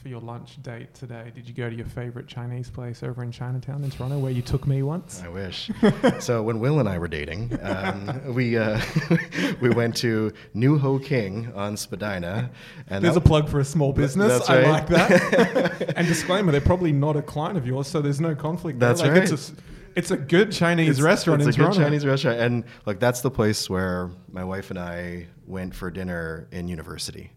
for 0.02 0.08
your 0.08 0.22
lunch 0.22 0.62
date 0.64 0.94
today, 0.96 1.32
did 1.34 1.48
you 1.48 1.54
go 1.54 1.70
to 1.70 1.76
your 1.76 1.86
favorite 1.86 2.28
Chinese 2.28 2.70
place 2.70 3.04
over 3.04 3.24
in 3.24 3.32
Chinatown 3.32 3.84
in 3.84 3.92
Toronto 3.92 4.18
where 4.18 4.32
you 4.32 4.42
took 4.42 4.66
me 4.66 4.82
once? 4.82 5.22
I 5.24 5.30
wish. 5.30 5.70
so 6.20 6.42
when 6.42 6.60
Will 6.60 6.80
and 6.80 6.90
I 6.90 6.98
were 6.98 7.08
dating, 7.08 7.58
um, 7.62 8.34
we 8.34 8.58
uh, 8.58 8.82
we 9.62 9.70
went 9.70 9.96
to 9.98 10.34
New 10.56 10.80
Ho 10.80 10.98
King 10.98 11.52
on 11.56 11.78
Spadina. 11.78 12.50
And 12.88 13.06
there's 13.06 13.16
a 13.16 13.22
plug 13.22 13.48
for 13.48 13.60
a 13.60 13.66
small 13.66 13.94
business. 13.94 14.50
Right. 14.50 14.66
I 14.66 14.72
like 14.72 14.88
that. 14.88 15.94
and 15.96 16.08
disclaimer: 16.08 16.52
they're 16.52 16.62
probably 16.62 16.92
not 16.92 17.16
a 17.16 17.22
client 17.22 17.58
of 17.58 17.68
yours, 17.68 17.88
so 17.88 18.02
there's 18.02 18.22
no 18.22 18.34
conflict. 18.34 18.80
there. 18.80 18.90
That's 18.90 19.02
like, 19.02 19.12
right. 19.12 19.32
It's 19.32 19.52
a, 19.52 19.54
it's 19.96 20.12
a 20.12 20.18
good 20.18 20.52
Chinese 20.52 21.02
restaurant 21.02 21.42
it's 21.42 21.48
in 21.48 21.54
a 21.54 21.58
Toronto. 21.58 21.78
good 21.78 21.84
Chinese 21.84 22.06
restaurant, 22.06 22.40
and 22.40 22.64
like 22.88 23.00
that's 23.00 23.22
the 23.22 23.32
place 23.32 23.70
where 23.70 24.10
my 24.32 24.44
wife 24.44 24.72
and 24.72 24.80
I 24.80 25.28
went 25.46 25.76
for 25.76 25.92
dinner 25.92 26.48
in 26.52 26.68
university. 26.68 27.32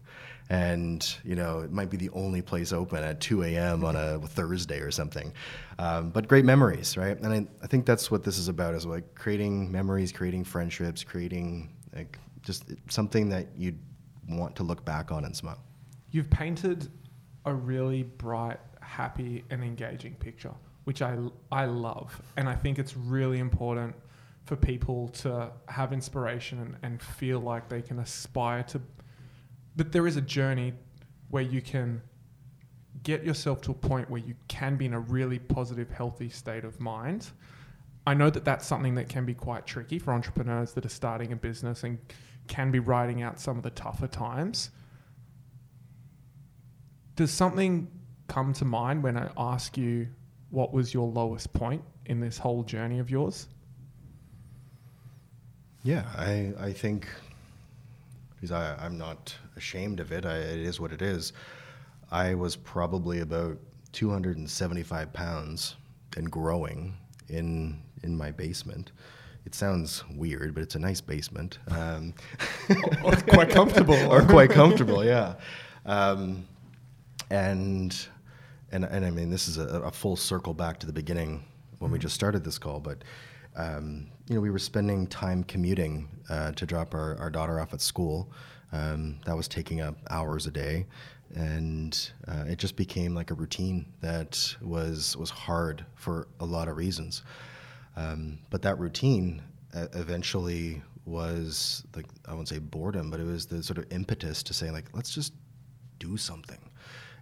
And 0.49 1.15
you 1.23 1.35
know, 1.35 1.61
it 1.61 1.71
might 1.71 1.89
be 1.89 1.97
the 1.97 2.09
only 2.11 2.41
place 2.41 2.71
open 2.71 3.03
at 3.03 3.19
2 3.19 3.43
a.m. 3.43 3.83
on 3.83 3.95
a 3.95 4.19
Thursday 4.19 4.79
or 4.79 4.91
something, 4.91 5.33
um, 5.79 6.11
but 6.11 6.27
great 6.27 6.45
memories, 6.45 6.97
right? 6.97 7.19
And 7.19 7.33
I, 7.33 7.47
I 7.63 7.67
think 7.67 7.85
that's 7.85 8.11
what 8.11 8.23
this 8.23 8.37
is 8.37 8.47
about: 8.47 8.75
is 8.75 8.85
like 8.85 9.15
creating 9.15 9.71
memories, 9.71 10.11
creating 10.11 10.43
friendships, 10.43 11.03
creating 11.03 11.73
like 11.95 12.19
just 12.43 12.71
something 12.89 13.27
that 13.29 13.47
you 13.57 13.75
want 14.29 14.55
to 14.57 14.63
look 14.63 14.85
back 14.85 15.11
on 15.11 15.25
and 15.25 15.35
smile. 15.35 15.59
You've 16.11 16.29
painted 16.29 16.89
a 17.45 17.53
really 17.53 18.03
bright, 18.03 18.59
happy, 18.81 19.43
and 19.49 19.63
engaging 19.63 20.15
picture, 20.15 20.53
which 20.83 21.01
I, 21.01 21.17
I 21.51 21.65
love. 21.65 22.21
And 22.37 22.47
I 22.49 22.55
think 22.55 22.79
it's 22.79 22.95
really 22.95 23.39
important 23.39 23.95
for 24.45 24.55
people 24.55 25.07
to 25.09 25.51
have 25.67 25.91
inspiration 25.91 26.59
and, 26.59 26.77
and 26.83 27.01
feel 27.01 27.39
like 27.39 27.67
they 27.69 27.81
can 27.81 27.99
aspire 27.99 28.63
to. 28.63 28.81
But 29.75 29.91
there 29.91 30.07
is 30.07 30.15
a 30.15 30.21
journey 30.21 30.73
where 31.29 31.43
you 31.43 31.61
can 31.61 32.01
get 33.03 33.23
yourself 33.23 33.61
to 33.61 33.71
a 33.71 33.75
point 33.75 34.09
where 34.09 34.21
you 34.21 34.35
can 34.47 34.77
be 34.77 34.85
in 34.85 34.93
a 34.93 34.99
really 34.99 35.39
positive, 35.39 35.89
healthy 35.89 36.29
state 36.29 36.63
of 36.63 36.79
mind. 36.79 37.29
I 38.07 38.13
know 38.13 38.29
that 38.29 38.45
that's 38.45 38.65
something 38.65 38.95
that 38.95 39.09
can 39.09 39.25
be 39.25 39.33
quite 39.33 39.65
tricky 39.65 39.99
for 39.99 40.13
entrepreneurs 40.13 40.73
that 40.73 40.85
are 40.85 40.89
starting 40.89 41.31
a 41.31 41.35
business 41.35 41.83
and 41.83 41.97
can 42.47 42.71
be 42.71 42.79
riding 42.79 43.21
out 43.21 43.39
some 43.39 43.57
of 43.57 43.63
the 43.63 43.69
tougher 43.71 44.07
times. 44.07 44.69
Does 47.15 47.31
something 47.31 47.89
come 48.27 48.53
to 48.53 48.65
mind 48.65 49.03
when 49.03 49.17
I 49.17 49.29
ask 49.37 49.77
you 49.77 50.07
what 50.49 50.73
was 50.73 50.93
your 50.93 51.07
lowest 51.07 51.53
point 51.53 51.83
in 52.05 52.19
this 52.19 52.37
whole 52.37 52.63
journey 52.63 52.99
of 52.99 53.09
yours? 53.09 53.47
Yeah, 55.83 56.05
I, 56.17 56.53
I 56.59 56.73
think 56.73 57.07
because 58.45 58.77
I, 58.79 58.85
I'm 58.85 58.97
not 58.97 59.35
ashamed 59.55 59.99
of 59.99 60.11
it. 60.11 60.25
I, 60.25 60.37
it 60.37 60.59
is 60.59 60.79
what 60.79 60.91
it 60.91 61.01
is. 61.01 61.33
I 62.11 62.35
was 62.35 62.55
probably 62.55 63.21
about 63.21 63.57
275 63.93 65.13
pounds 65.13 65.75
and 66.17 66.29
growing 66.29 66.95
in 67.29 67.81
in 68.03 68.15
my 68.15 68.31
basement. 68.31 68.91
It 69.45 69.55
sounds 69.55 70.03
weird, 70.15 70.53
but 70.53 70.61
it's 70.63 70.75
a 70.75 70.79
nice 70.79 71.01
basement. 71.01 71.59
Um, 71.69 72.13
Or 73.03 73.15
quite 73.15 73.49
comfortable. 73.49 73.95
or 74.11 74.21
quite 74.23 74.49
comfortable, 74.51 75.03
yeah. 75.03 75.35
Um, 75.85 76.45
and 77.31 77.95
and 78.71 78.85
and 78.85 79.05
I 79.05 79.09
mean, 79.11 79.29
this 79.29 79.47
is 79.47 79.57
a, 79.57 79.81
a 79.81 79.91
full 79.91 80.15
circle 80.15 80.53
back 80.53 80.79
to 80.79 80.85
the 80.87 80.93
beginning 80.93 81.43
when 81.79 81.91
we 81.91 81.97
just 81.97 82.13
started 82.13 82.43
this 82.43 82.59
call, 82.59 82.79
but. 82.79 83.03
Um, 83.55 84.07
you 84.27 84.35
know, 84.35 84.41
we 84.41 84.49
were 84.49 84.59
spending 84.59 85.07
time 85.07 85.43
commuting 85.43 86.09
uh, 86.29 86.51
to 86.53 86.65
drop 86.65 86.93
our, 86.93 87.17
our 87.17 87.29
daughter 87.29 87.59
off 87.59 87.73
at 87.73 87.81
school. 87.81 88.31
Um, 88.71 89.19
that 89.25 89.35
was 89.35 89.47
taking 89.47 89.79
up 89.79 89.95
hours 90.09 90.47
a 90.47 90.51
day, 90.51 90.85
and 91.33 92.11
uh, 92.27 92.43
it 92.47 92.57
just 92.57 92.75
became 92.75 93.15
like 93.15 93.31
a 93.31 93.33
routine 93.33 93.85
that 94.01 94.55
was 94.61 95.15
was 95.15 95.29
hard 95.29 95.85
for 95.95 96.27
a 96.39 96.45
lot 96.45 96.67
of 96.67 96.75
reasons. 96.75 97.23
Um, 97.95 98.39
but 98.49 98.61
that 98.63 98.77
routine 98.79 99.41
uh, 99.73 99.87
eventually 99.93 100.81
was 101.05 101.85
like 101.95 102.05
I 102.27 102.31
wouldn't 102.31 102.49
say 102.49 102.59
boredom, 102.59 103.09
but 103.09 103.19
it 103.19 103.25
was 103.25 103.45
the 103.45 103.63
sort 103.63 103.77
of 103.77 103.85
impetus 103.91 104.43
to 104.43 104.53
say 104.53 104.71
like 104.71 104.85
let's 104.93 105.13
just 105.13 105.33
do 105.99 106.17
something, 106.17 106.59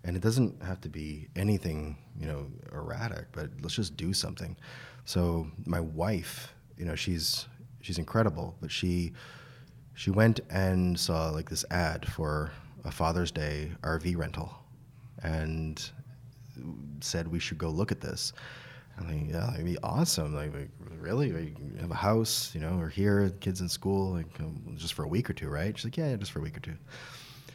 and 0.04 0.15
it 0.15 0.24
doesn't 0.24 0.63
have 0.63 0.82
to 0.82 0.89
be 0.89 1.28
anything 1.36 1.98
you 2.17 2.26
know 2.26 2.48
erratic, 2.72 3.28
but 3.32 3.50
let's 3.62 3.76
just 3.76 3.96
do 3.96 4.13
something. 4.13 4.56
So 5.05 5.47
my 5.65 5.79
wife, 5.79 6.53
you 6.77 6.85
know, 6.85 6.95
she's 6.95 7.47
she's 7.81 7.97
incredible, 7.97 8.55
but 8.61 8.71
she 8.71 9.13
she 9.93 10.09
went 10.09 10.39
and 10.49 10.99
saw 10.99 11.29
like 11.29 11.49
this 11.49 11.65
ad 11.69 12.05
for 12.11 12.51
a 12.85 12.91
Father's 12.91 13.31
Day 13.31 13.71
RV 13.81 14.17
rental 14.17 14.53
and 15.21 15.91
said 17.01 17.27
we 17.27 17.39
should 17.39 17.57
go 17.57 17.69
look 17.69 17.91
at 17.91 18.01
this. 18.01 18.33
I'm 18.97 19.07
like, 19.07 19.31
yeah, 19.31 19.53
it'd 19.53 19.65
be 19.65 19.77
awesome. 19.81 20.35
Like, 20.35 20.53
like 20.53 20.69
really? 20.99 21.29
You 21.29 21.77
have 21.81 21.91
a 21.91 21.95
house, 21.95 22.53
you 22.53 22.61
know, 22.61 22.75
we're 22.77 22.89
here, 22.89 23.29
kids 23.39 23.61
in 23.61 23.67
school, 23.67 24.13
like, 24.13 24.39
um, 24.39 24.75
just 24.75 24.93
for 24.93 25.03
a 25.03 25.07
week 25.07 25.29
or 25.29 25.33
two, 25.33 25.49
right? 25.49 25.75
She's 25.75 25.85
like, 25.85 25.97
yeah, 25.97 26.11
yeah, 26.11 26.15
just 26.15 26.31
for 26.31 26.39
a 26.39 26.41
week 26.43 26.57
or 26.57 26.59
two. 26.59 26.75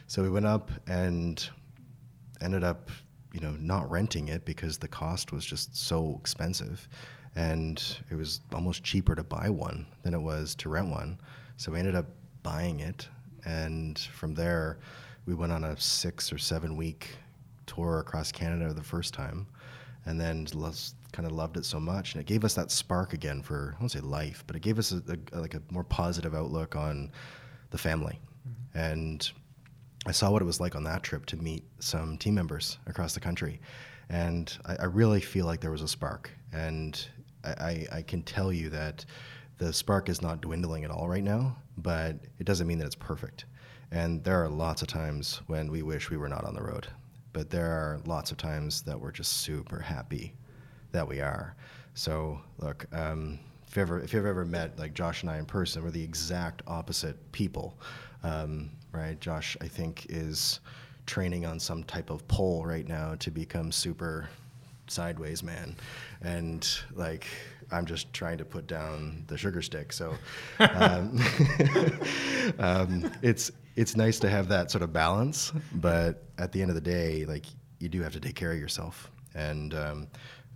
So 0.07 0.21
we 0.21 0.29
went 0.29 0.45
up 0.45 0.69
and 0.87 1.47
ended 2.41 2.63
up, 2.63 2.89
you 3.31 3.39
know, 3.39 3.51
not 3.51 3.89
renting 3.89 4.27
it 4.27 4.43
because 4.43 4.77
the 4.77 4.87
cost 4.87 5.31
was 5.31 5.45
just 5.45 5.77
so 5.77 6.17
expensive. 6.19 6.89
And 7.35 7.81
it 8.09 8.15
was 8.15 8.41
almost 8.53 8.83
cheaper 8.83 9.15
to 9.15 9.23
buy 9.23 9.49
one 9.49 9.85
than 10.03 10.13
it 10.13 10.21
was 10.21 10.55
to 10.55 10.69
rent 10.69 10.89
one. 10.89 11.19
So 11.57 11.71
we 11.71 11.79
ended 11.79 11.95
up 11.95 12.07
buying 12.43 12.79
it. 12.79 13.07
And 13.45 13.97
from 13.99 14.33
there, 14.33 14.79
we 15.25 15.33
went 15.35 15.51
on 15.51 15.63
a 15.63 15.79
six 15.79 16.33
or 16.33 16.37
seven 16.37 16.75
week 16.75 17.09
tour 17.65 17.99
across 17.99 18.31
Canada 18.31 18.73
the 18.73 18.83
first 18.83 19.13
time. 19.13 19.47
And 20.05 20.19
then 20.19 20.47
kind 21.11 21.25
of 21.25 21.31
loved 21.31 21.57
it 21.57 21.65
so 21.65 21.79
much, 21.79 22.13
and 22.13 22.21
it 22.21 22.27
gave 22.27 22.43
us 22.43 22.53
that 22.53 22.71
spark 22.71 23.13
again 23.13 23.41
for 23.41 23.75
I 23.77 23.79
won't 23.81 23.91
say 23.91 23.99
life, 23.99 24.43
but 24.47 24.55
it 24.55 24.61
gave 24.61 24.79
us 24.79 24.91
a, 24.91 25.01
a, 25.33 25.39
like 25.39 25.53
a 25.53 25.61
more 25.71 25.83
positive 25.83 26.35
outlook 26.35 26.75
on 26.75 27.11
the 27.71 27.77
family. 27.77 28.19
Mm-hmm. 28.47 28.77
And 28.77 29.31
I 30.05 30.11
saw 30.11 30.31
what 30.31 30.41
it 30.41 30.45
was 30.45 30.59
like 30.59 30.75
on 30.75 30.83
that 30.83 31.03
trip 31.03 31.25
to 31.27 31.37
meet 31.37 31.63
some 31.79 32.17
team 32.17 32.35
members 32.35 32.77
across 32.87 33.13
the 33.13 33.19
country, 33.19 33.59
and 34.09 34.55
I, 34.65 34.77
I 34.77 34.85
really 34.85 35.21
feel 35.21 35.45
like 35.45 35.61
there 35.61 35.71
was 35.71 35.81
a 35.81 35.87
spark. 35.87 36.29
And 36.53 37.05
I, 37.43 37.85
I, 37.91 38.01
can 38.01 38.21
tell 38.23 38.51
you 38.51 38.69
that 38.69 39.05
the 39.57 39.71
spark 39.71 40.09
is 40.09 40.21
not 40.21 40.41
dwindling 40.41 40.83
at 40.83 40.91
all 40.91 41.07
right 41.07 41.23
now, 41.23 41.55
but 41.77 42.17
it 42.39 42.45
doesn't 42.45 42.67
mean 42.67 42.77
that 42.79 42.85
it's 42.85 42.95
perfect. 42.95 43.45
And 43.91 44.23
there 44.23 44.43
are 44.43 44.49
lots 44.49 44.81
of 44.81 44.87
times 44.87 45.41
when 45.47 45.71
we 45.71 45.81
wish 45.81 46.09
we 46.09 46.17
were 46.17 46.29
not 46.29 46.45
on 46.45 46.53
the 46.53 46.61
road, 46.61 46.87
but 47.33 47.49
there 47.49 47.71
are 47.71 47.99
lots 48.05 48.31
of 48.31 48.37
times 48.37 48.81
that 48.83 48.99
we're 48.99 49.11
just 49.11 49.37
super 49.37 49.79
happy 49.79 50.33
that 50.91 51.07
we 51.07 51.21
are. 51.21 51.55
So 51.93 52.39
look, 52.59 52.85
um, 52.93 53.39
if 53.67 53.75
you 53.75 53.81
ever 53.81 53.99
if 53.99 54.13
you've 54.13 54.25
ever 54.25 54.45
met 54.45 54.77
like 54.79 54.93
Josh 54.93 55.21
and 55.21 55.29
I 55.29 55.37
in 55.37 55.45
person, 55.45 55.83
we're 55.83 55.91
the 55.91 56.03
exact 56.03 56.63
opposite 56.67 57.31
people, 57.31 57.77
um, 58.23 58.71
right? 58.91 59.19
Josh, 59.19 59.55
I 59.61 59.67
think, 59.67 60.07
is 60.09 60.59
training 61.05 61.45
on 61.45 61.59
some 61.59 61.83
type 61.83 62.09
of 62.09 62.27
pole 62.27 62.65
right 62.65 62.87
now 62.87 63.15
to 63.15 63.31
become 63.31 63.71
super 63.71 64.29
sideways 64.89 65.43
man, 65.43 65.75
and 66.21 66.67
like 66.93 67.27
I'm 67.71 67.85
just 67.85 68.11
trying 68.13 68.37
to 68.39 68.45
put 68.45 68.67
down 68.67 69.23
the 69.27 69.37
sugar 69.37 69.61
stick. 69.61 69.93
So 69.93 70.15
um, 70.59 71.19
um, 72.59 73.11
it's 73.21 73.51
it's 73.75 73.95
nice 73.95 74.19
to 74.19 74.29
have 74.29 74.47
that 74.49 74.71
sort 74.71 74.83
of 74.83 74.91
balance, 74.91 75.51
but 75.73 76.23
at 76.37 76.51
the 76.51 76.61
end 76.61 76.71
of 76.71 76.75
the 76.75 76.81
day, 76.81 77.25
like 77.25 77.45
you 77.79 77.89
do 77.89 78.01
have 78.01 78.13
to 78.13 78.19
take 78.19 78.35
care 78.35 78.51
of 78.51 78.59
yourself, 78.59 79.09
and 79.35 79.73
um, 79.73 80.07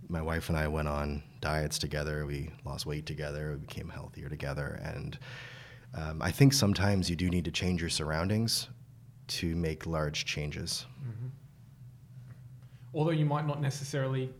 my 0.08 0.22
wife 0.22 0.48
and 0.48 0.58
I 0.58 0.68
went 0.68 0.88
on 0.88 1.22
diets 1.40 1.78
together. 1.78 2.26
We 2.26 2.50
lost 2.64 2.86
weight 2.86 3.06
together. 3.06 3.52
We 3.52 3.66
became 3.66 3.88
healthier 3.88 4.28
together. 4.28 4.80
And 4.82 5.18
um, 5.94 6.22
I 6.22 6.30
think 6.30 6.52
sometimes 6.52 7.08
you 7.08 7.16
do 7.16 7.30
need 7.30 7.44
to 7.44 7.50
change 7.50 7.80
your 7.80 7.90
surroundings 7.90 8.68
to 9.26 9.54
make 9.54 9.86
large 9.86 10.24
changes. 10.24 10.86
Mm-hmm. 11.02 11.23
Although 12.94 13.12
you 13.12 13.24
might 13.24 13.46
not 13.46 13.60
necessarily 13.60 14.30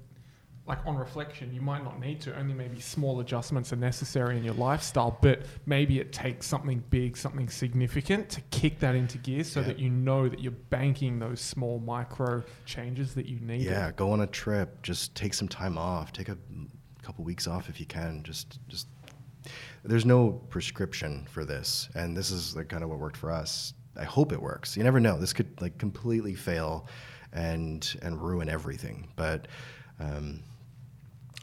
like 0.66 0.78
on 0.86 0.96
reflection, 0.96 1.52
you 1.52 1.60
might 1.60 1.84
not 1.84 2.00
need 2.00 2.20
to. 2.22 2.34
Only 2.38 2.54
maybe 2.54 2.80
small 2.80 3.20
adjustments 3.20 3.72
are 3.72 3.76
necessary 3.76 4.38
in 4.38 4.44
your 4.44 4.54
lifestyle, 4.54 5.18
but 5.20 5.42
maybe 5.66 6.00
it 6.00 6.10
takes 6.10 6.46
something 6.46 6.82
big, 6.88 7.18
something 7.18 7.48
significant 7.50 8.30
to 8.30 8.40
kick 8.50 8.78
that 8.78 8.94
into 8.94 9.18
gear 9.18 9.44
so 9.44 9.60
yeah. 9.60 9.66
that 9.66 9.78
you 9.78 9.90
know 9.90 10.26
that 10.28 10.40
you're 10.40 10.52
banking 10.52 11.18
those 11.18 11.40
small 11.40 11.80
micro 11.80 12.42
changes 12.64 13.14
that 13.14 13.26
you 13.26 13.40
need. 13.40 13.60
Yeah, 13.60 13.92
go 13.92 14.12
on 14.12 14.22
a 14.22 14.26
trip, 14.26 14.82
just 14.82 15.14
take 15.14 15.34
some 15.34 15.48
time 15.48 15.76
off, 15.76 16.12
take 16.12 16.30
a 16.30 16.38
couple 17.02 17.24
weeks 17.24 17.46
off 17.46 17.68
if 17.68 17.78
you 17.78 17.86
can. 17.86 18.22
Just, 18.22 18.58
just, 18.68 18.88
there's 19.84 20.06
no 20.06 20.30
prescription 20.48 21.26
for 21.30 21.44
this. 21.44 21.90
And 21.94 22.16
this 22.16 22.30
is 22.30 22.56
like 22.56 22.68
kind 22.68 22.82
of 22.82 22.88
what 22.88 22.98
worked 22.98 23.18
for 23.18 23.30
us. 23.30 23.74
I 23.96 24.04
hope 24.04 24.32
it 24.32 24.40
works. 24.40 24.78
You 24.78 24.82
never 24.82 24.98
know. 24.98 25.18
This 25.18 25.34
could 25.34 25.60
like 25.60 25.76
completely 25.76 26.34
fail 26.34 26.88
and, 27.34 27.94
and 28.02 28.22
ruin 28.22 28.48
everything. 28.48 29.08
But, 29.16 29.48
um, 30.00 30.40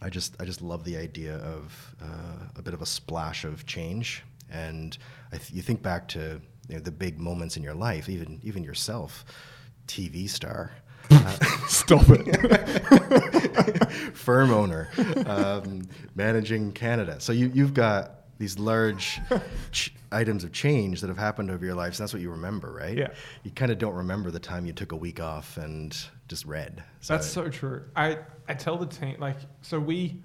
I 0.01 0.09
just 0.09 0.35
I 0.41 0.45
just 0.45 0.61
love 0.61 0.83
the 0.83 0.97
idea 0.97 1.35
of 1.37 1.95
uh, 2.01 2.47
a 2.55 2.61
bit 2.61 2.73
of 2.73 2.81
a 2.81 2.85
splash 2.87 3.43
of 3.43 3.65
change, 3.67 4.23
and 4.49 4.97
th- 5.31 5.51
you 5.51 5.61
think 5.61 5.83
back 5.83 6.07
to 6.09 6.41
you 6.67 6.75
know, 6.75 6.81
the 6.81 6.91
big 6.91 7.19
moments 7.19 7.55
in 7.55 7.61
your 7.61 7.75
life, 7.75 8.09
even 8.09 8.39
even 8.43 8.63
yourself, 8.63 9.25
TV 9.87 10.27
star. 10.29 10.71
Uh, 11.11 11.37
Stop 11.67 12.05
it. 12.07 13.91
firm 14.13 14.51
owner, 14.51 14.87
um, 15.25 15.81
managing 16.15 16.71
Canada. 16.71 17.19
So 17.19 17.33
you, 17.33 17.51
you've 17.53 17.73
got 17.73 18.37
these 18.39 18.57
large 18.57 19.19
ch- 19.71 19.93
items 20.11 20.43
of 20.43 20.51
change 20.51 21.01
that 21.01 21.07
have 21.07 21.17
happened 21.17 21.49
over 21.49 21.65
your 21.65 21.75
life. 21.75 21.95
So 21.95 22.03
that's 22.03 22.13
what 22.13 22.21
you 22.21 22.31
remember, 22.31 22.73
right? 22.73 22.97
Yeah. 22.97 23.09
You 23.43 23.51
kind 23.51 23.71
of 23.71 23.77
don't 23.77 23.93
remember 23.93 24.29
the 24.31 24.39
time 24.39 24.65
you 24.65 24.73
took 24.73 24.91
a 24.91 24.95
week 24.95 25.19
off 25.19 25.57
and 25.57 25.97
just 26.27 26.45
read. 26.45 26.83
So 26.99 27.13
that's 27.13 27.27
so 27.27 27.49
true. 27.49 27.83
I, 27.95 28.19
I 28.47 28.53
tell 28.53 28.77
the 28.77 28.85
team, 28.85 29.15
like, 29.19 29.37
so 29.61 29.79
we, 29.79 30.21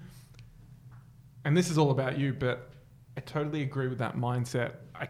and 1.45 1.55
this 1.55 1.69
is 1.69 1.77
all 1.77 1.91
about 1.91 2.17
you, 2.17 2.33
but 2.33 2.69
I 3.15 3.21
totally 3.21 3.61
agree 3.61 3.87
with 3.87 3.99
that 3.99 4.15
mindset. 4.15 4.73
I, 4.93 5.07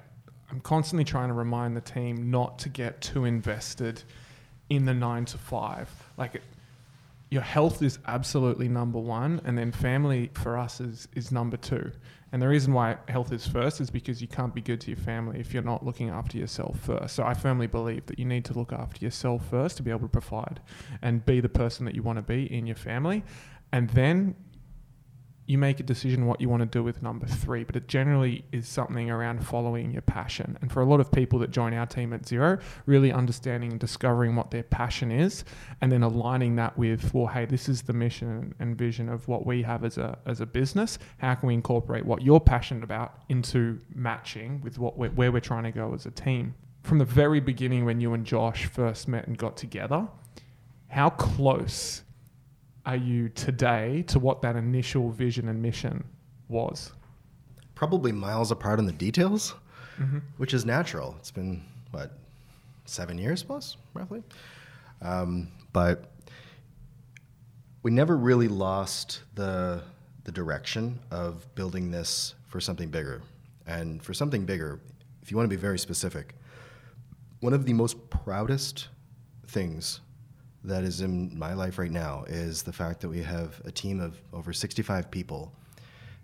I'm 0.52 0.60
constantly 0.62 1.04
trying 1.04 1.30
to 1.30 1.34
remind 1.34 1.76
the 1.76 1.82
team 1.82 2.30
not 2.30 2.60
to 2.60 2.70
get 2.70 3.02
too 3.02 3.26
invested 3.26 4.04
in 4.70 4.86
the 4.86 4.94
nine 4.94 5.26
to 5.26 5.38
five. 5.38 5.90
Like, 6.18 6.42
your 7.30 7.42
health 7.42 7.82
is 7.82 8.00
absolutely 8.08 8.70
number 8.70 9.00
one, 9.00 9.42
and 9.44 9.58
then 9.58 9.72
family 9.72 10.32
for 10.34 10.58
us 10.58 10.80
is, 10.80 11.08
is 11.14 11.32
number 11.32 11.58
two. 11.58 11.92
And 12.32 12.42
the 12.42 12.48
reason 12.48 12.74
why 12.74 12.98
health 13.08 13.32
is 13.32 13.48
first 13.48 13.80
is 13.80 13.90
because 13.90 14.22
you 14.22 14.28
can't 14.28 14.54
be 14.54 14.62
good 14.62 14.82
to 14.82 14.92
your 14.92 14.98
family 14.98 15.40
if 15.40 15.54
you're 15.54 15.64
not 15.64 15.86
looking 15.86 16.10
after 16.10 16.38
yourself 16.38 16.80
first. 16.80 17.16
So 17.16 17.24
I 17.24 17.34
firmly 17.34 17.68
believe 17.68 18.06
that 18.08 18.20
you 18.20 18.26
need 18.26 18.46
to 18.46 18.54
look 18.54 18.74
after 18.74 19.04
yourself 19.04 19.50
first 19.50 19.78
to 19.78 19.84
be 19.84 19.92
able 19.92 20.02
to 20.02 20.08
provide 20.08 20.60
and 21.02 21.26
be 21.26 21.40
the 21.40 21.50
person 21.50 21.86
that 21.86 21.96
you 21.96 22.04
want 22.04 22.18
to 22.18 22.22
be 22.22 22.52
in 22.54 22.66
your 22.66 22.76
family. 22.76 23.24
And 23.72 23.90
then 23.92 24.36
you 25.48 25.58
make 25.58 25.80
a 25.80 25.84
decision 25.84 26.26
what 26.26 26.42
you 26.42 26.50
want 26.50 26.60
to 26.60 26.66
do 26.66 26.84
with 26.84 27.02
number 27.02 27.26
three, 27.26 27.64
but 27.64 27.76
it 27.78 27.88
generally 27.88 28.44
is 28.52 28.68
something 28.68 29.10
around 29.10 29.46
following 29.46 29.92
your 29.92 30.02
passion. 30.02 30.58
And 30.62 30.70
for 30.70 30.82
a 30.82 30.86
lot 30.86 31.00
of 31.00 31.10
people 31.10 31.40
that 31.40 31.52
join 31.52 31.74
our 31.74 31.86
team 31.86 32.12
at 32.12 32.24
Xero, 32.24 32.62
really 32.86 33.14
understanding 33.14 33.72
and 33.72 33.80
discovering 33.80 34.36
what 34.36 34.52
their 34.52 34.64
passion 34.64 35.10
is, 35.10 35.46
and 35.80 35.90
then 35.90 36.04
aligning 36.04 36.58
that 36.58 36.78
with, 36.78 37.14
well, 37.14 37.28
hey, 37.28 37.46
this 37.46 37.70
is 37.70 37.82
the 37.82 37.94
mission 37.94 38.54
and 38.60 38.78
vision 38.78 39.08
of 39.08 39.26
what 39.30 39.46
we 39.46 39.62
have 39.64 39.86
as 39.86 39.98
a 39.98 40.20
as 40.26 40.42
a 40.42 40.46
business. 40.46 41.00
How 41.18 41.34
can 41.36 41.48
we 41.48 41.54
incorporate 41.54 42.06
what 42.06 42.22
you're 42.22 42.42
passionate 42.42 42.84
about 42.84 43.24
into 43.30 43.80
matching 43.96 44.60
with 44.62 44.78
what 44.78 44.98
we're, 44.98 45.12
where 45.12 45.32
we're 45.32 45.40
trying 45.40 45.64
to 45.64 45.72
go 45.72 45.94
as 45.94 46.06
a 46.06 46.12
team? 46.12 46.56
From 46.84 46.98
the 46.98 47.06
very 47.06 47.40
beginning, 47.40 47.86
when 47.86 48.02
you 48.02 48.14
and 48.14 48.26
Josh 48.26 48.66
first 48.66 49.08
met 49.08 49.28
and 49.28 49.38
got 49.38 49.56
together, 49.56 50.10
how 50.90 51.10
close 51.10 52.04
are 52.88 52.96
you 52.96 53.28
today 53.28 54.04
to 54.08 54.18
what 54.18 54.42
that 54.42 54.56
initial 54.56 55.12
vision 55.12 55.50
and 55.50 55.62
mission 55.62 56.06
was? 56.48 56.94
Probably 57.76 58.14
miles 58.14 58.50
apart 58.50 58.80
in 58.80 58.86
the 58.86 58.94
details, 58.94 59.54
mm-hmm. 60.00 60.20
which 60.38 60.54
is 60.54 60.66
natural. 60.66 61.14
It's 61.20 61.30
been, 61.30 61.66
what, 61.92 62.14
seven 62.86 63.18
years 63.18 63.44
plus, 63.44 63.76
roughly? 63.94 64.24
Um, 65.02 65.50
but 65.74 66.06
we 67.84 67.92
never 67.92 68.16
really 68.16 68.48
lost 68.48 69.22
the, 69.36 69.84
the 70.24 70.32
direction 70.32 70.98
of 71.12 71.54
building 71.56 71.92
this 71.92 72.36
for 72.48 72.62
something 72.62 72.90
bigger. 72.90 73.22
And 73.68 74.02
for 74.02 74.14
something 74.14 74.46
bigger, 74.46 74.80
if 75.22 75.30
you 75.30 75.36
want 75.36 75.50
to 75.50 75.56
be 75.56 75.60
very 75.60 75.78
specific, 75.78 76.36
one 77.42 77.52
of 77.52 77.66
the 77.66 77.74
most 77.74 78.10
proudest 78.10 78.88
things 79.46 80.00
that 80.64 80.84
is 80.84 81.02
in 81.02 81.38
my 81.38 81.54
life 81.54 81.78
right 81.78 81.92
now 81.92 82.26
is 82.28 82.64
the 82.64 82.74
fact 82.74 83.02
that 83.02 83.10
we 83.10 83.22
have 83.22 83.62
a 83.66 83.72
team 83.72 84.00
of 84.00 84.20
over 84.34 84.52
65 84.52 85.10
people 85.12 85.54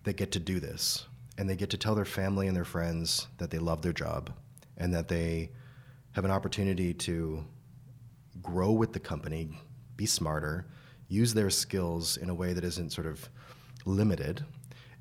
that 0.03 0.17
get 0.17 0.31
to 0.31 0.39
do 0.39 0.59
this 0.59 1.05
and 1.37 1.49
they 1.49 1.55
get 1.55 1.69
to 1.69 1.77
tell 1.77 1.95
their 1.95 2.05
family 2.05 2.47
and 2.47 2.55
their 2.55 2.65
friends 2.65 3.27
that 3.37 3.49
they 3.49 3.59
love 3.59 3.81
their 3.81 3.93
job 3.93 4.31
and 4.77 4.93
that 4.93 5.07
they 5.07 5.49
have 6.11 6.25
an 6.25 6.31
opportunity 6.31 6.93
to 6.93 7.43
grow 8.41 8.71
with 8.71 8.93
the 8.93 8.99
company, 8.99 9.49
be 9.95 10.05
smarter, 10.05 10.65
use 11.07 11.33
their 11.33 11.49
skills 11.49 12.17
in 12.17 12.29
a 12.29 12.33
way 12.33 12.53
that 12.53 12.63
isn't 12.63 12.91
sort 12.91 13.07
of 13.07 13.29
limited. 13.85 14.43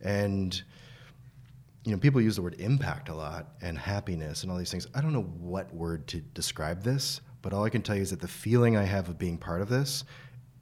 And 0.00 0.60
you 1.84 1.92
know, 1.92 1.98
people 1.98 2.20
use 2.20 2.36
the 2.36 2.42
word 2.42 2.60
impact 2.60 3.08
a 3.08 3.14
lot 3.14 3.54
and 3.60 3.76
happiness 3.76 4.42
and 4.42 4.52
all 4.52 4.58
these 4.58 4.70
things. 4.70 4.86
I 4.94 5.00
don't 5.00 5.12
know 5.12 5.22
what 5.22 5.74
word 5.74 6.06
to 6.08 6.20
describe 6.20 6.82
this, 6.82 7.20
but 7.42 7.52
all 7.52 7.64
I 7.64 7.70
can 7.70 7.82
tell 7.82 7.96
you 7.96 8.02
is 8.02 8.10
that 8.10 8.20
the 8.20 8.28
feeling 8.28 8.76
I 8.76 8.84
have 8.84 9.08
of 9.08 9.18
being 9.18 9.36
part 9.36 9.60
of 9.60 9.68
this 9.68 10.04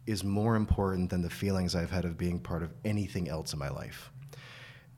is 0.06 0.24
more 0.24 0.56
important 0.56 1.10
than 1.10 1.22
the 1.22 1.30
feelings 1.30 1.74
I've 1.76 1.90
had 1.90 2.04
of 2.04 2.18
being 2.18 2.40
part 2.40 2.62
of 2.62 2.72
anything 2.84 3.28
else 3.28 3.52
in 3.52 3.58
my 3.58 3.68
life. 3.68 4.10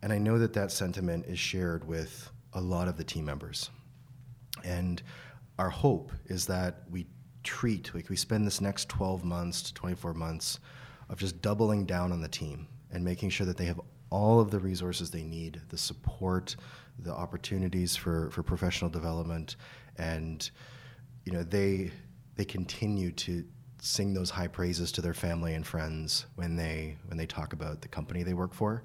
And 0.01 0.12
I 0.12 0.18
know 0.18 0.38
that 0.38 0.55
that 0.55 0.73
sentiment 0.73 1.27
is 1.27 1.38
shared 1.38 1.87
with 1.87 2.31
a 2.55 2.61
lot 2.61 2.88
of 2.88 2.97
the 2.97 3.05
team 3.05 3.25
members. 3.25 3.71
And 4.64 5.03
our 5.59 5.71
hope 5.71 6.12
is 6.27 6.47
that 6.47 6.83
we 6.90 7.07
treat, 7.42 7.95
like 7.95 8.09
we 8.09 8.16
spend 8.16 8.47
this 8.47 8.61
next 8.61 8.88
12 8.88 9.25
months 9.25 9.62
to 9.62 9.75
24 9.75 10.14
months 10.14 10.61
of 11.09 11.18
just 11.18 11.42
doubling 11.42 11.85
down 11.85 12.12
on 12.12 12.21
the 12.21 12.29
team 12.29 12.66
and 12.90 13.05
making 13.05 13.31
sure 13.31 13.47
that 13.47 13.57
they 13.57 13.64
have 13.64 13.81
all 14.11 14.40
of 14.40 14.51
the 14.51 14.59
resources 14.59 15.11
they 15.11 15.23
need, 15.23 15.61
the 15.71 15.79
support, 15.79 16.57
the 16.99 17.12
opportunities 17.12 17.97
for, 17.97 18.31
for 18.31 18.42
professional 18.42 18.90
development, 18.90 19.57
and 19.99 20.51
you 21.25 21.33
know 21.33 21.43
they 21.43 21.91
they 22.37 22.45
continue 22.45 23.13
to 23.13 23.45
sing 23.81 24.15
those 24.15 24.31
high 24.31 24.47
praises 24.47 24.93
to 24.93 25.01
their 25.01 25.15
family 25.15 25.55
and 25.55 25.67
friends 25.67 26.27
when 26.37 26.57
they 26.57 26.97
when 27.07 27.17
they 27.17 27.27
talk 27.27 27.53
about 27.53 27.81
the 27.81 27.89
company 27.89 28.23
they 28.23 28.35
work 28.35 28.55
for, 28.55 28.83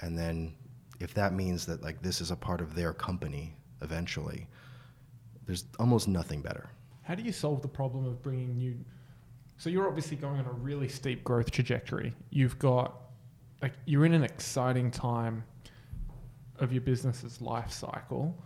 and 0.00 0.18
then 0.18 0.54
if 1.00 1.14
that 1.14 1.32
means 1.32 1.66
that 1.66 1.82
like 1.82 2.00
this 2.02 2.20
is 2.20 2.30
a 2.30 2.36
part 2.36 2.60
of 2.60 2.74
their 2.74 2.92
company 2.92 3.56
eventually, 3.82 4.46
there's 5.46 5.64
almost 5.78 6.08
nothing 6.08 6.40
better. 6.40 6.70
How 7.02 7.14
do 7.14 7.22
you 7.22 7.32
solve 7.32 7.62
the 7.62 7.68
problem 7.68 8.06
of 8.06 8.22
bringing 8.22 8.56
new? 8.56 8.76
So 9.58 9.70
you're 9.70 9.86
obviously 9.86 10.16
going 10.16 10.38
on 10.38 10.46
a 10.46 10.52
really 10.52 10.88
steep 10.88 11.24
growth 11.24 11.50
trajectory. 11.50 12.14
You've 12.30 12.58
got 12.58 12.94
like 13.60 13.74
you're 13.84 14.04
in 14.04 14.12
an 14.12 14.24
exciting 14.24 14.90
time 14.90 15.44
of 16.58 16.72
your 16.72 16.82
business's 16.82 17.40
life 17.40 17.70
cycle. 17.72 18.36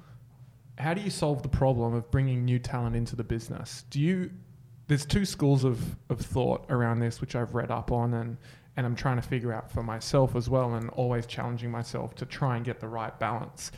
How 0.79 0.95
do 0.95 1.01
you 1.01 1.11
solve 1.11 1.43
the 1.43 1.49
problem 1.49 1.95
of 1.95 2.11
bringing 2.11 2.45
new 2.45 2.59
talent 2.59 2.97
into 2.97 3.17
the 3.17 3.25
business? 3.25 3.85
Do 3.91 4.01
you 4.01 4.31
there's 4.89 5.05
two 5.05 5.25
schools 5.25 5.65
of, 5.65 5.97
of 6.11 6.21
thought 6.21 6.65
around 6.71 7.01
this 7.01 7.21
which 7.21 7.35
I've 7.35 7.55
read 7.55 7.71
up 7.71 7.91
on 7.91 8.15
and 8.15 8.37
and 8.77 8.85
I'm 8.85 8.95
trying 8.95 9.17
to 9.17 9.23
figure 9.23 9.53
out 9.53 9.71
for 9.71 9.83
myself 9.83 10.37
as 10.37 10.51
well 10.51 10.75
and 10.75 10.91
always 10.91 11.27
challenging 11.27 11.71
myself 11.71 12.15
to 12.17 12.27
try 12.27 12.57
and 12.57 12.65
get 12.65 12.79
the 12.79 12.89
right 12.89 13.19
balance. 13.19 13.73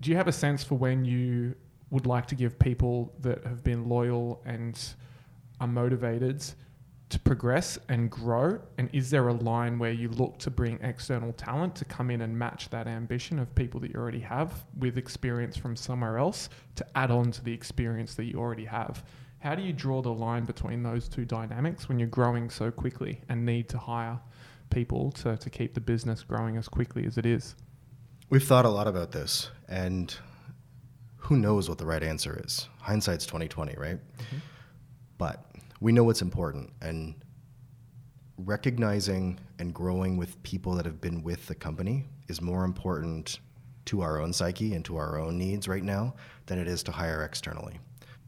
Do 0.00 0.10
you 0.10 0.16
have 0.16 0.26
a 0.26 0.32
sense 0.32 0.64
for 0.64 0.74
when 0.74 1.04
you 1.04 1.54
would 1.90 2.06
like 2.06 2.26
to 2.26 2.34
give 2.34 2.58
people 2.58 3.12
that 3.20 3.44
have 3.44 3.62
been 3.62 3.88
loyal 3.88 4.42
and 4.44 4.78
are 5.60 5.68
motivated 5.68 6.44
to 7.10 7.18
progress 7.18 7.78
and 7.88 8.10
grow? 8.10 8.60
And 8.78 8.88
is 8.92 9.10
there 9.10 9.28
a 9.28 9.34
line 9.34 9.78
where 9.78 9.92
you 9.92 10.08
look 10.08 10.38
to 10.38 10.50
bring 10.50 10.78
external 10.80 11.32
talent 11.32 11.74
to 11.76 11.84
come 11.84 12.10
in 12.10 12.22
and 12.22 12.38
match 12.38 12.70
that 12.70 12.86
ambition 12.86 13.38
of 13.38 13.54
people 13.54 13.80
that 13.80 13.92
you 13.92 14.00
already 14.00 14.20
have 14.20 14.64
with 14.78 14.96
experience 14.96 15.56
from 15.56 15.76
somewhere 15.76 16.18
else 16.18 16.48
to 16.76 16.86
add 16.96 17.10
on 17.10 17.30
to 17.32 17.44
the 17.44 17.52
experience 17.52 18.14
that 18.14 18.24
you 18.24 18.38
already 18.38 18.64
have? 18.64 19.04
How 19.40 19.54
do 19.54 19.62
you 19.62 19.72
draw 19.72 20.02
the 20.02 20.12
line 20.12 20.44
between 20.44 20.82
those 20.82 21.08
two 21.08 21.24
dynamics 21.24 21.88
when 21.88 21.98
you're 21.98 22.08
growing 22.08 22.50
so 22.50 22.70
quickly 22.70 23.20
and 23.28 23.44
need 23.44 23.68
to 23.70 23.78
hire 23.78 24.20
people 24.68 25.10
to, 25.12 25.36
to 25.36 25.50
keep 25.50 25.74
the 25.74 25.80
business 25.80 26.22
growing 26.22 26.56
as 26.56 26.68
quickly 26.68 27.06
as 27.06 27.18
it 27.18 27.26
is? 27.26 27.56
We've 28.28 28.44
thought 28.44 28.64
a 28.64 28.68
lot 28.68 28.86
about 28.86 29.10
this, 29.10 29.50
and 29.66 30.14
who 31.16 31.36
knows 31.36 31.68
what 31.68 31.78
the 31.78 31.86
right 31.86 32.02
answer 32.02 32.40
is? 32.44 32.68
Hindsight's 32.80 33.26
twenty 33.26 33.48
twenty, 33.48 33.74
right? 33.76 33.96
Mm-hmm. 33.96 34.36
But 35.18 35.44
we 35.80 35.92
know 35.92 36.04
what's 36.04 36.22
important, 36.22 36.70
and 36.82 37.14
recognizing 38.36 39.38
and 39.58 39.74
growing 39.74 40.16
with 40.16 40.42
people 40.42 40.74
that 40.74 40.86
have 40.86 41.00
been 41.00 41.22
with 41.22 41.46
the 41.46 41.54
company 41.54 42.06
is 42.28 42.40
more 42.40 42.64
important 42.64 43.40
to 43.86 44.02
our 44.02 44.20
own 44.20 44.32
psyche 44.32 44.74
and 44.74 44.84
to 44.84 44.96
our 44.96 45.18
own 45.18 45.36
needs 45.38 45.66
right 45.66 45.82
now 45.82 46.14
than 46.46 46.58
it 46.58 46.68
is 46.68 46.82
to 46.82 46.92
hire 46.92 47.24
externally. 47.24 47.78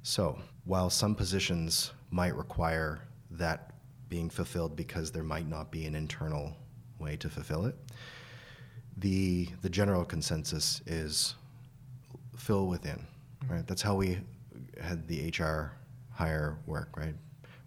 So, 0.02 0.38
while 0.64 0.90
some 0.90 1.14
positions 1.14 1.92
might 2.10 2.34
require 2.36 3.02
that 3.30 3.72
being 4.08 4.28
fulfilled 4.28 4.76
because 4.76 5.10
there 5.10 5.22
might 5.22 5.48
not 5.48 5.70
be 5.70 5.86
an 5.86 5.94
internal 5.94 6.56
way 6.98 7.16
to 7.16 7.28
fulfill 7.28 7.66
it, 7.66 7.76
the 8.96 9.48
the 9.62 9.70
general 9.70 10.04
consensus 10.04 10.82
is 10.86 11.34
fill 12.36 12.66
within, 12.66 13.06
right? 13.48 13.66
That's 13.66 13.82
how 13.82 13.94
we 13.94 14.18
had 14.80 15.06
the 15.06 15.32
HR 15.38 15.72
hire 16.10 16.58
work, 16.66 16.96
right? 16.96 17.14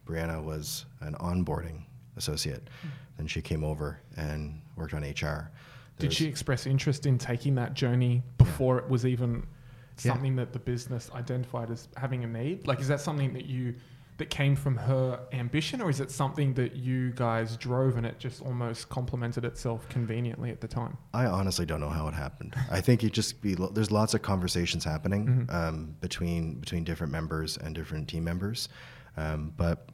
Brianna 0.06 0.44
was 0.44 0.86
an 1.02 1.15
onboarding 1.15 1.84
associate. 2.18 2.65
Mm-hmm. 2.65 2.88
Then 3.18 3.28
she 3.28 3.41
came 3.41 3.63
over 3.63 4.00
and 4.18 4.62
worked 4.76 4.94
on 4.94 5.04
HR. 5.04 5.52
Did 5.98 6.12
she 6.12 6.26
express 6.26 6.65
interest 6.65 7.06
in 7.06 7.18
taking 7.18 7.56
that 7.56 7.74
journey 7.74 8.22
before 8.38 8.76
yeah. 8.76 8.84
it 8.84 8.89
was 8.89 9.06
even 9.06 9.48
something 9.96 10.34
yeah. 10.34 10.44
that 10.44 10.54
the 10.54 10.60
business 10.60 11.10
identified 11.13 11.72
as 11.72 11.88
having 11.96 12.24
a 12.24 12.28
need? 12.28 12.68
Like, 12.68 12.82
is 12.82 12.88
that 12.89 13.00
something 13.00 13.34
that 13.34 13.46
you 13.46 13.76
that 14.18 14.30
came 14.30 14.56
from 14.56 14.78
her 14.78 15.20
ambition, 15.34 15.82
or 15.82 15.89
is 15.89 16.00
it 16.00 16.10
something 16.10 16.54
that 16.54 16.74
you 16.74 17.12
guys 17.12 17.58
drove 17.58 17.98
and 17.98 18.06
it 18.06 18.18
just 18.18 18.41
almost 18.41 18.88
complemented 18.88 19.44
itself 19.44 19.88
conveniently 19.89 20.52
at 20.52 20.62
the 20.62 20.68
time? 20.68 20.98
I 21.13 21.26
honestly 21.26 21.65
don't 21.65 21.82
know 21.82 21.89
how 21.89 22.08
it 22.08 22.13
happened. 22.13 22.56
I 22.72 22.80
think 22.80 23.04
it 23.04 23.12
just 23.12 23.41
be 23.41 23.56
there's 23.74 23.91
lots 23.91 24.13
of 24.13 24.22
conversations 24.22 24.86
happening 24.86 25.28
mm-hmm. 25.28 25.56
um, 25.56 25.96
between 26.00 26.56
between 26.56 26.84
different 26.84 27.12
members 27.12 27.58
and 27.58 27.76
different 27.76 28.08
team 28.08 28.24
members, 28.24 28.70
um, 29.18 29.54
but 29.58 29.89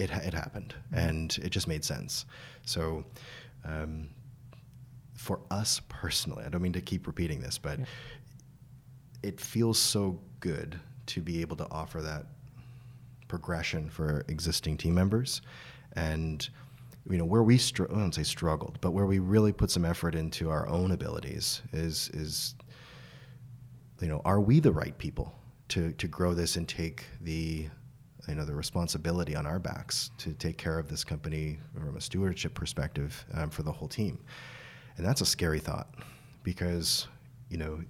it 0.00 0.10
it 0.10 0.34
happened 0.34 0.74
and 0.92 1.38
it 1.42 1.50
just 1.50 1.68
made 1.68 1.84
sense. 1.84 2.26
So. 2.64 3.04
Um, 3.64 4.08
for 5.20 5.40
us 5.50 5.82
personally, 5.90 6.44
I 6.46 6.48
don't 6.48 6.62
mean 6.62 6.72
to 6.72 6.80
keep 6.80 7.06
repeating 7.06 7.42
this, 7.42 7.58
but 7.58 7.78
yeah. 7.78 7.84
it 9.22 9.38
feels 9.38 9.78
so 9.78 10.18
good 10.40 10.80
to 11.06 11.20
be 11.20 11.42
able 11.42 11.56
to 11.56 11.66
offer 11.70 12.00
that 12.00 12.24
progression 13.28 13.90
for 13.90 14.24
existing 14.28 14.78
team 14.78 14.94
members, 14.94 15.42
and 15.92 16.48
you 17.08 17.18
know 17.18 17.26
where 17.26 17.42
we 17.42 17.58
str- 17.58 17.84
I 17.90 17.98
don't 17.98 18.14
say 18.14 18.22
struggled, 18.22 18.78
but 18.80 18.92
where 18.92 19.04
we 19.04 19.18
really 19.18 19.52
put 19.52 19.70
some 19.70 19.84
effort 19.84 20.14
into 20.14 20.48
our 20.48 20.66
own 20.68 20.90
abilities 20.90 21.60
is 21.72 22.10
is 22.14 22.54
you 24.00 24.08
know 24.08 24.22
are 24.24 24.40
we 24.40 24.58
the 24.58 24.72
right 24.72 24.96
people 24.96 25.34
to 25.68 25.92
to 25.92 26.08
grow 26.08 26.32
this 26.32 26.56
and 26.56 26.66
take 26.66 27.04
the 27.20 27.68
you 28.30 28.36
know 28.36 28.44
the 28.44 28.54
responsibility 28.54 29.36
on 29.36 29.46
our 29.46 29.58
backs 29.58 30.10
to 30.18 30.32
take 30.34 30.56
care 30.56 30.78
of 30.78 30.88
this 30.88 31.04
company 31.04 31.58
from 31.74 31.96
a 31.96 32.00
stewardship 32.00 32.54
perspective 32.54 33.24
um, 33.34 33.50
for 33.50 33.62
the 33.62 33.72
whole 33.72 33.88
team, 33.88 34.18
and 34.96 35.04
that's 35.04 35.20
a 35.20 35.26
scary 35.26 35.58
thought 35.58 35.88
because 36.42 37.08
you 37.50 37.58
know 37.58 37.80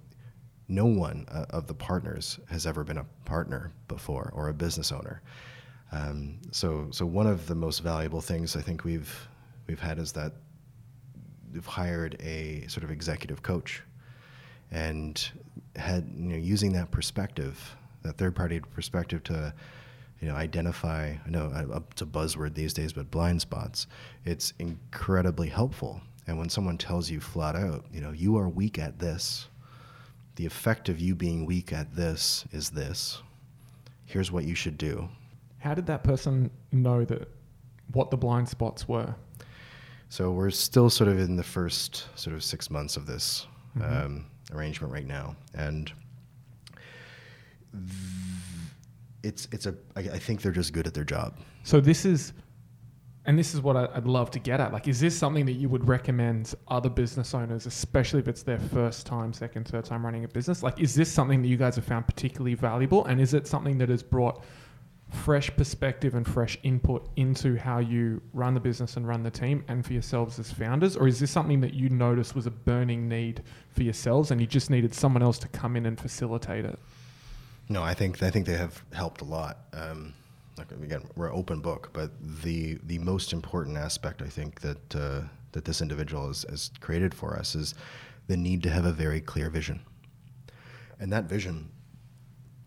no 0.68 0.86
one 0.86 1.26
uh, 1.30 1.44
of 1.50 1.66
the 1.66 1.74
partners 1.74 2.38
has 2.48 2.66
ever 2.66 2.84
been 2.84 2.98
a 2.98 3.06
partner 3.24 3.72
before 3.88 4.32
or 4.34 4.48
a 4.48 4.54
business 4.54 4.92
owner. 4.92 5.20
Um, 5.92 6.38
so, 6.52 6.86
so 6.92 7.04
one 7.04 7.26
of 7.26 7.48
the 7.48 7.56
most 7.56 7.80
valuable 7.80 8.20
things 8.20 8.56
I 8.56 8.62
think 8.62 8.84
we've 8.84 9.28
we've 9.66 9.80
had 9.80 9.98
is 9.98 10.12
that 10.12 10.32
we've 11.52 11.66
hired 11.66 12.16
a 12.20 12.64
sort 12.68 12.84
of 12.84 12.90
executive 12.90 13.42
coach, 13.42 13.82
and 14.70 15.30
had 15.76 16.08
you 16.16 16.30
know 16.30 16.36
using 16.36 16.72
that 16.74 16.90
perspective, 16.90 17.76
that 18.02 18.16
third 18.16 18.36
party 18.36 18.60
perspective 18.60 19.22
to 19.24 19.52
you 20.20 20.28
know 20.28 20.34
identify. 20.34 21.14
I 21.24 21.30
know 21.30 21.52
uh, 21.54 21.80
it's 21.90 22.02
a 22.02 22.06
buzzword 22.06 22.54
these 22.54 22.72
days, 22.72 22.92
but 22.92 23.10
blind 23.10 23.40
spots. 23.40 23.86
It's 24.24 24.52
incredibly 24.58 25.48
helpful. 25.48 26.00
And 26.26 26.38
when 26.38 26.48
someone 26.48 26.78
tells 26.78 27.10
you 27.10 27.20
flat 27.20 27.56
out, 27.56 27.86
you 27.92 28.00
know, 28.00 28.12
you 28.12 28.36
are 28.36 28.48
weak 28.48 28.78
at 28.78 28.98
this, 28.98 29.48
the 30.36 30.46
effect 30.46 30.88
of 30.88 31.00
you 31.00 31.14
being 31.14 31.44
weak 31.44 31.72
at 31.72 31.94
this 31.96 32.44
is 32.52 32.70
this. 32.70 33.20
Here's 34.04 34.30
what 34.30 34.44
you 34.44 34.54
should 34.54 34.78
do. 34.78 35.08
How 35.58 35.74
did 35.74 35.86
that 35.86 36.04
person 36.04 36.50
know 36.72 37.04
that 37.04 37.28
what 37.92 38.10
the 38.10 38.16
blind 38.16 38.48
spots 38.48 38.88
were? 38.88 39.14
So 40.08 40.30
we're 40.32 40.50
still 40.50 40.90
sort 40.90 41.08
of 41.08 41.18
in 41.18 41.36
the 41.36 41.42
first 41.42 42.06
sort 42.18 42.34
of 42.34 42.42
six 42.42 42.70
months 42.70 42.96
of 42.96 43.06
this 43.06 43.46
mm-hmm. 43.76 44.04
um, 44.04 44.26
arrangement 44.52 44.92
right 44.92 45.06
now, 45.06 45.36
and 45.54 45.92
it's 49.22 49.48
it's 49.52 49.66
a 49.66 49.74
I, 49.96 50.00
I 50.00 50.18
think 50.18 50.42
they're 50.42 50.52
just 50.52 50.72
good 50.72 50.86
at 50.86 50.94
their 50.94 51.04
job. 51.04 51.38
So 51.62 51.80
this 51.80 52.04
is 52.04 52.32
and 53.26 53.38
this 53.38 53.54
is 53.54 53.60
what 53.60 53.76
I'd 53.76 54.06
love 54.06 54.30
to 54.32 54.38
get 54.38 54.60
at. 54.60 54.72
Like, 54.72 54.88
is 54.88 54.98
this 54.98 55.16
something 55.16 55.44
that 55.44 55.52
you 55.52 55.68
would 55.68 55.86
recommend 55.86 56.54
other 56.68 56.88
business 56.88 57.34
owners, 57.34 57.66
especially 57.66 58.18
if 58.18 58.28
it's 58.28 58.42
their 58.42 58.58
first 58.58 59.06
time, 59.06 59.32
second, 59.34 59.68
third 59.68 59.84
time 59.84 60.04
running 60.04 60.24
a 60.24 60.28
business? 60.28 60.62
Like, 60.62 60.80
is 60.80 60.94
this 60.94 61.12
something 61.12 61.42
that 61.42 61.48
you 61.48 61.58
guys 61.58 61.76
have 61.76 61.84
found 61.84 62.06
particularly 62.06 62.54
valuable? 62.54 63.04
And 63.04 63.20
is 63.20 63.34
it 63.34 63.46
something 63.46 63.76
that 63.78 63.90
has 63.90 64.02
brought 64.02 64.42
fresh 65.10 65.54
perspective 65.54 66.14
and 66.14 66.26
fresh 66.26 66.58
input 66.62 67.10
into 67.16 67.56
how 67.56 67.78
you 67.78 68.22
run 68.32 68.54
the 68.54 68.60
business 68.60 68.96
and 68.96 69.06
run 69.06 69.22
the 69.22 69.30
team 69.30 69.64
and 69.68 69.84
for 69.84 69.92
yourselves 69.92 70.38
as 70.38 70.50
founders? 70.50 70.96
Or 70.96 71.06
is 71.06 71.20
this 71.20 71.30
something 71.30 71.60
that 71.60 71.74
you 71.74 71.90
noticed 71.90 72.34
was 72.34 72.46
a 72.46 72.50
burning 72.50 73.06
need 73.06 73.42
for 73.68 73.82
yourselves 73.82 74.30
and 74.30 74.40
you 74.40 74.46
just 74.46 74.70
needed 74.70 74.94
someone 74.94 75.22
else 75.22 75.38
to 75.40 75.48
come 75.48 75.76
in 75.76 75.84
and 75.84 76.00
facilitate 76.00 76.64
it? 76.64 76.78
No, 77.70 77.84
I 77.84 77.94
think 77.94 78.20
I 78.20 78.30
think 78.30 78.46
they 78.46 78.56
have 78.56 78.82
helped 78.92 79.20
a 79.20 79.24
lot. 79.24 79.58
Um, 79.72 80.12
like 80.58 80.72
again, 80.72 81.08
we're 81.14 81.32
open 81.32 81.60
book, 81.60 81.90
but 81.92 82.10
the 82.42 82.78
the 82.82 82.98
most 82.98 83.32
important 83.32 83.76
aspect 83.76 84.22
I 84.22 84.26
think 84.26 84.60
that 84.60 84.96
uh, 84.96 85.20
that 85.52 85.64
this 85.64 85.80
individual 85.80 86.26
has, 86.26 86.44
has 86.50 86.72
created 86.80 87.14
for 87.14 87.36
us 87.36 87.54
is 87.54 87.76
the 88.26 88.36
need 88.36 88.64
to 88.64 88.70
have 88.70 88.86
a 88.86 88.92
very 88.92 89.20
clear 89.20 89.48
vision, 89.50 89.78
and 90.98 91.12
that 91.12 91.26
vision 91.26 91.70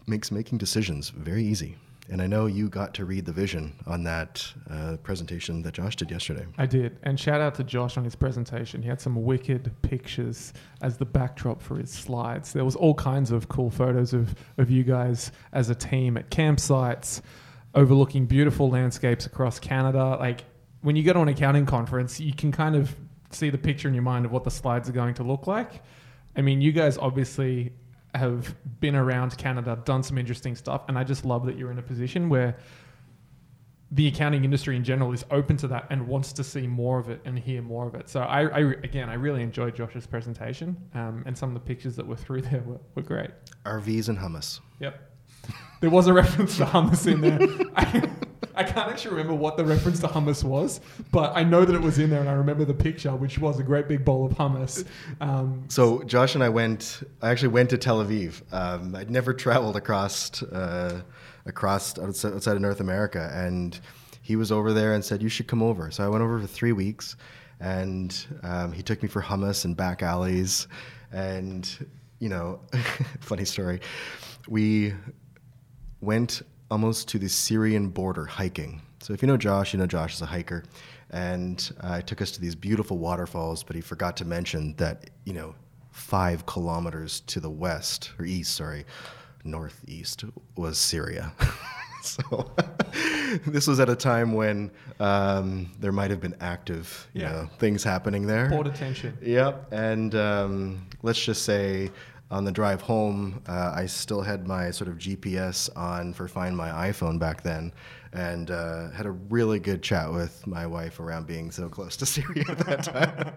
makes 0.08 0.32
making 0.32 0.58
decisions 0.58 1.10
very 1.10 1.44
easy. 1.44 1.76
And 2.10 2.22
I 2.22 2.28
know 2.28 2.48
you 2.48 2.68
got 2.68 2.94
to 2.96 3.06
read 3.06 3.26
the 3.26 3.32
vision 3.32 3.74
on 3.88 4.04
that 4.04 4.46
uh, 4.70 4.98
presentation 5.04 5.62
that 5.62 5.74
Josh 5.74 5.96
did 5.96 6.12
yesterday. 6.12 6.46
I 6.58 6.66
did. 6.66 6.98
And 7.04 7.18
shout 7.18 7.40
out 7.40 7.56
to 7.56 7.64
Josh 7.64 7.98
on 7.98 8.04
his 8.04 8.16
presentation. 8.16 8.82
He 8.82 8.90
had 8.90 9.00
some 9.00 9.24
wicked 9.24 9.72
pictures 9.82 10.54
as 10.82 10.98
the 10.98 11.06
backdrop 11.06 11.62
for 11.62 11.78
his 11.78 11.92
slides. 11.92 12.52
There 12.52 12.66
was 12.66 12.76
all 12.76 12.94
kinds 12.94 13.32
of 13.32 13.48
cool 13.48 13.70
photos 13.70 14.14
of, 14.14 14.36
of 14.58 14.70
you 14.70 14.84
guys 14.84 15.32
as 15.54 15.70
a 15.70 15.76
team 15.76 16.18
at 16.18 16.30
campsites, 16.30 17.22
overlooking 17.74 18.26
beautiful 18.26 18.70
landscapes 18.70 19.26
across 19.26 19.58
Canada. 19.58 20.18
Like 20.20 20.44
when 20.82 20.98
you 20.98 21.04
go 21.04 21.14
to 21.14 21.22
an 21.22 21.30
accounting 21.30 21.66
conference, 21.66 22.20
you 22.20 22.34
can 22.34 22.52
kind 22.52 22.76
of 22.76 22.94
see 23.32 23.50
the 23.50 23.58
picture 23.58 23.88
in 23.88 23.94
your 23.94 24.04
mind 24.04 24.26
of 24.26 24.32
what 24.32 24.44
the 24.44 24.52
slides 24.52 24.90
are 24.90 24.94
going 24.94 25.14
to 25.16 25.24
look 25.24 25.48
like. 25.48 25.82
I 26.36 26.42
mean, 26.42 26.62
you 26.62 26.74
guys 26.74 26.98
obviously 26.98 27.72
have 28.16 28.56
been 28.80 28.96
around 28.96 29.38
Canada, 29.38 29.80
done 29.86 30.04
some 30.04 30.18
interesting 30.18 30.56
stuff, 30.56 30.84
and 30.88 30.98
I 30.98 31.04
just 31.04 31.26
love 31.26 31.46
that 31.46 31.58
you're 31.58 31.72
in 31.72 31.80
a 31.80 31.84
position 31.84 32.30
where 32.30 32.58
the 33.92 34.08
accounting 34.08 34.44
industry 34.44 34.76
in 34.76 34.84
general 34.84 35.14
is 35.14 35.24
open 35.30 35.56
to 35.56 35.68
that 35.68 35.86
and 35.92 36.08
wants 36.08 36.34
to 36.34 36.44
see 36.44 36.66
more 36.66 36.98
of 36.98 37.10
it 37.10 37.22
and 37.26 37.38
hear 37.38 37.62
more 37.62 37.86
of 37.88 37.94
it. 37.94 38.10
So 38.10 38.22
I, 38.22 38.48
I 38.48 38.60
again, 38.84 39.08
I 39.08 39.14
really 39.14 39.44
enjoyed 39.44 39.76
Josh's 39.76 40.08
presentation, 40.08 40.76
um, 40.96 41.24
and 41.28 41.38
some 41.38 41.50
of 41.50 41.54
the 41.54 41.60
pictures 41.60 41.96
that 41.96 42.08
were 42.08 42.16
through 42.16 42.42
there 42.42 42.62
were, 42.62 42.80
were 42.96 43.04
great. 43.04 43.30
RVs 43.66 44.10
and 44.10 44.18
hummus. 44.18 44.60
Yep. 44.80 45.00
There 45.82 45.90
was 45.90 46.08
a 46.08 46.14
reference 46.14 46.58
to 46.58 46.66
hummus 46.66 47.12
in 47.12 47.22
there. 47.22 47.40
I, 47.76 48.10
I 48.56 48.64
can't 48.64 48.90
actually 48.90 49.12
remember 49.12 49.34
what 49.34 49.58
the 49.58 49.66
reference 49.66 50.00
to 50.02 50.08
hummus 50.08 50.44
was, 50.44 50.80
but 51.12 51.36
I 51.36 51.44
know 51.44 51.66
that 51.66 51.74
it 51.76 51.82
was 51.82 52.00
in 52.00 52.10
there, 52.10 52.20
and 52.20 52.30
I 52.30 52.34
remember 52.34 52.66
the 52.66 52.74
picture, 52.74 53.16
which 53.16 53.40
was 53.40 53.60
a 53.60 53.64
great 53.64 53.88
big 53.88 54.06
bowl 54.06 54.26
of 54.26 54.34
hummus. 54.34 54.86
Um, 55.22 55.64
So 55.70 56.04
Josh 56.04 56.36
and 56.36 56.44
I 56.44 56.50
went. 56.50 57.04
I 57.22 57.30
actually 57.30 57.50
went 57.50 57.70
to 57.72 57.78
Tel 57.78 58.04
Aviv. 58.04 58.42
Um, 58.54 58.96
I'd 58.96 59.10
never 59.10 59.34
traveled 59.34 59.76
across 59.76 60.44
uh, 60.44 61.02
across 61.46 61.98
outside 61.98 62.56
of 62.56 62.62
North 62.62 62.80
America, 62.80 63.32
and 63.34 63.80
he 64.22 64.36
was 64.36 64.52
over 64.52 64.74
there 64.74 64.94
and 64.94 65.04
said 65.04 65.22
you 65.22 65.30
should 65.30 65.48
come 65.48 65.62
over. 65.62 65.92
So 65.92 66.04
I 66.06 66.08
went 66.08 66.24
over 66.24 66.40
for 66.40 66.48
three 66.48 66.72
weeks, 66.72 67.16
and 67.60 68.16
um, 68.44 68.72
he 68.72 68.82
took 68.84 69.02
me 69.02 69.10
for 69.10 69.22
hummus 69.22 69.66
and 69.66 69.76
back 69.76 70.02
alleys, 70.04 70.68
and 71.12 71.70
you 72.20 72.30
know, 72.30 72.62
funny 73.20 73.46
story. 73.46 73.82
We 74.48 74.94
went 76.00 76.42
almost 76.74 77.08
to 77.08 77.20
the 77.20 77.30
Syrian 77.30 77.88
border 77.90 78.26
hiking. 78.26 78.82
So 79.00 79.14
if 79.14 79.22
you 79.22 79.28
know 79.28 79.38
Josh, 79.38 79.74
you 79.74 79.80
know 79.80 79.86
Josh 79.86 80.16
is 80.16 80.22
a 80.24 80.26
hiker, 80.26 80.64
and 81.12 81.72
uh, 81.82 81.98
he 81.98 82.02
took 82.04 82.20
us 82.20 82.32
to 82.32 82.42
these 82.42 82.56
beautiful 82.56 82.98
waterfalls. 82.98 83.64
But 83.64 83.76
he 83.76 83.82
forgot 83.82 84.18
to 84.18 84.26
mention 84.26 84.74
that 84.78 85.12
you 85.24 85.34
know, 85.34 85.54
five 85.92 86.48
kilometers 86.48 87.20
to 87.28 87.40
the 87.40 87.50
west 87.50 88.12
or 88.18 88.26
east, 88.26 88.56
sorry, 88.56 88.86
northeast 89.44 90.26
was 90.56 90.80
Syria. 90.80 91.32
so 92.02 92.52
this 93.46 93.68
was 93.68 93.80
at 93.80 93.88
a 93.90 93.96
time 93.96 94.34
when 94.34 94.72
um, 95.00 95.72
there 95.80 95.92
might 95.92 96.10
have 96.10 96.20
been 96.22 96.36
active, 96.42 97.08
you 97.14 97.22
Yeah. 97.22 97.32
know, 97.34 97.50
things 97.60 97.84
happening 97.84 98.26
there. 98.26 98.50
Port 98.50 98.66
attention. 98.66 99.16
Yep, 99.22 99.72
and 99.74 100.16
um, 100.16 100.88
let's 101.04 101.24
just 101.24 101.44
say 101.44 101.92
on 102.34 102.44
the 102.44 102.52
drive 102.52 102.82
home, 102.82 103.42
uh, 103.48 103.72
I 103.76 103.86
still 103.86 104.22
had 104.22 104.48
my 104.48 104.72
sort 104.72 104.90
of 104.90 104.98
GPS 104.98 105.70
on 105.78 106.14
for 106.14 106.28
Find 106.28 106.58
My 106.58 106.70
iPhone 106.90 107.20
back 107.20 107.44
then, 107.44 107.72
and 108.12 108.50
uh, 108.52 108.90
had 108.90 109.06
a 109.06 109.12
really 109.12 109.60
good 109.60 109.84
chat 109.84 110.12
with 110.12 110.46
my 110.48 110.66
wife 110.66 111.00
around 111.00 111.28
being 111.28 111.52
so 111.52 111.70
close 111.70 111.96
to 111.98 112.06
Syria 112.16 112.44
at 112.50 112.58
that 112.60 112.84
time. 112.84 113.36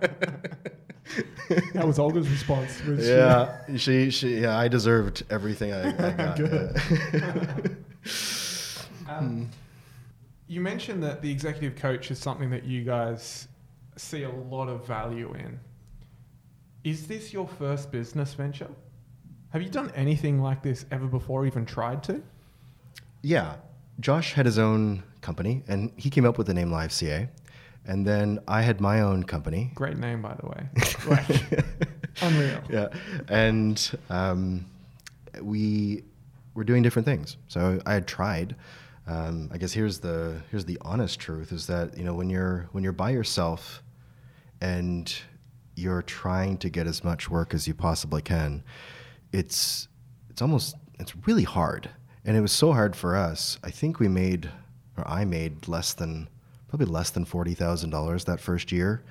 That 1.74 1.86
was 1.86 1.98
Olga's 1.98 2.28
response. 2.28 2.82
Was 2.84 3.04
she- 3.04 3.10
yeah, 3.12 3.76
she, 3.76 4.10
she, 4.10 4.40
yeah, 4.40 4.58
I 4.58 4.66
deserved 4.68 5.24
everything 5.30 5.72
I, 5.72 5.88
I 5.90 6.12
got. 6.16 6.36
Good. 6.36 6.76
yeah. 7.12 7.56
Um, 9.08 9.48
you 10.48 10.60
mentioned 10.60 11.00
that 11.04 11.22
the 11.22 11.30
executive 11.30 11.76
coach 11.78 12.10
is 12.10 12.18
something 12.18 12.50
that 12.50 12.64
you 12.64 12.82
guys 12.82 13.46
see 13.96 14.24
a 14.24 14.30
lot 14.30 14.68
of 14.68 14.84
value 14.84 15.32
in. 15.34 15.60
Is 16.82 17.06
this 17.06 17.32
your 17.32 17.46
first 17.46 17.92
business 17.92 18.34
venture? 18.34 18.68
Have 19.56 19.62
you 19.62 19.70
done 19.70 19.90
anything 19.94 20.42
like 20.42 20.62
this 20.62 20.84
ever 20.90 21.06
before, 21.06 21.40
or 21.40 21.46
even 21.46 21.64
tried 21.64 22.02
to? 22.02 22.22
Yeah, 23.22 23.54
Josh 23.98 24.34
had 24.34 24.44
his 24.44 24.58
own 24.58 25.02
company, 25.22 25.62
and 25.66 25.90
he 25.96 26.10
came 26.10 26.26
up 26.26 26.36
with 26.36 26.46
the 26.46 26.52
name 26.52 26.68
LiveCA. 26.68 27.30
And 27.86 28.06
then 28.06 28.38
I 28.46 28.60
had 28.60 28.82
my 28.82 29.00
own 29.00 29.22
company. 29.22 29.70
Great 29.74 29.96
name, 29.96 30.20
by 30.20 30.34
the 30.34 30.46
way. 30.46 30.68
Like, 31.08 32.20
unreal. 32.20 32.60
yeah, 32.68 32.88
and 33.30 33.98
um, 34.10 34.66
we 35.40 36.04
were 36.52 36.64
doing 36.64 36.82
different 36.82 37.06
things. 37.06 37.38
So 37.48 37.80
I 37.86 37.94
had 37.94 38.06
tried. 38.06 38.56
Um, 39.06 39.48
I 39.50 39.56
guess 39.56 39.72
here's 39.72 40.00
the 40.00 40.38
here's 40.50 40.66
the 40.66 40.76
honest 40.82 41.18
truth: 41.18 41.50
is 41.50 41.66
that 41.68 41.96
you 41.96 42.04
know 42.04 42.12
when 42.12 42.28
you're 42.28 42.68
when 42.72 42.84
you're 42.84 42.92
by 42.92 43.08
yourself, 43.08 43.82
and 44.60 45.14
you're 45.76 46.02
trying 46.02 46.58
to 46.58 46.68
get 46.68 46.86
as 46.86 47.02
much 47.02 47.30
work 47.30 47.54
as 47.54 47.66
you 47.66 47.72
possibly 47.72 48.20
can, 48.20 48.62
it's 49.32 49.88
it's 50.30 50.42
almost 50.42 50.76
it's 50.98 51.14
really 51.26 51.44
hard. 51.44 51.90
And 52.24 52.36
it 52.36 52.40
was 52.40 52.52
so 52.52 52.72
hard 52.72 52.96
for 52.96 53.14
us. 53.14 53.58
I 53.62 53.70
think 53.70 54.00
we 54.00 54.08
made, 54.08 54.50
or 54.96 55.06
I 55.08 55.24
made 55.24 55.68
less 55.68 55.94
than 55.94 56.28
probably 56.68 56.86
less 56.86 57.10
than 57.10 57.24
forty 57.24 57.54
thousand 57.54 57.90
dollars 57.90 58.24
that 58.24 58.40
first 58.40 58.72
year, 58.72 59.04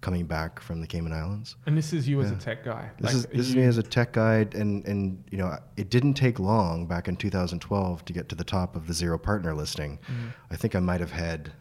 coming 0.00 0.24
back 0.24 0.60
from 0.60 0.80
the 0.80 0.86
Cayman 0.86 1.12
Islands. 1.12 1.56
And 1.66 1.76
this 1.76 1.92
is 1.92 2.08
you 2.08 2.20
as 2.20 2.30
a 2.30 2.36
tech 2.36 2.64
guy. 2.64 2.90
This 3.00 3.06
Like, 3.06 3.14
is 3.14 3.26
this 3.26 3.48
is 3.48 3.56
me 3.56 3.64
as 3.64 3.78
a 3.78 3.82
tech 3.82 4.12
guy, 4.12 4.46
and 4.54 4.84
and 4.86 5.24
you 5.30 5.38
know 5.38 5.58
it 5.76 5.90
didn't 5.90 6.14
take 6.14 6.38
long 6.38 6.86
back 6.86 7.08
in 7.08 7.16
2012 7.16 8.04
to 8.04 8.12
get 8.12 8.28
to 8.28 8.36
the 8.36 8.44
top 8.44 8.76
of 8.76 8.86
the 8.86 8.92
Xero 8.92 9.20
partner 9.20 9.52
listing. 9.54 9.98
Mm-hmm. 10.04 10.28
I 10.50 10.56
think 10.56 10.76
I 10.76 10.80
might 10.80 11.00
have 11.00 11.12
had 11.12 11.52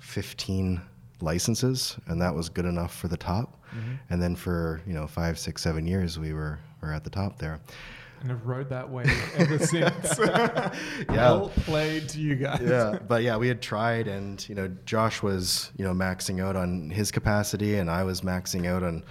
15 0.00 0.80
licenses, 1.20 1.96
and 2.06 2.20
that 2.20 2.34
was 2.34 2.48
good 2.48 2.64
enough 2.64 2.94
for 2.94 3.06
the 3.08 3.16
top. 3.16 3.62
Mm-hmm. 3.70 3.92
And 4.10 4.20
then 4.20 4.34
for 4.34 4.82
you 4.86 4.92
know 4.92 5.06
five, 5.06 5.38
six, 5.38 5.62
seven 5.62 5.86
years, 5.86 6.18
we 6.18 6.32
were 6.32 6.58
were 6.82 6.92
at 6.92 7.04
the 7.04 7.10
top 7.10 7.38
there. 7.38 7.60
and 8.20 8.30
have 8.30 8.46
rode 8.46 8.68
that 8.68 8.88
wave 8.90 9.10
ever 9.36 9.58
since. 9.66 10.18
Yeah. 10.18 10.74
Well 11.08 11.48
played 11.64 12.08
to 12.10 12.20
you 12.20 12.34
guys. 12.36 12.60
yeah, 12.62 12.98
but 13.06 13.22
yeah, 13.22 13.36
we 13.36 13.48
had 13.48 13.60
tried, 13.62 14.08
and 14.08 14.46
you 14.48 14.54
know, 14.54 14.68
Josh 14.84 15.22
was 15.22 15.70
you 15.76 15.84
know 15.84 15.92
maxing 15.92 16.42
out 16.42 16.56
on 16.56 16.90
his 16.90 17.10
capacity, 17.10 17.76
and 17.76 17.90
I 17.90 18.04
was 18.04 18.20
maxing 18.22 18.66
out 18.66 18.82
on 18.82 19.04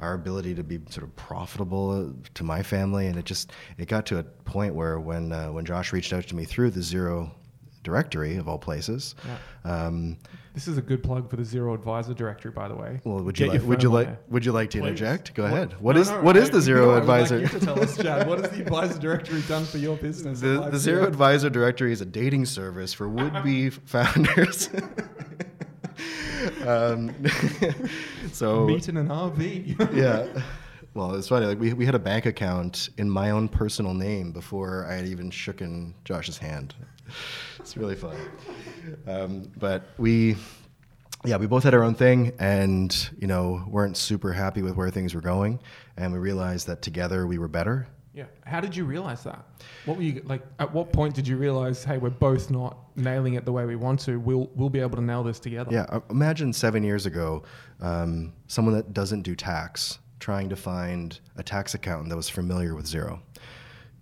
our 0.00 0.14
ability 0.14 0.54
to 0.56 0.62
be 0.64 0.78
sort 0.90 1.04
of 1.04 1.14
profitable 1.16 2.14
to 2.34 2.44
my 2.44 2.62
family, 2.62 3.06
and 3.06 3.16
it 3.18 3.24
just 3.24 3.52
it 3.78 3.88
got 3.88 4.06
to 4.06 4.18
a 4.18 4.22
point 4.22 4.74
where 4.74 4.98
when 5.00 5.32
uh, 5.32 5.48
when 5.48 5.64
Josh 5.64 5.92
reached 5.92 6.12
out 6.12 6.26
to 6.28 6.36
me 6.36 6.44
through 6.44 6.70
the 6.70 6.80
Xero 6.80 7.30
directory 7.84 8.36
of 8.36 8.48
all 8.48 8.58
places. 8.58 9.14
Um, 9.64 10.18
This 10.58 10.66
is 10.66 10.76
a 10.76 10.82
good 10.82 11.04
plug 11.04 11.30
for 11.30 11.36
the 11.36 11.44
Xero 11.44 11.72
Advisor 11.72 12.14
directory, 12.14 12.50
by 12.50 12.66
the 12.66 12.74
way. 12.74 13.00
well, 13.04 13.22
would 13.22 13.38
you 13.38 13.46
your 13.46 13.54
like 13.54 13.62
would 13.68 13.80
you 13.80 13.90
like 13.90 14.06
there. 14.08 14.18
would 14.28 14.44
you 14.44 14.50
like 14.50 14.70
to 14.70 14.78
Please. 14.80 14.88
interject? 14.88 15.32
Go 15.34 15.44
What- 15.44 15.52
ahead. 15.52 15.74
What 15.80 15.94
No, 15.94 16.00
is 16.02 16.10
no, 16.10 16.20
what 16.20 16.36
is 16.36 16.48
I- 16.48 16.52
the 16.52 16.58
Xero 16.58 16.76
no, 16.78 16.82
I 16.82 16.86
would 16.94 16.98
Advisor? 16.98 17.38
Like 17.42 17.52
you 17.52 17.58
to 17.60 17.64
tell 17.64 17.80
us, 17.80 17.96
Chad. 17.96 18.26
What 18.26 18.40
has 18.40 18.50
the 18.50 18.62
Advisor 18.62 18.98
directory 18.98 19.40
done 19.42 19.64
for 19.66 19.78
your 19.78 19.96
business? 19.96 20.40
The, 20.40 20.58
Live 20.60 20.72
the 20.72 20.78
Xero 20.78 21.02
Xero. 21.02 21.06
Advisor 21.06 21.48
Directory 21.48 21.92
is 21.92 22.00
a 22.00 22.04
dating 22.06 22.44
service 22.46 22.92
for 22.92 23.08
would-be 23.08 23.70
founders. 23.86 24.68
um, 26.66 27.14
so 28.32 28.66
Meet 28.66 28.88
in 28.88 28.96
an 28.96 29.10
RV. 29.10 29.94
yeah. 29.94 30.26
Well, 30.92 31.14
it's 31.14 31.28
funny. 31.28 31.46
Like 31.46 31.60
we, 31.60 31.72
we 31.72 31.86
had 31.86 31.94
a 31.94 32.00
bank 32.00 32.26
account 32.26 32.88
in 32.98 33.08
my 33.08 33.30
own 33.30 33.48
personal 33.48 33.94
name 33.94 34.32
before 34.32 34.86
I 34.90 34.94
had 34.94 35.06
even 35.06 35.30
shooken 35.30 35.92
Josh's 36.04 36.38
hand. 36.38 36.74
It's 37.60 37.76
really 37.76 37.96
fun. 37.96 38.16
Um, 39.06 39.50
but 39.58 39.82
we, 39.98 40.36
yeah, 41.24 41.36
we 41.36 41.46
both 41.46 41.64
had 41.64 41.74
our 41.74 41.82
own 41.82 41.94
thing, 41.94 42.32
and 42.38 43.10
you 43.18 43.26
know, 43.26 43.64
weren't 43.68 43.96
super 43.96 44.32
happy 44.32 44.62
with 44.62 44.74
where 44.76 44.90
things 44.90 45.14
were 45.14 45.20
going, 45.20 45.58
and 45.96 46.12
we 46.12 46.18
realized 46.18 46.66
that 46.68 46.80
together 46.82 47.26
we 47.26 47.38
were 47.38 47.48
better. 47.48 47.88
yeah. 48.14 48.26
How 48.46 48.60
did 48.60 48.74
you 48.76 48.84
realize 48.84 49.22
that? 49.24 49.44
What 49.84 49.96
were 49.96 50.02
you 50.04 50.22
like? 50.24 50.42
At 50.58 50.72
what 50.72 50.92
point 50.92 51.14
did 51.14 51.26
you 51.28 51.36
realize, 51.36 51.84
hey, 51.84 51.98
we're 51.98 52.10
both 52.10 52.50
not 52.50 52.76
nailing 52.96 53.34
it 53.34 53.44
the 53.44 53.52
way 53.52 53.66
we 53.66 53.76
want 53.76 54.00
to? 54.00 54.18
We'll 54.18 54.48
we'll 54.54 54.70
be 54.70 54.80
able 54.80 54.96
to 54.96 55.02
nail 55.04 55.22
this 55.24 55.40
together. 55.40 55.70
Yeah, 55.72 55.86
uh, 55.90 56.00
imagine 56.10 56.52
seven 56.52 56.82
years 56.84 57.06
ago, 57.06 57.42
um, 57.80 58.32
someone 58.46 58.74
that 58.74 58.92
doesn't 58.94 59.22
do 59.22 59.34
tax 59.34 59.98
trying 60.20 60.48
to 60.48 60.56
find 60.56 61.20
a 61.36 61.42
tax 61.42 61.74
accountant 61.74 62.08
that 62.10 62.16
was 62.16 62.28
familiar 62.28 62.74
with 62.74 62.86
Xero. 62.86 63.20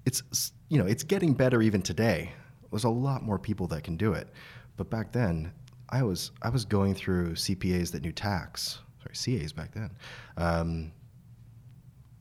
It's 0.04 0.52
you 0.68 0.78
know 0.78 0.86
it's 0.86 1.02
getting 1.02 1.34
better 1.34 1.62
even 1.62 1.82
today. 1.82 2.32
There's 2.70 2.84
a 2.84 2.88
lot 2.88 3.22
more 3.22 3.38
people 3.38 3.66
that 3.68 3.84
can 3.84 3.96
do 3.96 4.12
it, 4.12 4.28
but 4.76 4.90
back 4.90 5.12
then, 5.12 5.52
I 5.88 6.02
was 6.02 6.32
I 6.42 6.48
was 6.48 6.64
going 6.64 6.94
through 6.94 7.34
CPAs 7.34 7.92
that 7.92 8.02
knew 8.02 8.12
tax. 8.12 8.80
Sorry, 9.02 9.38
CAs 9.38 9.52
back 9.52 9.72
then. 9.72 9.90
Um, 10.36 10.92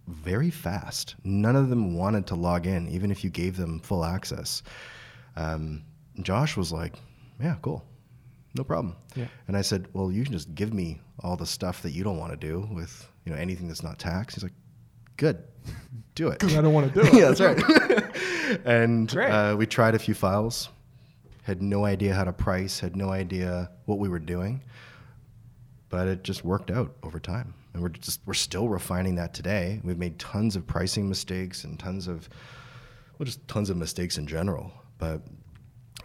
very 0.07 0.51
fast. 0.51 1.15
None 1.23 1.55
of 1.55 1.69
them 1.69 1.95
wanted 1.95 2.27
to 2.27 2.35
log 2.35 2.67
in, 2.67 2.87
even 2.89 3.11
if 3.11 3.23
you 3.23 3.29
gave 3.29 3.57
them 3.57 3.79
full 3.79 4.05
access. 4.05 4.61
Um, 5.35 5.83
Josh 6.21 6.55
was 6.55 6.71
like, 6.71 6.95
"Yeah, 7.39 7.55
cool, 7.61 7.83
no 8.55 8.63
problem." 8.63 8.95
Yeah. 9.15 9.27
And 9.47 9.57
I 9.57 9.61
said, 9.61 9.87
"Well, 9.93 10.11
you 10.11 10.23
can 10.23 10.33
just 10.33 10.53
give 10.53 10.73
me 10.73 11.01
all 11.19 11.35
the 11.35 11.45
stuff 11.45 11.81
that 11.81 11.91
you 11.91 12.03
don't 12.03 12.17
want 12.17 12.31
to 12.31 12.37
do 12.37 12.67
with 12.71 13.09
you 13.25 13.31
know 13.31 13.37
anything 13.37 13.67
that's 13.67 13.83
not 13.83 13.97
tax." 13.97 14.35
He's 14.35 14.43
like, 14.43 14.53
"Good, 15.17 15.43
do 16.15 16.27
it." 16.29 16.39
Because 16.39 16.55
I 16.55 16.61
don't 16.61 16.73
want 16.73 16.93
to 16.93 17.01
do 17.01 17.07
it. 17.07 17.13
yeah, 17.13 17.31
that's 17.31 17.41
right. 17.41 18.61
and 18.65 19.15
uh, 19.15 19.55
we 19.57 19.65
tried 19.65 19.95
a 19.95 19.99
few 19.99 20.13
files, 20.13 20.69
had 21.43 21.61
no 21.61 21.85
idea 21.85 22.13
how 22.13 22.23
to 22.23 22.33
price, 22.33 22.79
had 22.79 22.95
no 22.95 23.09
idea 23.09 23.69
what 23.85 23.99
we 23.99 24.09
were 24.09 24.19
doing. 24.19 24.61
But 25.89 26.07
it 26.07 26.23
just 26.23 26.43
worked 26.43 26.71
out 26.71 26.95
over 27.03 27.19
time. 27.19 27.53
And 27.73 27.81
we're 27.83 27.89
just 27.89 28.21
we're 28.25 28.33
still 28.33 28.69
refining 28.69 29.15
that 29.15 29.33
today. 29.33 29.81
We've 29.83 29.97
made 29.97 30.17
tons 30.17 30.55
of 30.55 30.65
pricing 30.65 31.07
mistakes 31.09 31.63
and 31.65 31.79
tons 31.79 32.07
of 32.07 32.29
well 33.17 33.25
just 33.25 33.45
tons 33.47 33.69
of 33.69 33.77
mistakes 33.77 34.17
in 34.17 34.27
general. 34.27 34.71
But 34.97 35.21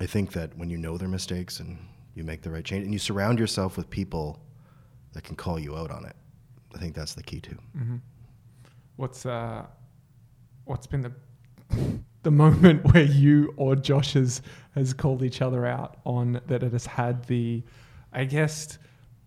I 0.01 0.07
think 0.07 0.33
that 0.33 0.57
when 0.57 0.69
you 0.69 0.77
know 0.79 0.97
their 0.99 1.09
mistakes 1.09 1.61
and 1.61 1.79
you 2.15 2.25
make 2.25 2.43
the 2.43 2.51
right 2.51 2.65
change 2.65 2.85
and 2.85 2.93
you 2.93 2.99
surround 2.99 3.39
yourself 3.39 3.77
with 3.77 3.89
people 3.89 4.41
that 5.13 5.23
can 5.23 5.37
call 5.37 5.59
you 5.59 5.77
out 5.77 5.91
on 5.91 6.05
it. 6.05 6.17
I 6.75 6.79
think 6.79 6.95
that's 6.95 7.15
the 7.15 7.23
key 7.23 7.41
too. 7.41 7.59
Mm-hmm. 7.77 7.97
What's 9.01 9.25
uh, 9.25 9.65
what's 10.67 10.87
been 10.87 11.01
the 11.01 11.13
the 12.23 12.31
moment 12.31 12.85
where 12.93 13.05
you 13.05 13.55
or 13.57 13.75
Josh 13.75 14.13
has 14.13 14.43
has 14.75 14.93
called 14.93 15.23
each 15.23 15.41
other 15.41 15.65
out 15.65 15.97
on 16.05 16.43
that 16.49 16.63
it 16.63 16.73
has 16.75 16.85
had 16.85 17.25
the, 17.25 17.63
I 18.13 18.25
guess, 18.25 18.77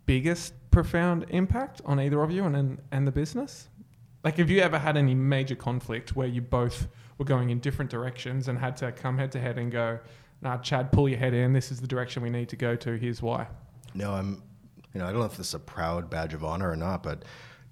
biggest 0.06 0.54
profound 0.70 1.26
impact 1.30 1.82
on 1.84 1.98
either 1.98 2.22
of 2.22 2.30
you 2.30 2.44
and 2.44 2.54
and, 2.54 2.82
and 2.92 3.04
the 3.04 3.10
business? 3.10 3.68
Like, 4.22 4.36
have 4.36 4.48
you 4.48 4.60
ever 4.60 4.78
had 4.78 4.96
any 4.96 5.12
major 5.12 5.56
conflict 5.56 6.14
where 6.14 6.28
you 6.28 6.40
both 6.40 6.86
were 7.18 7.24
going 7.24 7.50
in 7.50 7.58
different 7.58 7.90
directions 7.90 8.46
and 8.46 8.56
had 8.56 8.76
to 8.76 8.92
come 8.92 9.18
head 9.18 9.32
to 9.32 9.40
head 9.40 9.58
and 9.58 9.72
go, 9.72 9.98
"Nah, 10.40 10.58
Chad, 10.58 10.92
pull 10.92 11.08
your 11.08 11.18
head 11.18 11.34
in. 11.34 11.52
This 11.52 11.72
is 11.72 11.80
the 11.80 11.88
direction 11.88 12.22
we 12.22 12.30
need 12.30 12.48
to 12.50 12.56
go 12.56 12.76
to. 12.76 12.92
Here's 12.92 13.20
why." 13.20 13.48
No, 13.92 14.12
I'm. 14.12 14.40
You 14.92 15.00
know, 15.00 15.08
I 15.08 15.10
don't 15.10 15.18
know 15.18 15.26
if 15.26 15.36
this 15.36 15.48
is 15.48 15.54
a 15.54 15.58
proud 15.58 16.08
badge 16.08 16.32
of 16.32 16.44
honor 16.44 16.70
or 16.70 16.76
not, 16.76 17.02
but 17.02 17.24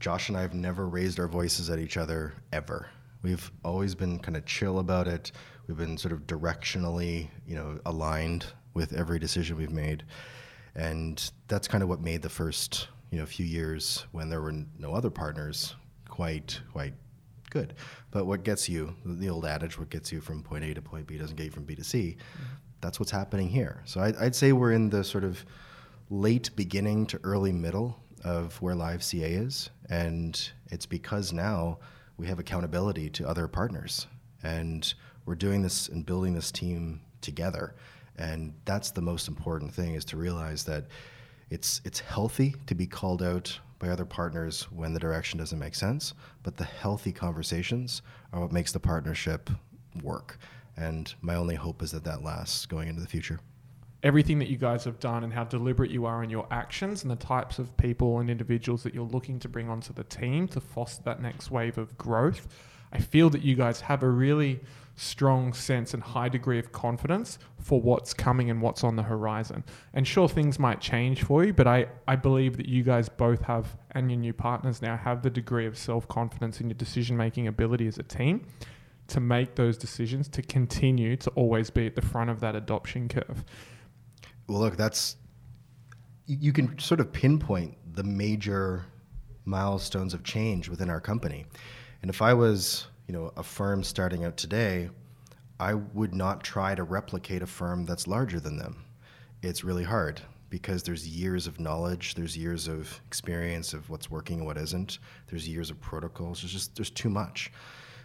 Josh 0.02 0.28
and 0.28 0.36
I 0.36 0.42
have 0.42 0.52
never 0.52 0.88
raised 0.88 1.20
our 1.20 1.28
voices 1.28 1.70
at 1.70 1.78
each 1.78 1.96
other 1.96 2.34
ever. 2.52 2.88
We've 3.22 3.52
always 3.64 3.94
been 3.94 4.18
kind 4.18 4.36
of 4.36 4.44
chill 4.44 4.80
about 4.80 5.06
it. 5.06 5.30
We've 5.68 5.76
been 5.76 5.96
sort 5.96 6.12
of 6.12 6.26
directionally, 6.26 7.28
you 7.46 7.54
know, 7.54 7.78
aligned 7.86 8.46
with 8.74 8.94
every 8.94 9.20
decision 9.20 9.56
we've 9.56 9.70
made, 9.70 10.02
and 10.74 11.30
that's 11.46 11.68
kind 11.68 11.84
of 11.84 11.88
what 11.88 12.00
made 12.00 12.20
the 12.20 12.28
first, 12.28 12.88
you 13.12 13.18
know, 13.20 13.26
few 13.26 13.46
years 13.46 14.04
when 14.10 14.28
there 14.28 14.40
were 14.40 14.52
no 14.76 14.92
other 14.92 15.08
partners 15.08 15.76
quite 16.08 16.60
quite 16.72 16.94
good. 17.50 17.74
But 18.10 18.26
what 18.26 18.42
gets 18.42 18.68
you, 18.68 18.96
the 19.04 19.30
old 19.30 19.46
adage, 19.46 19.78
what 19.78 19.88
gets 19.88 20.10
you 20.10 20.20
from 20.20 20.42
point 20.42 20.64
A 20.64 20.74
to 20.74 20.82
point 20.82 21.06
B 21.06 21.16
doesn't 21.16 21.36
get 21.36 21.44
you 21.44 21.52
from 21.52 21.62
B 21.62 21.76
to 21.76 21.84
C. 21.84 22.16
That's 22.80 22.98
what's 22.98 23.12
happening 23.12 23.48
here. 23.48 23.82
So 23.84 24.00
I, 24.00 24.12
I'd 24.20 24.34
say 24.34 24.50
we're 24.50 24.72
in 24.72 24.90
the 24.90 25.04
sort 25.04 25.22
of 25.22 25.44
late 26.10 26.50
beginning 26.56 27.06
to 27.06 27.20
early 27.22 27.52
middle 27.52 28.02
of 28.24 28.60
where 28.62 28.74
LiveCA 28.74 29.46
is, 29.46 29.70
and 29.88 30.50
it's 30.70 30.86
because 30.86 31.32
now 31.32 31.78
we 32.16 32.26
have 32.26 32.38
accountability 32.38 33.10
to 33.10 33.28
other 33.28 33.48
partners, 33.48 34.06
and 34.42 34.94
we're 35.26 35.34
doing 35.34 35.62
this 35.62 35.88
and 35.88 36.04
building 36.04 36.34
this 36.34 36.50
team 36.50 37.00
together, 37.20 37.74
and 38.16 38.54
that's 38.64 38.90
the 38.90 39.00
most 39.00 39.28
important 39.28 39.72
thing 39.72 39.94
is 39.94 40.04
to 40.06 40.16
realize 40.16 40.64
that 40.64 40.86
it's 41.50 41.80
it's 41.84 42.00
healthy 42.00 42.54
to 42.66 42.74
be 42.74 42.86
called 42.86 43.22
out 43.22 43.58
by 43.78 43.88
other 43.88 44.04
partners 44.04 44.68
when 44.70 44.94
the 44.94 45.00
direction 45.00 45.38
doesn't 45.38 45.58
make 45.58 45.74
sense, 45.74 46.14
but 46.42 46.56
the 46.56 46.64
healthy 46.64 47.12
conversations 47.12 48.02
are 48.32 48.40
what 48.40 48.52
makes 48.52 48.72
the 48.72 48.80
partnership 48.80 49.50
work. 50.02 50.38
And 50.76 51.12
my 51.20 51.34
only 51.34 51.56
hope 51.56 51.82
is 51.82 51.90
that 51.90 52.04
that 52.04 52.22
lasts 52.22 52.64
going 52.64 52.88
into 52.88 53.02
the 53.02 53.08
future 53.08 53.40
everything 54.02 54.38
that 54.40 54.48
you 54.48 54.56
guys 54.56 54.84
have 54.84 54.98
done 54.98 55.22
and 55.22 55.32
how 55.32 55.44
deliberate 55.44 55.90
you 55.90 56.06
are 56.06 56.24
in 56.24 56.30
your 56.30 56.46
actions 56.50 57.02
and 57.02 57.10
the 57.10 57.16
types 57.16 57.58
of 57.58 57.76
people 57.76 58.18
and 58.18 58.28
individuals 58.28 58.82
that 58.82 58.94
you're 58.94 59.04
looking 59.04 59.38
to 59.38 59.48
bring 59.48 59.68
onto 59.68 59.92
the 59.92 60.04
team 60.04 60.48
to 60.48 60.60
foster 60.60 61.02
that 61.04 61.22
next 61.22 61.50
wave 61.50 61.78
of 61.78 61.96
growth. 61.96 62.48
I 62.92 62.98
feel 62.98 63.30
that 63.30 63.42
you 63.42 63.54
guys 63.54 63.80
have 63.82 64.02
a 64.02 64.08
really 64.08 64.60
strong 64.96 65.52
sense 65.52 65.94
and 65.94 66.02
high 66.02 66.28
degree 66.28 66.58
of 66.58 66.72
confidence 66.72 67.38
for 67.58 67.80
what's 67.80 68.12
coming 68.12 68.50
and 68.50 68.60
what's 68.60 68.84
on 68.84 68.96
the 68.96 69.02
horizon. 69.02 69.64
And 69.94 70.06
sure, 70.06 70.28
things 70.28 70.58
might 70.58 70.80
change 70.80 71.22
for 71.22 71.44
you, 71.44 71.52
but 71.54 71.66
I, 71.66 71.86
I 72.06 72.16
believe 72.16 72.56
that 72.58 72.68
you 72.68 72.82
guys 72.82 73.08
both 73.08 73.40
have, 73.42 73.76
and 73.92 74.10
your 74.10 74.20
new 74.20 74.32
partners 74.34 74.82
now, 74.82 74.96
have 74.96 75.22
the 75.22 75.30
degree 75.30 75.66
of 75.66 75.78
self 75.78 76.06
confidence 76.08 76.60
in 76.60 76.68
your 76.68 76.74
decision 76.74 77.16
making 77.16 77.46
ability 77.46 77.86
as 77.86 77.98
a 77.98 78.02
team 78.02 78.46
to 79.08 79.20
make 79.20 79.54
those 79.54 79.76
decisions 79.76 80.28
to 80.28 80.42
continue 80.42 81.16
to 81.16 81.30
always 81.30 81.70
be 81.70 81.86
at 81.86 81.94
the 81.94 82.02
front 82.02 82.30
of 82.30 82.40
that 82.40 82.54
adoption 82.54 83.08
curve. 83.08 83.44
Well, 84.52 84.60
look, 84.60 84.76
that's 84.76 85.16
you 86.26 86.52
can 86.52 86.78
sort 86.78 87.00
of 87.00 87.10
pinpoint 87.10 87.74
the 87.94 88.02
major 88.02 88.84
milestones 89.46 90.12
of 90.12 90.24
change 90.24 90.68
within 90.68 90.90
our 90.90 91.00
company. 91.00 91.46
And 92.02 92.10
if 92.10 92.20
I 92.20 92.34
was, 92.34 92.86
you 93.08 93.14
know, 93.14 93.32
a 93.38 93.42
firm 93.42 93.82
starting 93.82 94.26
out 94.26 94.36
today, 94.36 94.90
I 95.58 95.72
would 95.72 96.14
not 96.14 96.44
try 96.44 96.74
to 96.74 96.82
replicate 96.82 97.40
a 97.40 97.46
firm 97.46 97.86
that's 97.86 98.06
larger 98.06 98.40
than 98.40 98.58
them. 98.58 98.84
It's 99.40 99.64
really 99.64 99.84
hard 99.84 100.20
because 100.50 100.82
there's 100.82 101.08
years 101.08 101.46
of 101.46 101.58
knowledge, 101.58 102.14
there's 102.14 102.36
years 102.36 102.68
of 102.68 103.00
experience 103.06 103.72
of 103.72 103.88
what's 103.88 104.10
working 104.10 104.40
and 104.40 104.46
what 104.46 104.58
isn't. 104.58 104.98
There's 105.28 105.48
years 105.48 105.70
of 105.70 105.80
protocols. 105.80 106.42
There's 106.42 106.52
just 106.52 106.76
there's 106.76 106.90
too 106.90 107.08
much. 107.08 107.50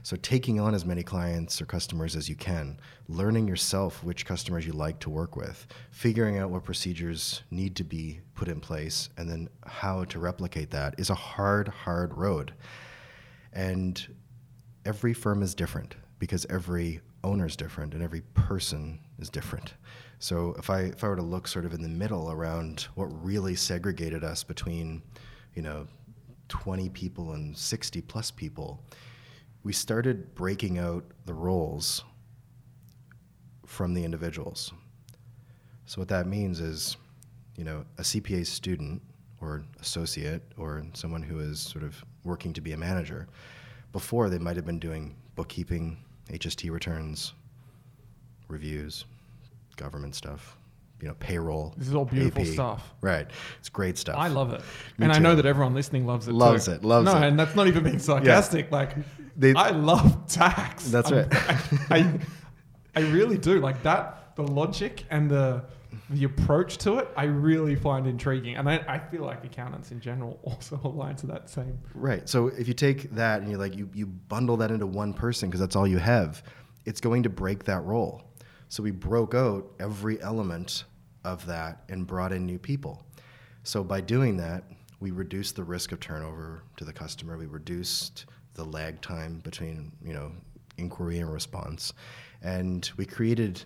So 0.03 0.15
taking 0.17 0.59
on 0.59 0.73
as 0.73 0.85
many 0.85 1.03
clients 1.03 1.61
or 1.61 1.65
customers 1.65 2.15
as 2.15 2.29
you 2.29 2.35
can, 2.35 2.79
learning 3.07 3.47
yourself 3.47 4.03
which 4.03 4.25
customers 4.25 4.65
you 4.65 4.73
like 4.73 4.99
to 4.99 5.09
work 5.09 5.35
with, 5.35 5.67
figuring 5.91 6.37
out 6.37 6.49
what 6.49 6.63
procedures 6.63 7.43
need 7.51 7.75
to 7.75 7.83
be 7.83 8.21
put 8.35 8.47
in 8.47 8.59
place, 8.59 9.09
and 9.17 9.29
then 9.29 9.49
how 9.65 10.03
to 10.05 10.19
replicate 10.19 10.71
that 10.71 10.95
is 10.97 11.09
a 11.09 11.15
hard, 11.15 11.67
hard 11.67 12.15
road. 12.15 12.53
And 13.53 14.15
every 14.85 15.13
firm 15.13 15.43
is 15.43 15.53
different 15.53 15.95
because 16.19 16.45
every 16.49 17.01
owner 17.23 17.45
is 17.45 17.55
different 17.55 17.93
and 17.93 18.01
every 18.01 18.21
person 18.33 18.99
is 19.19 19.29
different. 19.29 19.73
So 20.19 20.55
if 20.57 20.69
I 20.69 20.81
if 20.81 21.03
I 21.03 21.09
were 21.09 21.15
to 21.15 21.21
look 21.21 21.47
sort 21.47 21.65
of 21.65 21.73
in 21.73 21.81
the 21.81 21.89
middle 21.89 22.31
around 22.31 22.87
what 22.95 23.05
really 23.23 23.55
segregated 23.55 24.23
us 24.23 24.43
between, 24.43 25.03
you 25.53 25.61
know, 25.61 25.87
20 26.47 26.89
people 26.89 27.33
and 27.33 27.55
60 27.55 28.01
plus 28.01 28.31
people, 28.31 28.83
we 29.67 29.73
started 29.73 30.33
breaking 30.33 30.77
out 30.77 31.03
the 31.25 31.33
roles 31.33 32.05
from 33.65 33.93
the 33.93 34.01
individuals. 34.01 34.71
So 35.85 35.99
what 35.99 36.07
that 36.07 36.25
means 36.25 36.61
is, 36.61 36.95
you 37.57 37.65
know, 37.65 37.83
a 37.97 38.01
CPA 38.01 38.47
student 38.47 39.01
or 39.41 39.65
associate 39.81 40.41
or 40.57 40.85
someone 40.93 41.21
who 41.21 41.39
is 41.39 41.59
sort 41.59 41.83
of 41.83 42.01
working 42.23 42.53
to 42.53 42.61
be 42.61 42.71
a 42.71 42.77
manager, 42.77 43.27
before 43.91 44.29
they 44.29 44.37
might 44.37 44.55
have 44.55 44.65
been 44.65 44.79
doing 44.79 45.17
bookkeeping, 45.35 45.97
HST 46.29 46.71
returns, 46.71 47.33
reviews, 48.47 49.03
government 49.75 50.15
stuff, 50.15 50.57
you 51.01 51.07
know, 51.07 51.15
payroll. 51.19 51.73
This 51.77 51.87
is 51.87 51.93
all 51.95 52.05
beautiful 52.05 52.41
AP. 52.41 52.47
stuff. 52.47 52.93
Right. 53.01 53.27
It's 53.59 53.69
great 53.69 53.97
stuff. 53.97 54.15
I 54.17 54.27
love 54.29 54.51
it. 54.53 54.61
Me 54.97 55.05
and 55.05 55.11
I 55.13 55.19
know 55.19 55.35
that 55.35 55.45
everyone 55.45 55.73
listening 55.75 56.05
loves 56.07 56.27
it 56.27 56.33
Loves 56.33 56.65
too. 56.65 56.71
it, 56.71 56.83
loves 56.83 57.05
no, 57.05 57.15
it. 57.17 57.23
and 57.23 57.39
that's 57.39 57.55
not 57.55 57.67
even 57.67 57.83
being 57.83 57.99
sarcastic. 57.99 58.71
Like, 58.71 58.95
They- 59.35 59.53
I 59.53 59.69
love 59.69 60.27
tax. 60.27 60.89
That's 60.89 61.11
I'm- 61.11 61.29
right. 61.29 61.91
I, 61.91 61.97
I, 61.97 62.19
I 62.95 62.99
really 63.11 63.37
do. 63.37 63.59
Like 63.59 63.83
that, 63.83 64.35
the 64.35 64.43
logic 64.43 65.03
and 65.11 65.29
the 65.29 65.63
the 66.09 66.23
approach 66.23 66.77
to 66.77 66.97
it, 66.99 67.07
I 67.17 67.25
really 67.25 67.75
find 67.75 68.07
intriguing. 68.07 68.55
And 68.55 68.69
I, 68.69 68.75
I 68.87 68.97
feel 68.99 69.23
like 69.23 69.43
accountants 69.43 69.91
in 69.91 69.99
general 69.99 70.39
also 70.43 70.79
align 70.83 71.15
to 71.17 71.27
that 71.27 71.49
same. 71.49 71.77
Right. 71.93 72.27
So 72.29 72.47
if 72.47 72.67
you 72.67 72.73
take 72.73 73.11
that 73.11 73.41
and 73.41 73.49
you're 73.51 73.59
like 73.59 73.75
you 73.75 73.89
you 73.93 74.07
bundle 74.07 74.57
that 74.57 74.71
into 74.71 74.87
one 74.87 75.13
person 75.13 75.49
because 75.49 75.59
that's 75.59 75.75
all 75.75 75.85
you 75.87 75.97
have, 75.99 76.41
it's 76.85 77.01
going 77.01 77.23
to 77.23 77.29
break 77.29 77.65
that 77.65 77.83
role. 77.83 78.23
So 78.69 78.83
we 78.83 78.91
broke 78.91 79.33
out 79.33 79.71
every 79.79 80.21
element 80.21 80.83
of 81.23 81.45
that 81.45 81.83
and 81.89 82.05
brought 82.05 82.31
in 82.31 82.45
new 82.45 82.59
people. 82.59 83.03
So 83.63 83.83
by 83.83 84.01
doing 84.01 84.37
that, 84.37 84.63
we 84.99 85.11
reduced 85.11 85.55
the 85.55 85.63
risk 85.63 85.91
of 85.91 85.99
turnover 85.99 86.63
to 86.77 86.85
the 86.85 86.93
customer. 86.93 87.37
We 87.37 87.45
reduced 87.45 88.25
the 88.55 88.65
lag 88.65 89.01
time 89.01 89.39
between, 89.39 89.91
you 90.03 90.13
know, 90.13 90.31
inquiry 90.77 91.19
and 91.19 91.31
response. 91.31 91.93
And 92.41 92.89
we 92.97 93.05
created 93.05 93.63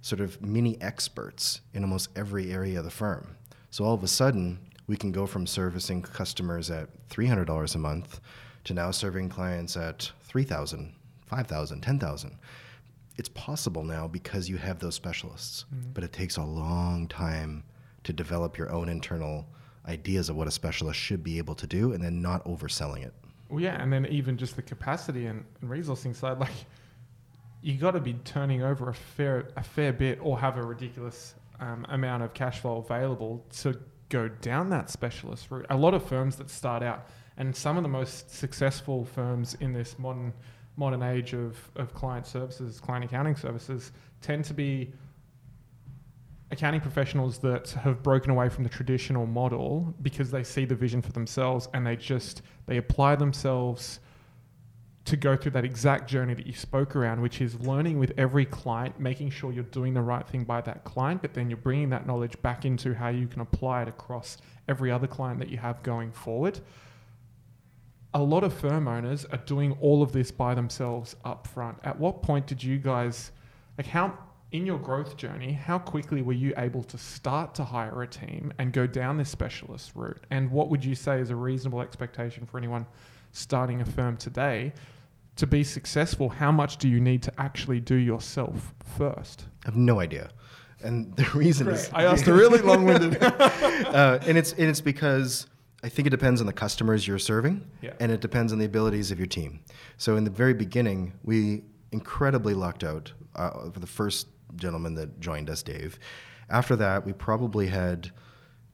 sort 0.00 0.20
of 0.20 0.40
mini 0.42 0.80
experts 0.80 1.60
in 1.74 1.84
almost 1.84 2.10
every 2.16 2.52
area 2.52 2.78
of 2.78 2.84
the 2.84 2.90
firm. 2.90 3.36
So 3.70 3.84
all 3.84 3.94
of 3.94 4.02
a 4.02 4.08
sudden, 4.08 4.58
we 4.86 4.96
can 4.96 5.12
go 5.12 5.26
from 5.26 5.46
servicing 5.46 6.02
customers 6.02 6.70
at 6.70 6.88
$300 7.08 7.74
a 7.74 7.78
month 7.78 8.20
to 8.64 8.74
now 8.74 8.90
serving 8.90 9.28
clients 9.28 9.76
at 9.76 10.10
3000 10.24 10.92
5000 11.26 11.80
10000 11.80 12.38
It's 13.16 13.28
possible 13.28 13.84
now 13.84 14.08
because 14.08 14.48
you 14.48 14.56
have 14.56 14.78
those 14.78 14.94
specialists, 14.94 15.66
but 15.92 16.02
it 16.02 16.12
takes 16.12 16.36
a 16.36 16.42
long 16.42 17.08
time 17.08 17.64
to 18.04 18.12
develop 18.12 18.56
your 18.58 18.72
own 18.72 18.88
internal 18.88 19.46
ideas 19.86 20.28
of 20.28 20.36
what 20.36 20.48
a 20.48 20.50
specialist 20.50 20.98
should 20.98 21.22
be 21.22 21.38
able 21.38 21.54
to 21.56 21.66
do 21.66 21.92
and 21.92 22.02
then 22.02 22.22
not 22.22 22.44
overselling 22.44 23.04
it. 23.04 23.12
Well, 23.48 23.60
yeah, 23.60 23.80
and 23.82 23.92
then 23.92 24.06
even 24.06 24.38
just 24.38 24.56
the 24.56 24.62
capacity 24.62 25.26
and, 25.26 25.44
and 25.60 25.70
resourcing 25.70 26.16
side, 26.16 26.38
like 26.38 26.52
you 27.60 27.74
got 27.74 27.92
to 27.92 28.00
be 28.00 28.14
turning 28.24 28.62
over 28.62 28.88
a 28.88 28.94
fair 28.94 29.48
a 29.56 29.62
fair 29.62 29.92
bit 29.92 30.18
or 30.22 30.38
have 30.38 30.56
a 30.56 30.62
ridiculous 30.62 31.34
um, 31.60 31.84
amount 31.90 32.22
of 32.22 32.34
cash 32.34 32.60
flow 32.60 32.78
available 32.78 33.44
to 33.60 33.78
go 34.08 34.28
down 34.28 34.70
that 34.70 34.90
specialist 34.90 35.50
route. 35.50 35.66
A 35.70 35.76
lot 35.76 35.94
of 35.94 36.04
firms 36.04 36.36
that 36.36 36.50
start 36.50 36.82
out, 36.82 37.06
and 37.36 37.54
some 37.54 37.76
of 37.76 37.82
the 37.82 37.88
most 37.88 38.30
successful 38.34 39.04
firms 39.04 39.54
in 39.60 39.72
this 39.72 39.98
modern 39.98 40.32
modern 40.76 41.02
age 41.02 41.34
of, 41.34 41.56
of 41.76 41.94
client 41.94 42.26
services, 42.26 42.80
client 42.80 43.04
accounting 43.04 43.36
services, 43.36 43.92
tend 44.20 44.44
to 44.46 44.54
be 44.54 44.92
accounting 46.50 46.80
professionals 46.80 47.38
that 47.38 47.70
have 47.70 48.02
broken 48.02 48.30
away 48.30 48.48
from 48.48 48.62
the 48.62 48.70
traditional 48.70 49.26
model 49.26 49.94
because 50.02 50.30
they 50.30 50.44
see 50.44 50.64
the 50.64 50.74
vision 50.74 51.00
for 51.00 51.12
themselves 51.12 51.68
and 51.72 51.86
they 51.86 51.96
just 51.96 52.42
they 52.66 52.76
apply 52.76 53.16
themselves 53.16 54.00
to 55.04 55.16
go 55.16 55.36
through 55.36 55.50
that 55.50 55.64
exact 55.64 56.08
journey 56.08 56.32
that 56.34 56.46
you 56.46 56.52
spoke 56.52 56.94
around, 56.94 57.20
which 57.20 57.40
is 57.40 57.58
learning 57.60 57.98
with 57.98 58.12
every 58.16 58.44
client, 58.44 59.00
making 59.00 59.30
sure 59.30 59.50
you're 59.50 59.64
doing 59.64 59.94
the 59.94 60.00
right 60.00 60.28
thing 60.28 60.44
by 60.44 60.60
that 60.60 60.84
client, 60.84 61.20
but 61.20 61.34
then 61.34 61.50
you're 61.50 61.56
bringing 61.56 61.90
that 61.90 62.06
knowledge 62.06 62.40
back 62.42 62.64
into 62.64 62.94
how 62.94 63.08
you 63.08 63.26
can 63.26 63.40
apply 63.40 63.82
it 63.82 63.88
across 63.88 64.38
every 64.68 64.92
other 64.92 65.08
client 65.08 65.40
that 65.40 65.48
you 65.48 65.58
have 65.58 65.82
going 65.82 66.12
forward. 66.12 66.60
A 68.14 68.22
lot 68.22 68.44
of 68.44 68.52
firm 68.52 68.88
owners 68.88 69.24
are 69.26 69.38
doing 69.38 69.76
all 69.80 70.02
of 70.02 70.12
this 70.12 70.30
by 70.30 70.54
themselves 70.54 71.16
up 71.24 71.46
front. 71.46 71.78
At 71.84 71.98
what 71.98 72.22
point 72.22 72.46
did 72.46 72.62
you 72.62 72.78
guys, 72.78 73.32
like, 73.78 73.86
how 73.86 74.18
in 74.52 74.66
your 74.66 74.78
growth 74.78 75.16
journey, 75.16 75.52
how 75.52 75.78
quickly 75.78 76.20
were 76.20 76.34
you 76.34 76.52
able 76.58 76.82
to 76.84 76.98
start 76.98 77.54
to 77.54 77.64
hire 77.64 78.02
a 78.02 78.06
team 78.06 78.52
and 78.58 78.72
go 78.72 78.86
down 78.86 79.16
this 79.16 79.30
specialist 79.30 79.92
route? 79.94 80.20
And 80.30 80.50
what 80.50 80.68
would 80.68 80.84
you 80.84 80.94
say 80.94 81.20
is 81.20 81.30
a 81.30 81.36
reasonable 81.36 81.80
expectation 81.80 82.44
for 82.44 82.58
anyone 82.58 82.86
starting 83.32 83.80
a 83.80 83.84
firm 83.84 84.18
today 84.18 84.74
to 85.36 85.46
be 85.46 85.64
successful, 85.64 86.28
how 86.28 86.52
much 86.52 86.76
do 86.76 86.88
you 86.88 87.00
need 87.00 87.22
to 87.22 87.32
actually 87.38 87.80
do 87.80 87.94
yourself 87.94 88.74
first? 88.96 89.46
I 89.64 89.68
have 89.68 89.76
no 89.76 90.00
idea. 90.00 90.30
And 90.82 91.14
the 91.16 91.24
reason 91.34 91.68
is 91.68 91.88
I 91.92 92.04
asked 92.04 92.26
a 92.26 92.34
really 92.34 92.58
long-winded. 92.58 93.22
uh, 93.22 94.18
and 94.26 94.36
it's 94.36 94.52
and 94.52 94.68
it's 94.68 94.80
because 94.80 95.46
I 95.82 95.88
think 95.88 96.06
it 96.06 96.10
depends 96.10 96.40
on 96.40 96.46
the 96.46 96.52
customers 96.52 97.06
you're 97.08 97.18
serving, 97.18 97.68
Yeah. 97.80 97.94
and 97.98 98.12
it 98.12 98.20
depends 98.20 98.52
on 98.52 98.58
the 98.58 98.64
abilities 98.64 99.10
of 99.10 99.18
your 99.18 99.26
team. 99.26 99.60
So 99.96 100.16
in 100.16 100.24
the 100.24 100.30
very 100.30 100.54
beginning, 100.54 101.14
we 101.24 101.64
incredibly 101.90 102.54
lucked 102.54 102.84
out 102.84 103.12
uh, 103.34 103.70
for 103.70 103.80
the 103.80 103.86
first 103.86 104.28
gentleman 104.54 104.94
that 104.94 105.18
joined 105.18 105.50
us, 105.50 105.62
Dave. 105.62 105.98
After 106.48 106.76
that, 106.76 107.04
we 107.04 107.12
probably 107.12 107.66
had 107.66 108.12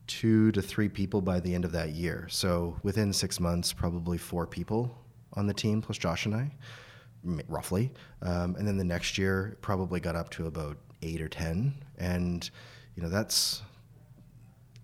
two 0.05 0.51
to 0.51 0.61
three 0.61 0.89
people 0.89 1.21
by 1.21 1.39
the 1.39 1.53
end 1.55 1.65
of 1.65 1.71
that 1.71 1.89
year. 1.91 2.27
So 2.29 2.77
within 2.83 3.11
six 3.13 3.39
months, 3.39 3.73
probably 3.73 4.17
four 4.17 4.45
people 4.45 4.95
on 5.33 5.47
the 5.47 5.53
team 5.53 5.81
plus 5.81 5.97
Josh 5.97 6.25
and 6.25 6.35
I, 6.35 6.51
m- 7.25 7.41
roughly. 7.47 7.91
Um, 8.21 8.55
and 8.55 8.67
then 8.67 8.77
the 8.77 8.83
next 8.83 9.17
year, 9.17 9.57
probably 9.61 9.99
got 9.99 10.15
up 10.15 10.29
to 10.31 10.45
about 10.47 10.77
eight 11.01 11.21
or 11.21 11.29
ten, 11.29 11.73
and 11.97 12.47
you 12.95 13.01
know 13.03 13.09
that's 13.09 13.61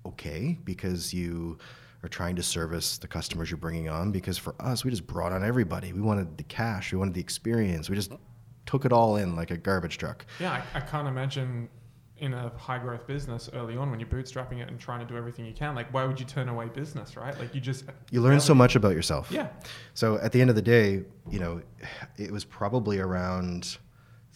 okay 0.05 0.57
because 0.63 1.13
you 1.13 1.57
are 2.05 2.09
trying 2.09 2.35
to 2.35 2.43
service 2.43 2.97
the 2.97 3.07
customers 3.07 3.49
you're 3.49 3.57
bringing 3.57 3.89
on. 3.89 4.11
Because 4.11 4.37
for 4.37 4.55
us, 4.59 4.85
we 4.85 4.91
just 4.91 5.07
brought 5.07 5.31
on 5.31 5.43
everybody. 5.43 5.91
We 5.91 6.01
wanted 6.01 6.37
the 6.37 6.43
cash, 6.43 6.91
we 6.91 6.97
wanted 6.97 7.13
the 7.13 7.21
experience. 7.21 7.89
We 7.89 7.95
just 7.95 8.11
took 8.65 8.85
it 8.85 8.93
all 8.93 9.17
in 9.17 9.35
like 9.35 9.51
a 9.51 9.57
garbage 9.57 9.97
truck. 9.97 10.25
yeah, 10.39 10.63
I, 10.73 10.77
I 10.77 10.81
can't 10.81 11.07
imagine 11.07 11.69
in 12.17 12.33
a 12.33 12.49
high 12.57 12.77
growth 12.77 13.05
business 13.05 13.49
early 13.53 13.75
on 13.75 13.91
when 13.91 13.99
you're 13.99 14.07
bootstrapping 14.07 14.59
it 14.61 14.69
and 14.69 14.79
trying 14.79 15.01
to 15.01 15.05
do 15.05 15.17
everything 15.17 15.45
you 15.45 15.53
can. 15.53 15.75
Like, 15.75 15.93
why 15.93 16.05
would 16.05 16.17
you 16.19 16.25
turn 16.25 16.47
away 16.47 16.67
business, 16.69 17.17
right? 17.17 17.37
Like, 17.37 17.53
you 17.53 17.59
just 17.59 17.83
You 18.09 18.21
learn 18.21 18.39
so 18.39 18.55
much 18.55 18.75
about 18.75 18.93
yourself. 18.93 19.29
Yeah. 19.29 19.49
So 19.95 20.17
at 20.19 20.31
the 20.31 20.39
end 20.39 20.49
of 20.49 20.55
the 20.55 20.61
day, 20.61 21.03
you 21.29 21.39
know, 21.39 21.61
it 22.17 22.31
was 22.31 22.45
probably 22.45 22.99
around 22.99 23.77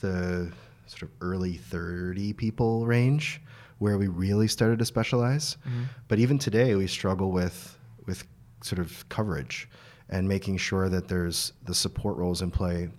the 0.02 0.52
sort 0.88 1.04
of 1.04 1.10
early 1.22 1.54
30 1.54 2.34
people 2.34 2.86
range 2.86 3.42
where 3.80 3.98
we 3.98 4.08
really 4.08 4.48
started 4.48 4.80
to 4.80 4.86
specialize. 4.86 5.58
Mm-hmm. 5.68 5.84
But 6.08 6.20
even 6.20 6.38
today, 6.38 6.76
we 6.76 6.88
struggle 6.88 7.32
with 7.32 7.78
with 8.06 8.26
sort 8.64 8.80
of 8.80 9.08
coverage 9.10 9.68
and 10.10 10.28
making 10.28 10.58
sure 10.58 10.90
that 10.90 11.08
there's 11.08 11.54
the 11.66 11.74
support 11.74 12.18
roles 12.18 12.42
in 12.42 12.52
play. 12.52 12.90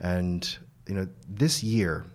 And 0.00 0.56
you 0.88 0.94
know, 0.94 1.08
this 1.28 1.62
year, 1.62 2.06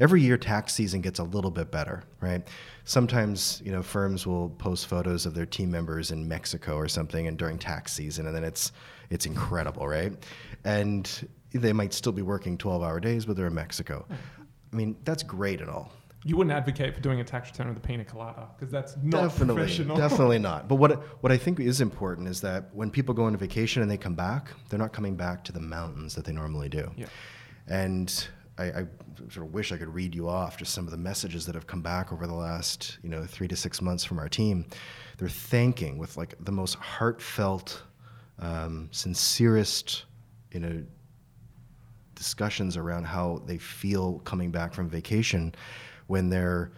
every 0.00 0.22
year 0.22 0.36
tax 0.36 0.72
season 0.72 1.00
gets 1.00 1.18
a 1.18 1.24
little 1.24 1.50
bit 1.50 1.70
better, 1.70 2.04
right? 2.20 2.46
Sometimes, 2.84 3.62
you 3.64 3.72
know, 3.72 3.82
firms 3.82 4.26
will 4.26 4.50
post 4.50 4.86
photos 4.86 5.26
of 5.26 5.34
their 5.34 5.46
team 5.46 5.70
members 5.70 6.10
in 6.10 6.26
Mexico 6.26 6.76
or 6.76 6.88
something 6.88 7.26
and 7.26 7.38
during 7.38 7.58
tax 7.58 7.92
season 7.92 8.26
and 8.26 8.36
then 8.36 8.44
it's 8.44 8.72
it's 9.10 9.26
incredible, 9.26 9.86
right? 9.86 10.12
And 10.64 11.28
they 11.52 11.72
might 11.72 11.92
still 11.92 12.12
be 12.12 12.22
working 12.22 12.58
12-hour 12.58 13.00
days 13.00 13.24
but 13.24 13.36
they're 13.36 13.46
in 13.46 13.54
Mexico. 13.54 14.06
I 14.72 14.76
mean, 14.76 14.96
that's 15.04 15.22
great 15.22 15.60
and 15.60 15.70
all. 15.70 15.92
You 16.26 16.38
wouldn't 16.38 16.56
advocate 16.56 16.94
for 16.94 17.00
doing 17.00 17.20
a 17.20 17.24
tax 17.24 17.50
return 17.50 17.68
with 17.68 17.76
a 17.76 17.80
pina 17.80 18.04
colada 18.04 18.48
because 18.56 18.72
that's 18.72 18.96
not 19.02 19.24
definitely, 19.24 19.56
professional. 19.56 19.96
definitely 20.08 20.38
not. 20.38 20.68
But 20.68 20.76
what 20.76 21.02
what 21.22 21.30
I 21.30 21.36
think 21.36 21.60
is 21.60 21.82
important 21.82 22.28
is 22.28 22.40
that 22.40 22.74
when 22.74 22.90
people 22.90 23.14
go 23.14 23.24
on 23.24 23.36
vacation 23.36 23.82
and 23.82 23.90
they 23.90 23.98
come 23.98 24.14
back, 24.14 24.48
they're 24.68 24.78
not 24.78 24.92
coming 24.92 25.16
back 25.16 25.44
to 25.44 25.52
the 25.52 25.60
mountains 25.60 26.14
that 26.14 26.24
they 26.24 26.32
normally 26.32 26.70
do. 26.70 26.90
Yeah. 26.96 27.06
And 27.68 28.26
I, 28.56 28.64
I 28.64 28.86
sort 29.30 29.46
of 29.46 29.52
wish 29.52 29.70
I 29.72 29.76
could 29.76 29.92
read 29.92 30.14
you 30.14 30.28
off 30.28 30.56
just 30.56 30.72
some 30.72 30.86
of 30.86 30.92
the 30.92 30.96
messages 30.96 31.44
that 31.46 31.54
have 31.54 31.66
come 31.66 31.82
back 31.82 32.12
over 32.12 32.26
the 32.26 32.34
last 32.34 32.98
you 33.02 33.10
know 33.10 33.24
three 33.26 33.48
to 33.48 33.56
six 33.56 33.82
months 33.82 34.02
from 34.02 34.18
our 34.18 34.28
team. 34.28 34.64
They're 35.18 35.28
thanking 35.28 35.98
with 35.98 36.16
like 36.16 36.34
the 36.40 36.52
most 36.52 36.76
heartfelt, 36.76 37.82
um, 38.38 38.88
sincerest, 38.92 40.04
you 40.52 40.60
know, 40.60 40.82
discussions 42.14 42.76
around 42.76 43.04
how 43.04 43.42
they 43.44 43.58
feel 43.58 44.20
coming 44.20 44.50
back 44.50 44.72
from 44.72 44.88
vacation 44.88 45.54
when 46.06 46.28
they're 46.28 46.70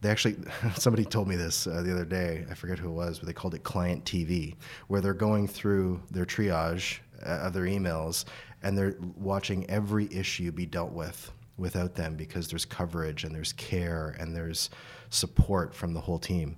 they 0.00 0.10
actually 0.10 0.36
somebody 0.76 1.04
told 1.04 1.28
me 1.28 1.36
this 1.36 1.66
uh, 1.66 1.82
the 1.82 1.92
other 1.92 2.04
day 2.04 2.44
i 2.50 2.54
forget 2.54 2.78
who 2.78 2.88
it 2.88 2.92
was 2.92 3.18
but 3.18 3.26
they 3.26 3.32
called 3.32 3.54
it 3.54 3.62
client 3.62 4.04
tv 4.04 4.54
where 4.86 5.00
they're 5.00 5.14
going 5.14 5.48
through 5.48 6.00
their 6.10 6.24
triage 6.24 6.98
uh, 7.26 7.30
of 7.40 7.52
their 7.52 7.64
emails 7.64 8.24
and 8.62 8.76
they're 8.76 8.96
watching 9.16 9.68
every 9.70 10.12
issue 10.12 10.50
be 10.50 10.66
dealt 10.66 10.92
with 10.92 11.30
without 11.56 11.94
them 11.94 12.14
because 12.14 12.48
there's 12.48 12.64
coverage 12.64 13.24
and 13.24 13.34
there's 13.34 13.52
care 13.54 14.16
and 14.18 14.34
there's 14.34 14.70
support 15.10 15.74
from 15.74 15.92
the 15.92 16.00
whole 16.00 16.18
team. 16.18 16.56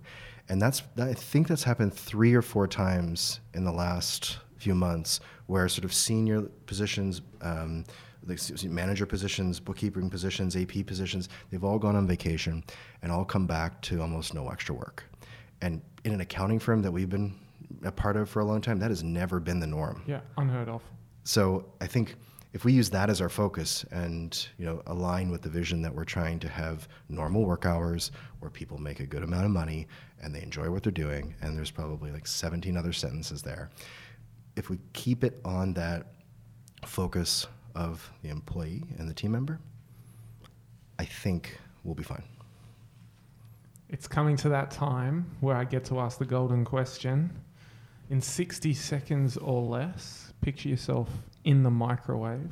And 0.48 0.60
that's 0.60 0.82
i 0.98 1.14
think 1.14 1.46
that's 1.46 1.62
happened 1.62 1.94
three 1.94 2.34
or 2.34 2.42
four 2.42 2.66
times 2.66 3.40
in 3.54 3.64
the 3.64 3.72
last 3.72 4.38
few 4.56 4.74
months 4.74 5.20
where 5.46 5.68
sort 5.68 5.84
of 5.84 5.94
senior 5.94 6.42
positions 6.66 7.22
um, 7.40 7.84
s- 8.28 8.64
manager 8.64 9.06
positions, 9.06 9.60
bookkeeping 9.60 10.10
positions, 10.10 10.56
AP 10.56 10.84
positions, 10.86 11.28
they've 11.50 11.64
all 11.64 11.78
gone 11.78 11.96
on 11.96 12.06
vacation 12.06 12.64
and 13.02 13.10
all 13.12 13.24
come 13.24 13.46
back 13.46 13.80
to 13.82 14.00
almost 14.00 14.34
no 14.34 14.48
extra 14.48 14.74
work. 14.74 15.04
And 15.62 15.80
in 16.04 16.12
an 16.12 16.20
accounting 16.20 16.58
firm 16.58 16.82
that 16.82 16.90
we've 16.92 17.08
been 17.10 17.34
a 17.84 17.92
part 17.92 18.16
of 18.16 18.28
for 18.28 18.40
a 18.40 18.44
long 18.44 18.60
time, 18.60 18.78
that 18.78 18.90
has 18.90 19.02
never 19.02 19.40
been 19.40 19.60
the 19.60 19.66
norm. 19.66 20.02
Yeah, 20.06 20.20
unheard 20.36 20.68
of. 20.68 20.82
So 21.24 21.66
I 21.80 21.86
think 21.86 22.14
if 22.52 22.64
we 22.64 22.72
use 22.72 22.90
that 22.90 23.10
as 23.10 23.20
our 23.20 23.28
focus 23.28 23.84
and 23.92 24.48
you 24.58 24.64
know 24.64 24.82
align 24.86 25.30
with 25.30 25.42
the 25.42 25.48
vision 25.50 25.82
that 25.82 25.94
we're 25.94 26.04
trying 26.04 26.38
to 26.40 26.48
have 26.48 26.88
normal 27.08 27.44
work 27.44 27.64
hours 27.66 28.10
where 28.40 28.50
people 28.50 28.78
make 28.78 29.00
a 29.00 29.06
good 29.06 29.22
amount 29.22 29.44
of 29.44 29.50
money 29.50 29.86
and 30.22 30.34
they 30.34 30.42
enjoy 30.42 30.68
what 30.70 30.82
they're 30.82 30.90
doing, 30.92 31.34
and 31.42 31.56
there's 31.56 31.70
probably 31.70 32.10
like 32.10 32.26
17 32.26 32.76
other 32.76 32.92
sentences 32.92 33.42
there. 33.42 33.70
If 34.56 34.68
we 34.68 34.78
keep 34.92 35.22
it 35.24 35.40
on 35.44 35.74
that 35.74 36.06
focus 36.84 37.46
of 37.74 38.10
the 38.22 38.28
employee 38.28 38.84
and 38.98 39.08
the 39.08 39.14
team 39.14 39.32
member, 39.32 39.58
I 40.98 41.04
think 41.04 41.58
we'll 41.84 41.94
be 41.94 42.02
fine. 42.02 42.22
It's 43.88 44.06
coming 44.06 44.36
to 44.38 44.48
that 44.50 44.70
time 44.70 45.30
where 45.40 45.56
I 45.56 45.64
get 45.64 45.84
to 45.86 45.98
ask 46.00 46.18
the 46.18 46.24
golden 46.24 46.64
question. 46.64 47.30
In 48.10 48.20
60 48.20 48.72
seconds 48.74 49.36
or 49.36 49.62
less, 49.62 50.32
picture 50.40 50.68
yourself 50.68 51.08
in 51.44 51.62
the 51.62 51.70
microwave. 51.70 52.50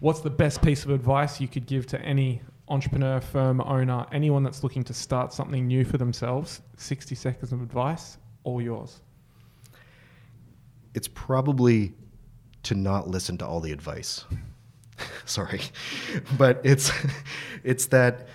What's 0.00 0.20
the 0.20 0.30
best 0.30 0.62
piece 0.62 0.84
of 0.84 0.90
advice 0.90 1.40
you 1.40 1.48
could 1.48 1.66
give 1.66 1.86
to 1.88 2.00
any 2.00 2.42
entrepreneur, 2.68 3.20
firm 3.20 3.60
owner, 3.60 4.06
anyone 4.12 4.42
that's 4.42 4.62
looking 4.62 4.84
to 4.84 4.94
start 4.94 5.32
something 5.32 5.66
new 5.66 5.84
for 5.84 5.98
themselves? 5.98 6.62
60 6.76 7.14
seconds 7.14 7.52
of 7.52 7.62
advice, 7.62 8.18
all 8.44 8.60
yours. 8.60 9.00
it's 10.94 11.08
probably 11.08 11.92
to 12.64 12.74
not 12.74 13.08
listen 13.08 13.38
to 13.38 13.46
all 13.46 13.60
the 13.60 13.72
advice. 13.72 14.24
Sorry, 15.24 15.62
but 16.38 16.60
it's 16.64 16.90
it's 17.64 17.86
that 17.86 18.28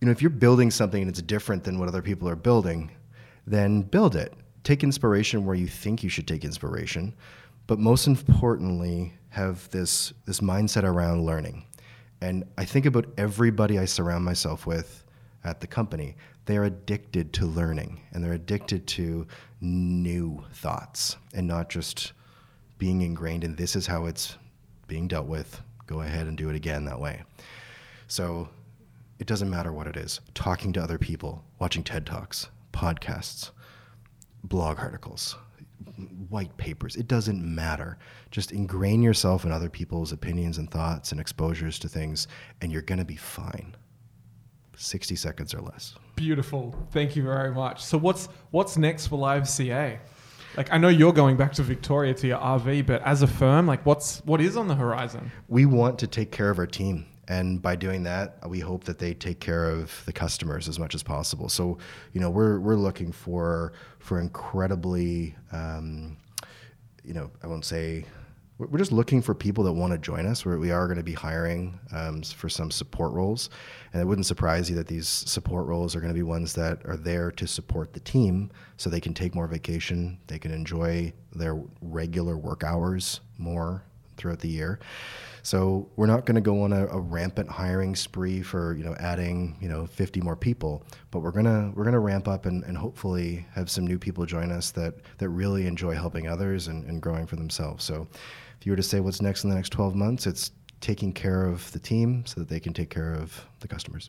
you 0.00 0.06
know 0.06 0.12
if 0.12 0.22
you're 0.22 0.30
building 0.30 0.70
something 0.70 1.02
and 1.02 1.08
it's 1.08 1.22
different 1.22 1.64
than 1.64 1.78
what 1.78 1.88
other 1.88 2.02
people 2.02 2.28
are 2.28 2.36
building, 2.36 2.90
then 3.46 3.82
build 3.82 4.16
it. 4.16 4.34
Take 4.62 4.82
inspiration 4.82 5.44
where 5.44 5.54
you 5.54 5.66
think 5.66 6.02
you 6.02 6.08
should 6.08 6.26
take 6.26 6.44
inspiration, 6.44 7.14
but 7.66 7.78
most 7.78 8.06
importantly, 8.06 9.12
have 9.30 9.68
this 9.70 10.12
this 10.26 10.40
mindset 10.40 10.84
around 10.84 11.24
learning. 11.24 11.64
And 12.20 12.44
I 12.56 12.64
think 12.64 12.86
about 12.86 13.06
everybody 13.18 13.78
I 13.78 13.84
surround 13.84 14.24
myself 14.24 14.66
with 14.66 15.04
at 15.44 15.60
the 15.60 15.66
company. 15.66 16.16
They're 16.46 16.64
addicted 16.64 17.32
to 17.34 17.46
learning 17.46 18.00
and 18.12 18.22
they're 18.22 18.32
addicted 18.32 18.86
to 18.88 19.26
new 19.60 20.44
thoughts 20.52 21.16
and 21.34 21.46
not 21.46 21.68
just 21.68 22.12
being 22.78 23.02
ingrained 23.02 23.44
in 23.44 23.56
this 23.56 23.76
is 23.76 23.86
how 23.86 24.06
it's 24.06 24.36
being 24.86 25.08
dealt 25.08 25.26
with. 25.26 25.60
Go 25.86 26.00
ahead 26.00 26.26
and 26.26 26.36
do 26.36 26.48
it 26.48 26.56
again 26.56 26.84
that 26.86 27.00
way. 27.00 27.22
So 28.06 28.48
it 29.18 29.26
doesn't 29.26 29.50
matter 29.50 29.72
what 29.72 29.86
it 29.86 29.96
is 29.96 30.20
talking 30.34 30.72
to 30.74 30.82
other 30.82 30.98
people, 30.98 31.44
watching 31.58 31.82
TED 31.82 32.06
Talks, 32.06 32.48
podcasts, 32.72 33.50
blog 34.42 34.78
articles, 34.78 35.36
white 36.28 36.56
papers. 36.56 36.96
It 36.96 37.08
doesn't 37.08 37.42
matter. 37.42 37.98
Just 38.30 38.52
ingrain 38.52 39.02
yourself 39.02 39.44
in 39.44 39.52
other 39.52 39.68
people's 39.68 40.12
opinions 40.12 40.58
and 40.58 40.70
thoughts 40.70 41.12
and 41.12 41.20
exposures 41.20 41.78
to 41.80 41.88
things, 41.88 42.26
and 42.60 42.72
you're 42.72 42.82
going 42.82 42.98
to 42.98 43.04
be 43.04 43.16
fine. 43.16 43.76
60 44.76 45.14
seconds 45.16 45.54
or 45.54 45.60
less. 45.60 45.94
Beautiful. 46.16 46.74
Thank 46.90 47.14
you 47.16 47.22
very 47.22 47.52
much. 47.52 47.84
So 47.84 47.96
what's 47.96 48.28
what's 48.50 48.76
next 48.76 49.06
for 49.06 49.18
LiveCA? 49.18 49.98
Like 50.56 50.72
I 50.72 50.78
know 50.78 50.88
you're 50.88 51.12
going 51.12 51.36
back 51.36 51.52
to 51.54 51.62
Victoria 51.62 52.14
to 52.14 52.26
your 52.26 52.38
RV, 52.38 52.86
but 52.86 53.02
as 53.02 53.22
a 53.22 53.26
firm, 53.26 53.66
like 53.66 53.84
what's 53.84 54.20
what 54.24 54.40
is 54.40 54.56
on 54.56 54.68
the 54.68 54.74
horizon? 54.74 55.30
We 55.48 55.66
want 55.66 55.98
to 56.00 56.06
take 56.06 56.30
care 56.30 56.50
of 56.50 56.58
our 56.58 56.66
team. 56.66 57.06
And 57.26 57.62
by 57.62 57.74
doing 57.76 58.02
that, 58.02 58.38
we 58.48 58.60
hope 58.60 58.84
that 58.84 58.98
they 58.98 59.14
take 59.14 59.40
care 59.40 59.70
of 59.70 60.02
the 60.04 60.12
customers 60.12 60.68
as 60.68 60.78
much 60.78 60.94
as 60.94 61.02
possible. 61.02 61.48
So, 61.48 61.78
you 62.12 62.20
know, 62.20 62.28
we're, 62.28 62.60
we're 62.60 62.76
looking 62.76 63.12
for 63.12 63.72
for 63.98 64.20
incredibly, 64.20 65.34
um, 65.50 66.18
you 67.02 67.14
know, 67.14 67.30
I 67.42 67.46
won't 67.46 67.64
say 67.64 68.04
we're 68.58 68.78
just 68.78 68.92
looking 68.92 69.20
for 69.20 69.34
people 69.34 69.64
that 69.64 69.72
want 69.72 69.92
to 69.92 69.98
join 69.98 70.26
us. 70.26 70.46
We're, 70.46 70.58
we 70.58 70.70
are 70.70 70.86
going 70.86 70.98
to 70.98 71.02
be 71.02 71.12
hiring 71.12 71.78
um, 71.92 72.22
for 72.22 72.48
some 72.48 72.70
support 72.70 73.12
roles, 73.12 73.50
and 73.92 74.00
it 74.00 74.04
wouldn't 74.04 74.26
surprise 74.26 74.70
you 74.70 74.76
that 74.76 74.86
these 74.86 75.08
support 75.08 75.66
roles 75.66 75.96
are 75.96 76.00
going 76.00 76.12
to 76.12 76.18
be 76.18 76.22
ones 76.22 76.52
that 76.54 76.84
are 76.84 76.96
there 76.96 77.32
to 77.32 77.46
support 77.48 77.92
the 77.92 78.00
team, 78.00 78.50
so 78.76 78.88
they 78.88 79.00
can 79.00 79.12
take 79.12 79.34
more 79.34 79.48
vacation, 79.48 80.18
they 80.28 80.38
can 80.38 80.52
enjoy 80.52 81.12
their 81.34 81.60
regular 81.80 82.36
work 82.38 82.62
hours 82.62 83.20
more 83.38 83.82
throughout 84.16 84.38
the 84.38 84.48
year. 84.48 84.78
So 85.42 85.90
we're 85.96 86.06
not 86.06 86.24
going 86.24 86.36
to 86.36 86.40
go 86.40 86.62
on 86.62 86.72
a, 86.72 86.86
a, 86.86 86.98
rampant 86.98 87.50
hiring 87.50 87.94
spree 87.94 88.40
for 88.40 88.74
you 88.76 88.84
know 88.84 88.94
adding 88.98 89.58
you 89.60 89.68
know 89.68 89.84
50 89.84 90.22
more 90.22 90.36
people, 90.36 90.86
but 91.10 91.20
we're 91.20 91.32
gonna 91.32 91.70
we're 91.74 91.84
gonna 91.84 92.00
ramp 92.00 92.28
up 92.28 92.46
and, 92.46 92.64
and 92.64 92.78
hopefully 92.78 93.44
have 93.52 93.68
some 93.68 93.86
new 93.86 93.98
people 93.98 94.24
join 94.24 94.50
us 94.50 94.70
that 94.70 94.94
that 95.18 95.28
really 95.28 95.66
enjoy 95.66 95.94
helping 95.94 96.28
others 96.28 96.68
and, 96.68 96.84
and 96.84 97.02
growing 97.02 97.26
for 97.26 97.36
themselves. 97.36 97.84
So 97.84 98.06
if 98.64 98.66
you 98.66 98.72
were 98.72 98.76
to 98.76 98.82
say 98.82 98.98
what's 98.98 99.20
next 99.20 99.44
in 99.44 99.50
the 99.50 99.56
next 99.56 99.72
12 99.72 99.94
months, 99.94 100.26
it's 100.26 100.50
taking 100.80 101.12
care 101.12 101.44
of 101.44 101.70
the 101.72 101.78
team 101.78 102.24
so 102.24 102.40
that 102.40 102.48
they 102.48 102.58
can 102.58 102.72
take 102.72 102.88
care 102.88 103.12
of 103.12 103.46
the 103.60 103.68
customers. 103.68 104.08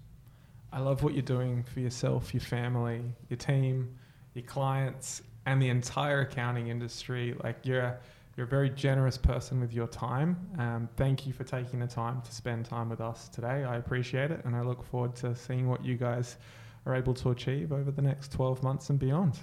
I 0.71 0.79
love 0.79 1.03
what 1.03 1.11
you're 1.11 1.23
doing 1.23 1.61
for 1.61 1.81
yourself, 1.81 2.33
your 2.33 2.39
family, 2.39 3.01
your 3.27 3.35
team, 3.35 3.93
your 4.33 4.45
clients, 4.45 5.23
and 5.45 5.61
the 5.61 5.67
entire 5.67 6.21
accounting 6.21 6.69
industry. 6.69 7.35
Like 7.43 7.57
you're 7.63 7.99
you're 8.37 8.45
a 8.45 8.49
very 8.49 8.69
generous 8.69 9.17
person 9.17 9.59
with 9.59 9.73
your 9.73 9.87
time. 9.87 10.37
Um, 10.57 10.87
thank 10.95 11.27
you 11.27 11.33
for 11.33 11.43
taking 11.43 11.81
the 11.81 11.87
time 11.87 12.21
to 12.21 12.31
spend 12.31 12.63
time 12.63 12.87
with 12.87 13.01
us 13.01 13.27
today. 13.27 13.65
I 13.65 13.75
appreciate 13.75 14.31
it, 14.31 14.45
and 14.45 14.55
I 14.55 14.61
look 14.61 14.85
forward 14.85 15.17
to 15.17 15.35
seeing 15.35 15.67
what 15.67 15.83
you 15.83 15.97
guys 15.97 16.37
are 16.85 16.95
able 16.95 17.13
to 17.15 17.31
achieve 17.31 17.73
over 17.73 17.91
the 17.91 18.01
next 18.01 18.31
12 18.31 18.63
months 18.63 18.89
and 18.89 18.97
beyond. 18.97 19.37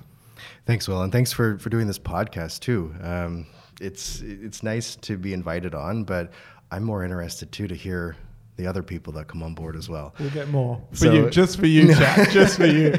Thanks, 0.64 0.88
Will, 0.88 1.02
and 1.02 1.12
thanks 1.12 1.34
for, 1.34 1.58
for 1.58 1.68
doing 1.68 1.86
this 1.86 1.98
podcast 1.98 2.60
too. 2.60 2.94
Um, 3.02 3.46
it's 3.82 4.20
it's 4.20 4.62
nice 4.62 4.96
to 4.96 5.16
be 5.16 5.32
invited 5.32 5.74
on, 5.74 6.04
but 6.04 6.32
I'm 6.70 6.84
more 6.84 7.04
interested 7.04 7.52
too 7.52 7.66
to 7.68 7.74
hear 7.74 8.16
the 8.56 8.66
other 8.66 8.82
people 8.82 9.12
that 9.14 9.28
come 9.28 9.42
on 9.42 9.54
board 9.54 9.76
as 9.76 9.88
well. 9.88 10.14
We'll 10.18 10.30
get 10.30 10.48
more 10.48 10.80
for 10.90 10.96
so, 10.96 11.12
you, 11.12 11.30
just 11.30 11.58
for 11.58 11.66
you, 11.66 11.94
chat, 11.94 12.30
just 12.30 12.56
for 12.56 12.66
you. 12.66 12.94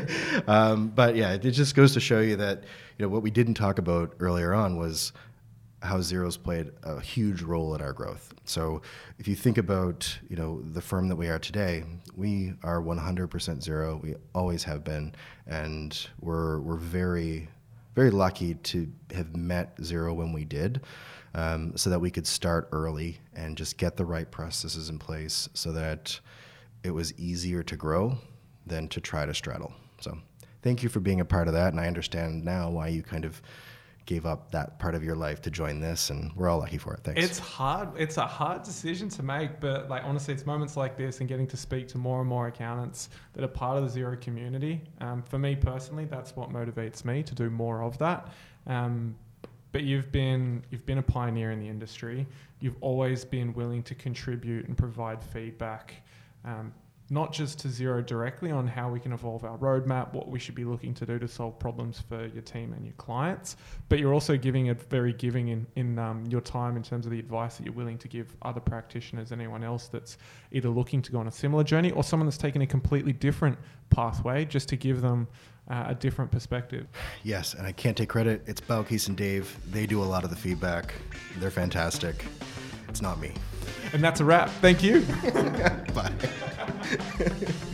Um, 0.48 0.90
but 0.90 1.16
yeah, 1.16 1.34
it 1.34 1.52
just 1.52 1.76
goes 1.76 1.94
to 1.94 2.00
show 2.00 2.20
you 2.20 2.36
that 2.38 2.64
you 2.98 3.06
know 3.06 3.10
what 3.10 3.22
we 3.22 3.32
didn't 3.32 3.54
talk 3.56 3.80
about 3.80 4.16
earlier 4.20 4.54
on 4.54 4.78
was 4.78 5.14
how 5.82 5.98
Xero's 5.98 6.38
played 6.38 6.72
a 6.84 7.00
huge 7.02 7.42
role 7.42 7.76
in 7.76 7.82
our 7.82 7.92
growth. 7.92 8.34
So 8.46 8.82
if 9.20 9.28
you 9.28 9.36
think 9.36 9.58
about 9.58 10.18
you 10.30 10.36
know 10.36 10.62
the 10.62 10.82
firm 10.82 11.08
that 11.10 11.16
we 11.16 11.28
are 11.28 11.40
today, 11.40 11.84
we 12.16 12.54
are 12.64 12.82
100% 12.82 13.30
Xero. 13.30 14.02
We 14.02 14.16
always 14.34 14.64
have 14.64 14.84
been, 14.84 15.16
and 15.48 16.08
we're 16.20 16.60
we're 16.60 16.78
very 16.78 17.48
very 17.96 18.12
lucky 18.12 18.56
to 18.56 18.91
have 19.14 19.36
met 19.36 19.78
Xero 19.78 20.16
when 20.16 20.34
we 20.34 20.46
did, 20.46 20.82
um, 21.36 21.76
so 21.78 21.89
that 21.89 22.00
we 22.00 22.12
could 22.12 22.28
start 22.28 22.70
early 22.72 23.20
and 23.34 23.58
just 23.58 23.78
get 23.78 23.98
the 23.98 24.06
right 24.06 24.30
processes 24.30 24.89
in 24.89 25.00
place, 25.00 25.50
so 25.54 25.72
that 25.72 26.20
it 26.84 26.91
was 26.91 27.14
easier 27.20 27.64
to 27.64 27.76
grow 27.76 28.18
than 28.66 28.88
to 28.89 29.02
try 29.02 29.26
to 29.26 29.34
straddle. 29.34 29.74
So 30.00 30.18
thank 30.62 30.84
you 30.84 30.89
for 30.89 31.00
being 31.00 31.22
a 31.22 31.26
part 31.26 31.48
of 31.48 31.54
that, 31.54 31.74
and 31.74 31.80
I 31.80 31.88
understand 31.88 32.44
now 32.44 32.70
why 32.70 32.88
you 32.88 33.04
kind 33.04 33.26
of 33.26 33.41
gave 34.06 34.26
up 34.26 34.51
that 34.51 34.80
part 34.80 34.95
of 34.95 35.04
your 35.04 35.16
life 35.16 35.41
to 35.41 35.49
join 35.49 35.80
this 35.80 36.10
and 36.10 36.32
we're 36.36 36.49
all 36.49 36.60
lucky 36.60 36.78
for 36.78 36.93
it. 36.93 37.01
Thanks. 37.04 37.24
It's 37.24 37.39
hard 37.39 37.89
it's 37.97 38.18
a 38.18 38.26
hard 38.26 38.64
decision 38.64 39.10
to 39.10 39.24
make 39.24 39.60
but 39.60 39.89
like 39.89 40.04
honestly 40.04 40.34
it's 40.34 40.45
moments 40.45 40.76
like 40.76 40.97
this 40.97 41.20
and 41.20 41.30
getting 41.30 41.47
to 41.47 41.58
speak 41.58 41.88
to 41.89 41.97
more 41.97 42.20
and 42.20 42.30
more 42.30 42.47
accountants 42.47 43.10
that 43.34 43.43
are 43.43 43.47
part 43.47 43.78
of 43.78 43.93
the 43.93 43.99
Xero 43.99 44.20
community 44.20 44.82
um, 44.99 45.24
for 45.24 45.39
me 45.39 45.56
personally 45.56 46.06
that's 46.06 46.36
what 46.36 46.49
motivates 46.51 47.06
me 47.06 47.24
to 47.24 47.34
do 47.34 47.49
more 47.49 47.82
of 47.82 47.97
that. 47.99 48.30
Um, 48.68 49.16
but 49.72 49.84
you've 49.84 50.12
been 50.12 50.64
you've 50.70 50.86
been 50.86 50.99
a 50.99 51.04
pioneer 51.04 51.51
in 51.51 51.60
the 51.60 51.68
industry. 51.68 52.26
You've 52.60 52.78
always 52.80 53.26
been 53.26 53.54
willing 53.54 53.84
to 53.84 53.95
contribute 53.95 54.68
and 54.68 54.78
provide 54.78 55.22
feedback 55.22 55.95
um, 56.45 56.72
not 57.14 57.32
just 57.32 57.59
to 57.59 57.68
Xero 57.68 58.03
directly 58.03 58.49
on 58.49 58.66
how 58.66 58.89
we 58.89 58.99
can 58.99 59.14
evolve 59.14 59.43
our 59.43 59.57
roadmap, 59.59 60.11
what 60.14 60.30
we 60.30 60.39
should 60.39 60.55
be 60.55 60.66
looking 60.66 60.93
to 60.95 61.05
do 61.05 61.20
to 61.20 61.28
solve 61.28 61.59
problems 61.59 62.01
for 62.09 62.26
your 62.28 62.41
team 62.41 62.74
and 62.74 62.84
your 62.84 62.95
clients, 62.95 63.55
but 63.88 63.99
you're 63.99 64.14
also 64.14 64.36
giving 64.36 64.70
a 64.70 64.74
very 64.74 65.14
giving 65.14 65.49
in, 65.49 65.68
in 65.76 65.99
um, 65.99 66.26
your 66.26 66.41
time 66.41 66.76
in 66.76 66.82
terms 66.82 67.05
of 67.05 67.11
the 67.11 67.20
advice 67.20 67.57
that 67.57 67.66
you're 67.66 67.74
willing 67.74 67.99
to 67.99 68.07
give 68.07 68.36
other 68.41 68.59
practitioners, 68.59 69.32
anyone 69.32 69.64
else 69.64 69.88
that's 69.88 70.18
either 70.51 70.70
looking 70.70 71.01
to 71.03 71.11
go 71.11 71.20
on 71.20 71.28
a 71.28 71.32
similar 71.32 71.64
journey 71.64 71.91
or 71.91 72.03
someone 72.03 72.26
that's 72.26 72.38
taken 72.38 72.64
a 72.64 72.68
completely 72.68 73.14
different 73.14 73.57
pathway 73.91 74.43
just 74.43 74.68
to 74.68 74.76
give 74.76 75.01
them 75.01 75.28
uh, 75.70 75.86
a 75.88 75.95
different 75.95 76.32
perspective. 76.32 76.88
Yes, 77.24 77.53
and 77.53 77.68
I 77.68 77.72
can't 77.74 77.95
take 77.95 78.09
credit. 78.09 78.41
It's 78.47 78.59
Balkees 78.59 79.07
and 79.07 79.16
Dave. 79.16 79.55
They 79.72 79.86
do 79.86 80.01
a 80.01 80.03
lot 80.03 80.24
of 80.24 80.32
the 80.32 80.36
feedback. 80.36 80.95
They're 81.38 81.51
fantastic. 81.51 82.26
It's 82.89 83.01
not 83.01 83.20
me. 83.20 83.34
And 83.93 84.03
that's 84.03 84.20
a 84.20 84.26
wrap. 84.26 84.49
Thank 84.61 84.84
you. 84.84 85.01
Bye. 85.93 86.11